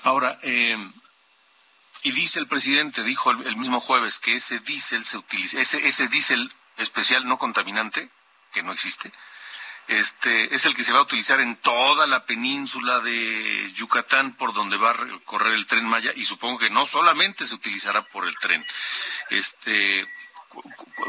Ahora, 0.04 0.38
eh, 0.42 0.78
y 2.04 2.12
dice 2.12 2.40
el 2.40 2.48
presidente, 2.48 3.04
dijo 3.04 3.32
el, 3.32 3.46
el, 3.46 3.58
mismo 3.58 3.80
jueves 3.80 4.20
que 4.20 4.36
ese 4.36 4.60
diésel 4.60 5.06
se 5.06 5.18
utiliza, 5.18 5.60
ese, 5.60 5.88
ese 5.88 6.08
diésel 6.08 6.52
especial 6.78 7.28
no 7.28 7.38
contaminante, 7.38 8.10
que 8.54 8.64
no 8.64 8.72
existe, 8.72 9.12
este 9.88 10.56
es 10.56 10.66
el 10.66 10.76
que 10.76 10.84
se 10.84 10.94
va 10.94 11.00
a 11.00 11.04
utilizar 11.04 11.42
en 11.42 11.58
toda 11.58 12.08
la 12.08 12.26
península 12.26 13.02
de 13.02 13.72
Yucatán 13.74 14.34
por 14.34 14.54
donde 14.54 14.78
va 14.78 14.92
a 14.92 14.96
correr 15.26 15.54
el 15.54 15.68
tren 15.68 15.86
Maya 15.86 16.12
y 16.16 16.24
supongo 16.24 16.60
que 16.60 16.70
no 16.70 16.86
solamente 16.86 17.46
se 17.46 17.56
utilizará 17.56 18.02
por 18.04 18.26
el 18.26 18.38
tren. 18.38 18.66
Este 19.30 20.08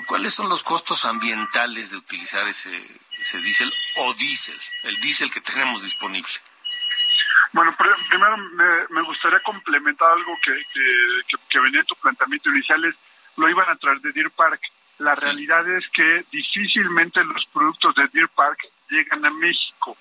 ¿cuáles 0.06 0.34
son 0.34 0.48
los 0.48 0.62
costos 0.62 1.04
ambientales 1.04 1.90
de 1.92 1.98
utilizar 1.98 2.48
ese 2.48 2.74
ese 3.20 3.38
diésel 3.38 3.72
o 3.96 4.12
diésel, 4.14 4.60
el 4.82 4.96
diésel 4.96 5.30
que 5.30 5.40
tenemos 5.40 5.80
disponible? 5.82 6.32
Bueno, 7.52 7.76
primero 8.08 8.36
me, 8.36 8.88
me 8.90 9.02
gustaría 9.02 9.40
complementar 9.40 10.10
algo 10.10 10.36
que, 10.44 10.52
que, 10.72 11.36
que, 11.48 11.60
venía 11.60 11.80
en 11.80 11.86
tu 11.86 11.94
planteamiento 11.94 12.50
inicial, 12.50 12.84
es 12.84 12.96
lo 13.36 13.48
iban 13.48 13.68
a 13.68 13.78
Deer 14.12 14.30
Park. 14.32 14.60
La 14.98 15.14
sí. 15.16 15.24
realidad 15.26 15.68
es 15.68 15.88
que 15.90 16.24
difícilmente 16.30 17.24
los 17.24 17.44
productos 17.46 17.94
de 17.94 18.08
Deer 18.12 18.28
Park 18.28 18.58
llegan 18.90 19.24
a 19.24 19.30
México, 19.30 19.96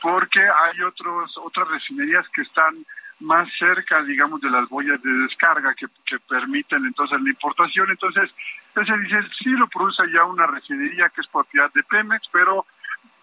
porque 0.00 0.40
hay 0.40 0.82
otros 0.82 1.36
otras 1.38 1.68
refinerías 1.68 2.28
que 2.28 2.42
están 2.42 2.84
más 3.20 3.48
cerca, 3.58 4.02
digamos, 4.02 4.40
de 4.40 4.50
las 4.50 4.68
boyas 4.68 5.02
de 5.02 5.10
descarga 5.10 5.74
que, 5.74 5.86
que 6.06 6.18
permiten 6.20 6.84
entonces 6.84 7.20
la 7.20 7.30
importación. 7.30 7.90
Entonces, 7.90 8.30
ese 8.76 8.96
dice, 8.98 9.18
sí 9.42 9.50
lo 9.50 9.66
produce 9.66 10.02
ya 10.12 10.24
una 10.24 10.46
refinería 10.46 11.08
que 11.08 11.22
es 11.22 11.26
propiedad 11.26 11.70
de 11.72 11.82
Pemex, 11.82 12.28
pero 12.32 12.64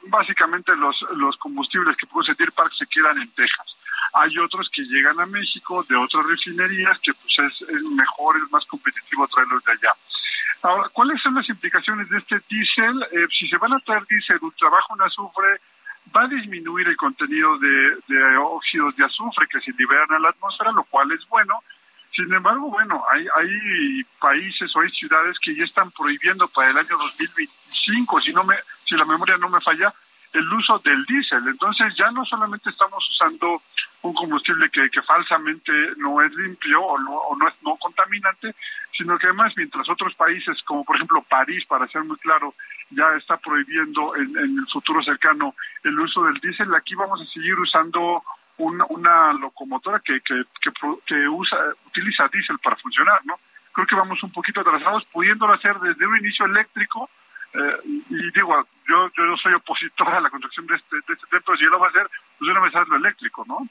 básicamente 0.08 0.76
los, 0.76 1.02
los 1.16 1.38
combustibles 1.38 1.96
que 1.98 2.08
produce 2.08 2.34
Deer 2.34 2.52
Park 2.52 2.74
se 2.78 2.86
quedan 2.88 3.22
en 3.22 3.30
Texas. 3.32 3.75
Hay 4.14 4.38
otros 4.40 4.70
que 4.74 4.84
llegan 4.84 5.20
a 5.20 5.26
México 5.26 5.86
de 5.88 5.96
otras 5.96 6.26
refinerías 6.26 6.98
que 7.00 7.14
pues 7.14 7.54
es, 7.70 7.84
mejor, 7.84 8.38
es 8.38 8.52
más 8.52 8.66
competitivo 8.66 9.28
traerlos 9.28 9.64
de 9.64 9.72
allá. 9.74 9.94
Ahora, 10.64 10.90
¿cuáles 10.90 11.22
son 11.22 11.36
las 11.36 11.48
implicaciones 11.50 12.10
de 12.10 12.18
este 12.18 12.42
diésel? 12.50 13.04
Eh, 13.12 13.28
si 13.38 13.48
se 13.48 13.58
van 13.58 13.74
a 13.74 13.80
traer 13.80 14.06
diésel 14.08 14.40
ultra 14.42 14.70
bajo 14.70 14.96
en 14.96 15.02
azufre, 15.04 15.62
va 16.16 16.24
a 16.24 16.28
disminuir 16.28 16.88
el 16.88 16.98
contenido 16.98 17.58
de, 17.58 17.98
de 18.08 18.38
óxidos 18.38 18.96
de 18.96 19.06
azufre 19.06 19.48
que 19.48 19.60
se 19.60 19.72
liberan 19.78 20.12
a 20.14 20.20
la 20.20 20.30
atmósfera, 20.30 20.72
lo 20.72 20.84
cual 20.86 21.12
es 21.12 21.28
bueno. 21.28 21.62
Sin 22.16 22.34
embargo, 22.34 22.70
bueno, 22.70 23.04
hay, 23.12 23.28
hay 23.36 24.04
países 24.20 24.74
o 24.76 24.80
hay 24.80 24.90
ciudades 24.92 25.38
que 25.40 25.54
ya 25.54 25.66
están 25.66 25.92
prohibiendo 25.92 26.48
para 26.48 26.70
el 26.72 26.78
año 26.78 26.98
2025, 26.98 28.22
si 28.22 28.32
no 28.32 28.44
me, 28.44 28.56
si 28.86 28.96
la 28.96 29.04
memoria 29.04 29.38
no 29.38 29.50
me 29.50 29.60
falla, 29.60 29.94
el 30.32 30.54
uso 30.54 30.80
del 30.80 31.04
diésel. 31.06 31.46
Entonces 31.48 31.94
ya 31.98 32.10
no 32.12 32.26
solamente 32.26 32.70
estamos 32.70 33.04
usando 33.10 33.62
un 34.06 34.14
combustible 34.14 34.70
que, 34.70 34.90
que 34.90 35.02
falsamente 35.02 35.72
no 35.98 36.22
es 36.22 36.32
limpio 36.34 36.82
o 36.82 37.00
no, 37.00 37.12
o 37.12 37.36
no 37.36 37.48
es 37.48 37.54
no 37.64 37.76
contaminante, 37.78 38.54
sino 38.96 39.18
que 39.18 39.28
además 39.28 39.54
mientras 39.56 39.90
otros 39.90 40.14
países, 40.16 40.62
como 40.64 40.84
por 40.84 40.96
ejemplo 40.96 41.26
París, 41.28 41.66
para 41.66 41.88
ser 41.88 42.04
muy 42.04 42.18
claro, 42.18 42.54
ya 42.92 43.16
está 43.18 43.38
prohibiendo 43.38 44.16
en, 44.16 44.38
en 44.38 44.60
el 44.60 44.68
futuro 44.72 45.04
cercano 45.04 45.56
el 45.84 46.00
uso 46.00 46.24
del 46.26 46.40
diésel, 46.40 46.74
aquí 46.76 46.94
vamos 46.96 47.20
a 47.22 47.26
seguir 47.34 47.60
usando 47.60 48.24
una, 48.58 48.86
una 48.90 49.34
locomotora 49.34 50.00
que, 50.00 50.22
que, 50.22 50.44
que, 50.62 50.72
que, 51.06 51.28
usa, 51.28 51.58
utiliza 51.88 52.30
diésel 52.32 52.60
para 52.60 52.76
funcionar, 52.76 53.20
¿no? 53.26 53.40
Creo 53.74 53.88
que 53.88 53.96
vamos 53.96 54.22
un 54.24 54.32
poquito 54.32 54.62
atrasados, 54.62 55.04
pudiéndolo 55.06 55.54
hacer 55.54 55.78
desde 55.80 56.08
un 56.08 56.18
inicio 56.18 56.46
eléctrico, 56.46 57.10
eh, 57.54 57.78
y 58.10 58.32
digo, 58.32 58.68
yo, 58.88 59.10
yo 59.18 59.38
soy 59.38 59.54
opositor 59.54 60.10
a 60.10 60.22
la 60.22 60.30
construcción 60.30 60.68
de 60.68 60.76
este, 60.76 60.96
de 60.96 61.14
este 61.14 61.28
tren, 61.28 61.42
pero 61.46 61.58
si 61.58 61.64
yo 61.64 61.70
lo 61.72 61.80
va 61.80 61.88
a 61.88 61.90
hacer, 61.90 62.08
pues 62.38 62.52
una 62.52 62.60
vez 62.60 62.74
lo 62.88 62.96
eléctrico, 62.98 63.44
¿no? 63.48 63.68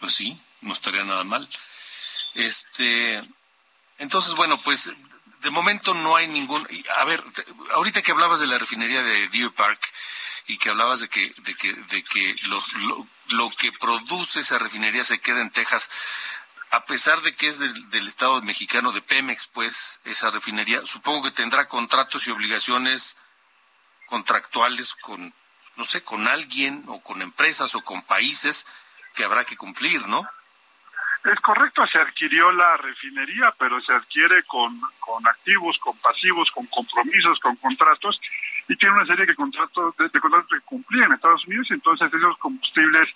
Pues 0.00 0.14
sí, 0.14 0.40
no 0.60 0.72
estaría 0.72 1.04
nada 1.04 1.24
mal. 1.24 1.48
Este, 2.34 3.22
entonces, 3.98 4.34
bueno, 4.34 4.62
pues 4.62 4.92
de 5.42 5.50
momento 5.50 5.94
no 5.94 6.16
hay 6.16 6.28
ningún. 6.28 6.66
A 6.96 7.04
ver, 7.04 7.22
ahorita 7.72 8.02
que 8.02 8.12
hablabas 8.12 8.40
de 8.40 8.46
la 8.46 8.58
refinería 8.58 9.02
de 9.02 9.28
Deer 9.28 9.52
Park 9.52 9.80
y 10.46 10.58
que 10.58 10.70
hablabas 10.70 11.00
de 11.00 11.08
que, 11.08 11.34
de 11.38 11.54
que, 11.54 11.72
de 11.72 12.02
que 12.04 12.36
los, 12.44 12.72
lo, 12.74 13.06
lo 13.28 13.50
que 13.50 13.72
produce 13.72 14.40
esa 14.40 14.58
refinería 14.58 15.04
se 15.04 15.20
queda 15.20 15.40
en 15.40 15.50
Texas, 15.50 15.90
a 16.70 16.84
pesar 16.84 17.22
de 17.22 17.34
que 17.34 17.48
es 17.48 17.58
del, 17.58 17.90
del, 17.90 18.06
Estado 18.06 18.40
mexicano 18.42 18.92
de 18.92 19.02
Pemex, 19.02 19.46
pues, 19.46 20.00
esa 20.04 20.30
refinería, 20.30 20.84
supongo 20.84 21.24
que 21.24 21.30
tendrá 21.30 21.68
contratos 21.68 22.26
y 22.26 22.30
obligaciones 22.30 23.16
contractuales 24.06 24.94
con, 24.94 25.34
no 25.76 25.84
sé, 25.84 26.02
con 26.02 26.26
alguien 26.26 26.84
o 26.86 27.02
con 27.02 27.20
empresas 27.20 27.74
o 27.74 27.82
con 27.82 28.02
países 28.02 28.66
que 29.18 29.24
habrá 29.24 29.44
que 29.44 29.56
cumplir, 29.56 30.06
¿no? 30.06 30.22
Es 31.24 31.40
correcto, 31.40 31.84
se 31.88 31.98
adquirió 31.98 32.52
la 32.52 32.76
refinería, 32.76 33.52
pero 33.58 33.80
se 33.80 33.92
adquiere 33.92 34.44
con, 34.44 34.80
con 35.00 35.26
activos, 35.26 35.76
con 35.78 35.98
pasivos, 35.98 36.48
con 36.52 36.64
compromisos, 36.66 37.40
con 37.40 37.56
contratos, 37.56 38.20
y 38.68 38.76
tiene 38.76 38.94
una 38.94 39.06
serie 39.06 39.26
de 39.26 39.34
contratos, 39.34 39.96
de, 39.96 40.08
de 40.08 40.20
contratos 40.20 40.48
que 40.48 40.60
cumplir 40.60 41.02
en 41.02 41.14
Estados 41.14 41.44
Unidos, 41.48 41.66
entonces 41.70 42.14
esos 42.14 42.38
combustibles 42.38 43.08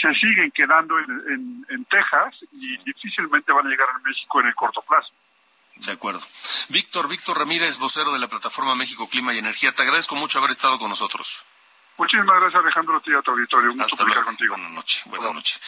se 0.00 0.14
siguen 0.14 0.52
quedando 0.52 0.96
en, 1.00 1.10
en, 1.26 1.66
en 1.70 1.84
Texas 1.86 2.36
y 2.52 2.76
difícilmente 2.84 3.50
van 3.50 3.66
a 3.66 3.70
llegar 3.70 3.88
a 3.90 3.98
México 3.98 4.40
en 4.40 4.46
el 4.46 4.54
corto 4.54 4.80
plazo. 4.82 5.10
De 5.74 5.90
acuerdo. 5.90 6.20
Víctor, 6.68 7.08
Víctor 7.08 7.36
Ramírez, 7.36 7.78
vocero 7.78 8.12
de 8.12 8.20
la 8.20 8.28
plataforma 8.28 8.76
México 8.76 9.08
Clima 9.08 9.34
y 9.34 9.38
Energía, 9.38 9.72
te 9.72 9.82
agradezco 9.82 10.14
mucho 10.14 10.38
haber 10.38 10.52
estado 10.52 10.78
con 10.78 10.88
nosotros. 10.88 11.42
Muchísimas 11.98 12.40
gracias, 12.40 12.62
Alejandro, 12.62 12.96
a 12.96 13.00
ti 13.00 13.12
a 13.12 13.22
tu 13.22 13.32
auditorio. 13.32 13.72
Un 13.72 13.78
luego. 13.78 14.24
contigo. 14.24 14.54
Buenas 14.54 14.72
noches. 14.72 15.02
Buenas 15.06 15.34
noches. 15.34 15.60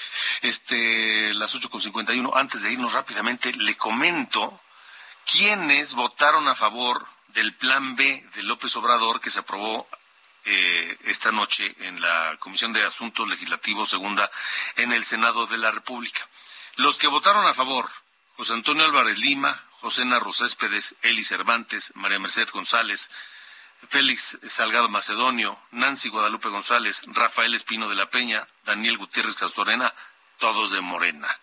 Este, 0.42 1.34
las 1.34 1.54
8.51, 1.54 2.30
antes 2.34 2.62
de 2.62 2.72
irnos 2.72 2.92
rápidamente, 2.92 3.52
le 3.52 3.76
comento 3.76 4.60
quiénes 5.30 5.94
votaron 5.94 6.46
a 6.48 6.54
favor 6.54 7.04
del 7.28 7.54
plan 7.54 7.96
B 7.96 8.24
de 8.34 8.42
López 8.44 8.74
Obrador 8.76 9.20
que 9.20 9.30
se 9.30 9.40
aprobó 9.40 9.88
eh, 10.44 10.98
esta 11.04 11.32
noche 11.32 11.74
en 11.80 12.00
la 12.00 12.36
Comisión 12.38 12.72
de 12.72 12.84
Asuntos 12.84 13.28
Legislativos 13.28 13.90
Segunda 13.90 14.30
en 14.76 14.92
el 14.92 15.04
Senado 15.04 15.46
de 15.46 15.58
la 15.58 15.70
República. 15.70 16.20
Los 16.76 16.98
que 16.98 17.08
votaron 17.08 17.44
a 17.46 17.54
favor, 17.54 17.90
José 18.36 18.54
Antonio 18.54 18.84
Álvarez 18.84 19.18
Lima, 19.18 19.64
José 19.72 20.04
Narro 20.04 20.32
Céspedes, 20.32 20.94
Eli 21.02 21.24
Cervantes, 21.24 21.92
María 21.96 22.18
Mercedes 22.18 22.52
González, 22.52 23.10
Félix 23.88 24.38
Salgado 24.46 24.88
Macedonio, 24.88 25.58
Nancy 25.70 26.08
Guadalupe 26.08 26.48
González, 26.48 27.02
Rafael 27.06 27.54
Espino 27.54 27.88
de 27.88 27.96
la 27.96 28.10
Peña, 28.10 28.46
Daniel 28.64 28.98
Gutiérrez 28.98 29.36
Castorena, 29.36 29.94
todos 30.38 30.70
de 30.70 30.80
Morena. 30.80 31.40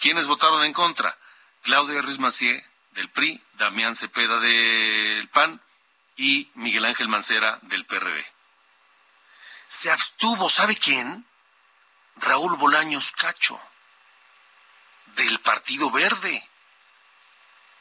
¿Quiénes 0.00 0.26
votaron 0.26 0.64
en 0.64 0.72
contra? 0.72 1.16
Claudia 1.62 2.02
Ruiz 2.02 2.18
Macié, 2.18 2.64
del 2.92 3.08
PRI, 3.10 3.40
Damián 3.54 3.96
Cepeda 3.96 4.40
del 4.40 5.28
PAN 5.28 5.60
y 6.16 6.50
Miguel 6.54 6.84
Ángel 6.84 7.08
Mancera 7.08 7.58
del 7.62 7.86
PRD. 7.86 8.24
Se 9.68 9.90
abstuvo, 9.90 10.48
¿sabe 10.48 10.76
quién? 10.76 11.26
Raúl 12.16 12.56
Bolaños 12.56 13.12
Cacho, 13.12 13.60
del 15.14 15.38
Partido 15.40 15.90
Verde, 15.90 16.48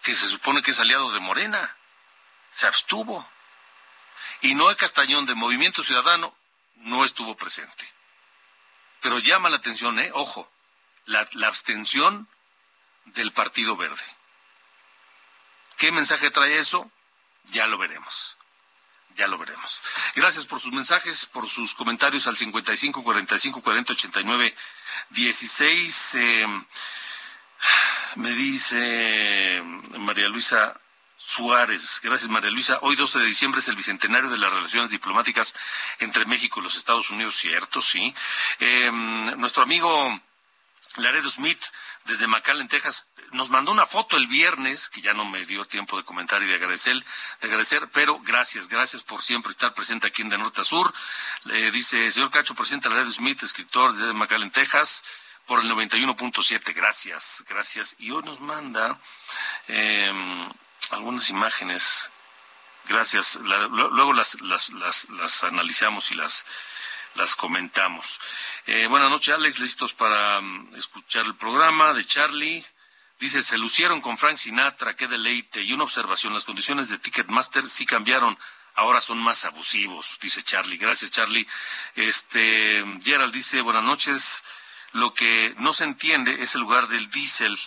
que 0.03 0.15
se 0.15 0.29
supone 0.29 0.61
que 0.61 0.71
es 0.71 0.79
aliado 0.79 1.11
de 1.11 1.19
Morena 1.19 1.75
se 2.51 2.67
abstuvo. 2.67 3.27
Y 4.41 4.55
Noé 4.55 4.75
Castañón 4.75 5.25
de 5.25 5.35
Movimiento 5.35 5.83
Ciudadano 5.83 6.35
no 6.77 7.03
estuvo 7.03 7.35
presente. 7.35 7.87
Pero 9.01 9.19
llama 9.19 9.49
la 9.49 9.57
atención, 9.57 9.99
¿eh? 9.99 10.11
Ojo, 10.13 10.51
la, 11.05 11.27
abstención 11.47 12.27
del 13.05 13.31
Partido 13.31 13.75
Verde. 13.77 14.03
¿Qué 15.77 15.91
mensaje 15.91 16.31
trae 16.31 16.57
eso? 16.57 16.91
Ya 17.45 17.67
lo 17.67 17.77
veremos. 17.77 18.37
Ya 19.15 19.27
lo 19.27 19.37
veremos. 19.37 19.81
Gracias 20.15 20.45
por 20.45 20.59
sus 20.59 20.71
mensajes, 20.73 21.25
por 21.25 21.49
sus 21.49 21.73
comentarios 21.73 22.27
al 22.27 22.37
55 22.37 23.03
45 23.03 23.61
40 23.61 23.93
89 23.93 24.55
16. 25.09 26.15
Eh, 26.15 26.47
me 28.15 28.31
dice 28.31 29.61
María 29.97 30.27
Luisa 30.27 30.79
Suárez. 31.17 31.99
Gracias, 32.03 32.29
María 32.29 32.51
Luisa. 32.51 32.79
Hoy, 32.81 32.95
12 32.95 33.19
de 33.19 33.25
diciembre, 33.25 33.59
es 33.59 33.67
el 33.67 33.75
bicentenario 33.75 34.29
de 34.29 34.37
las 34.37 34.53
relaciones 34.53 34.91
diplomáticas 34.91 35.55
entre 35.99 36.25
México 36.25 36.59
y 36.59 36.63
los 36.63 36.75
Estados 36.75 37.09
Unidos, 37.09 37.35
cierto, 37.35 37.81
sí. 37.81 38.13
Eh, 38.59 38.91
nuestro 38.91 39.63
amigo 39.63 40.19
Laredo 40.97 41.29
Smith 41.29 41.61
desde 42.05 42.27
McAllen, 42.27 42.67
Texas. 42.67 43.07
Nos 43.33 43.49
mandó 43.49 43.73
una 43.73 43.85
foto 43.85 44.15
el 44.15 44.27
viernes, 44.27 44.87
que 44.87 45.01
ya 45.01 45.13
no 45.13 45.25
me 45.25 45.45
dio 45.45 45.65
tiempo 45.65 45.97
de 45.97 46.03
comentar 46.03 46.41
y 46.41 46.45
de 46.45 46.55
agradecer, 46.55 46.95
de 47.41 47.47
agradecer, 47.47 47.89
pero 47.91 48.19
gracias, 48.19 48.69
gracias 48.69 49.03
por 49.03 49.21
siempre 49.21 49.51
estar 49.51 49.73
presente 49.73 50.07
aquí 50.07 50.21
en 50.21 50.29
De 50.29 50.37
Norte 50.37 50.61
a 50.61 50.63
Sur. 50.63 50.93
Le 51.43 51.69
dice, 51.71 52.09
señor 52.11 52.29
Cacho, 52.31 52.55
presidente 52.55 52.87
de 52.87 52.95
la 52.95 53.01
Radio 53.01 53.11
Smith, 53.11 53.43
escritor 53.43 53.93
desde 53.93 54.13
McAllen, 54.13 54.51
Texas, 54.51 55.03
por 55.45 55.59
el 55.59 55.69
91.7. 55.69 56.73
Gracias, 56.73 57.43
gracias. 57.49 57.95
Y 57.99 58.11
hoy 58.11 58.23
nos 58.23 58.39
manda 58.39 58.97
eh, 59.67 60.49
algunas 60.91 61.29
imágenes. 61.29 62.11
Gracias. 62.85 63.35
La, 63.43 63.67
luego 63.67 64.13
las, 64.13 64.39
las, 64.41 64.69
las, 64.71 65.09
las 65.09 65.43
analizamos 65.43 66.11
y 66.11 66.15
las 66.15 66.45
las 67.17 67.35
comentamos. 67.35 68.19
Eh, 68.67 68.85
buenas 68.87 69.09
noches, 69.09 69.33
Alex. 69.33 69.59
Listos 69.59 69.93
para 69.93 70.39
um, 70.39 70.73
escuchar 70.75 71.25
el 71.25 71.35
programa 71.35 71.93
de 71.93 72.05
Charlie. 72.05 72.63
Dice, 73.19 73.41
se 73.41 73.57
lucieron 73.57 74.01
con 74.01 74.17
Frank 74.17 74.37
Sinatra, 74.37 74.95
qué 74.95 75.07
deleite. 75.07 75.61
Y 75.63 75.73
una 75.73 75.83
observación, 75.83 76.33
las 76.33 76.45
condiciones 76.45 76.89
de 76.89 76.99
Ticketmaster 76.99 77.67
sí 77.67 77.87
cambiaron, 77.87 78.37
ahora 78.75 79.01
son 79.01 79.17
más 79.17 79.43
abusivos, 79.45 80.19
dice 80.21 80.43
Charlie. 80.43 80.77
Gracias, 80.77 81.09
Charlie. 81.09 81.47
Este, 81.95 82.85
Gerald 83.03 83.33
dice, 83.33 83.61
buenas 83.61 83.83
noches. 83.83 84.43
Lo 84.91 85.15
que 85.15 85.55
no 85.57 85.73
se 85.73 85.85
entiende 85.85 86.43
es 86.43 86.53
el 86.53 86.61
lugar 86.61 86.87
del 86.87 87.09
diésel. 87.09 87.57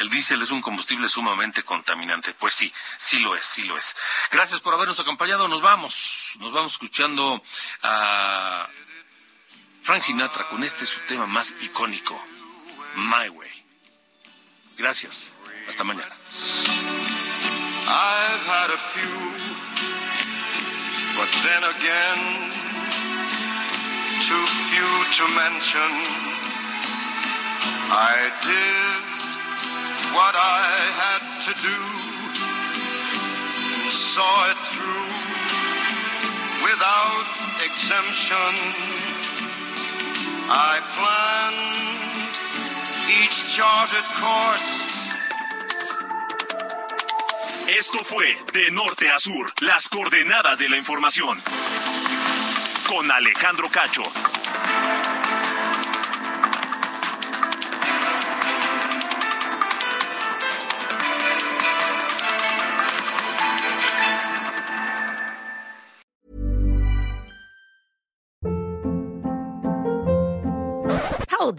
El 0.00 0.08
diésel 0.08 0.40
es 0.40 0.50
un 0.50 0.62
combustible 0.62 1.10
sumamente 1.10 1.62
contaminante. 1.62 2.32
Pues 2.32 2.54
sí, 2.54 2.72
sí 2.96 3.18
lo 3.18 3.36
es, 3.36 3.44
sí 3.44 3.64
lo 3.64 3.76
es. 3.76 3.94
Gracias 4.32 4.58
por 4.62 4.72
habernos 4.72 4.98
acompañado. 4.98 5.46
Nos 5.46 5.60
vamos, 5.60 6.36
nos 6.38 6.52
vamos 6.52 6.72
escuchando 6.72 7.42
a 7.82 8.66
Frank 9.82 10.02
Sinatra 10.02 10.48
con 10.48 10.64
este 10.64 10.86
su 10.86 11.00
tema 11.00 11.26
más 11.26 11.52
icónico. 11.60 12.18
My 12.94 13.28
Way. 13.28 13.50
Gracias. 14.78 15.32
Hasta 15.68 15.84
mañana. 15.84 16.16
I've 17.86 18.46
had 18.46 18.70
a 18.70 18.78
few, 18.78 19.18
but 21.14 21.28
then 21.44 21.62
again, 21.74 22.50
too 24.26 24.46
few 24.46 25.04
to 25.18 25.24
mention. 25.34 25.90
I 27.92 28.30
did 28.46 29.09
what 30.12 30.34
I 30.34 30.66
had 31.02 31.22
to 31.46 31.52
do, 31.62 31.78
saw 33.88 34.50
it 34.50 34.60
through 34.70 35.10
without 36.66 37.26
exemption. 37.62 38.52
I 40.50 40.80
planned 40.96 42.34
each 43.22 43.36
charted 43.54 44.06
course. 44.18 44.90
Esto 47.78 48.02
fue 48.02 48.36
De 48.52 48.70
Norte 48.72 49.10
a 49.10 49.18
Sur, 49.18 49.46
las 49.60 49.88
coordenadas 49.88 50.58
de 50.58 50.68
la 50.68 50.76
información. 50.76 51.38
Con 52.88 53.10
Alejandro 53.10 53.68
Cacho. 53.70 54.02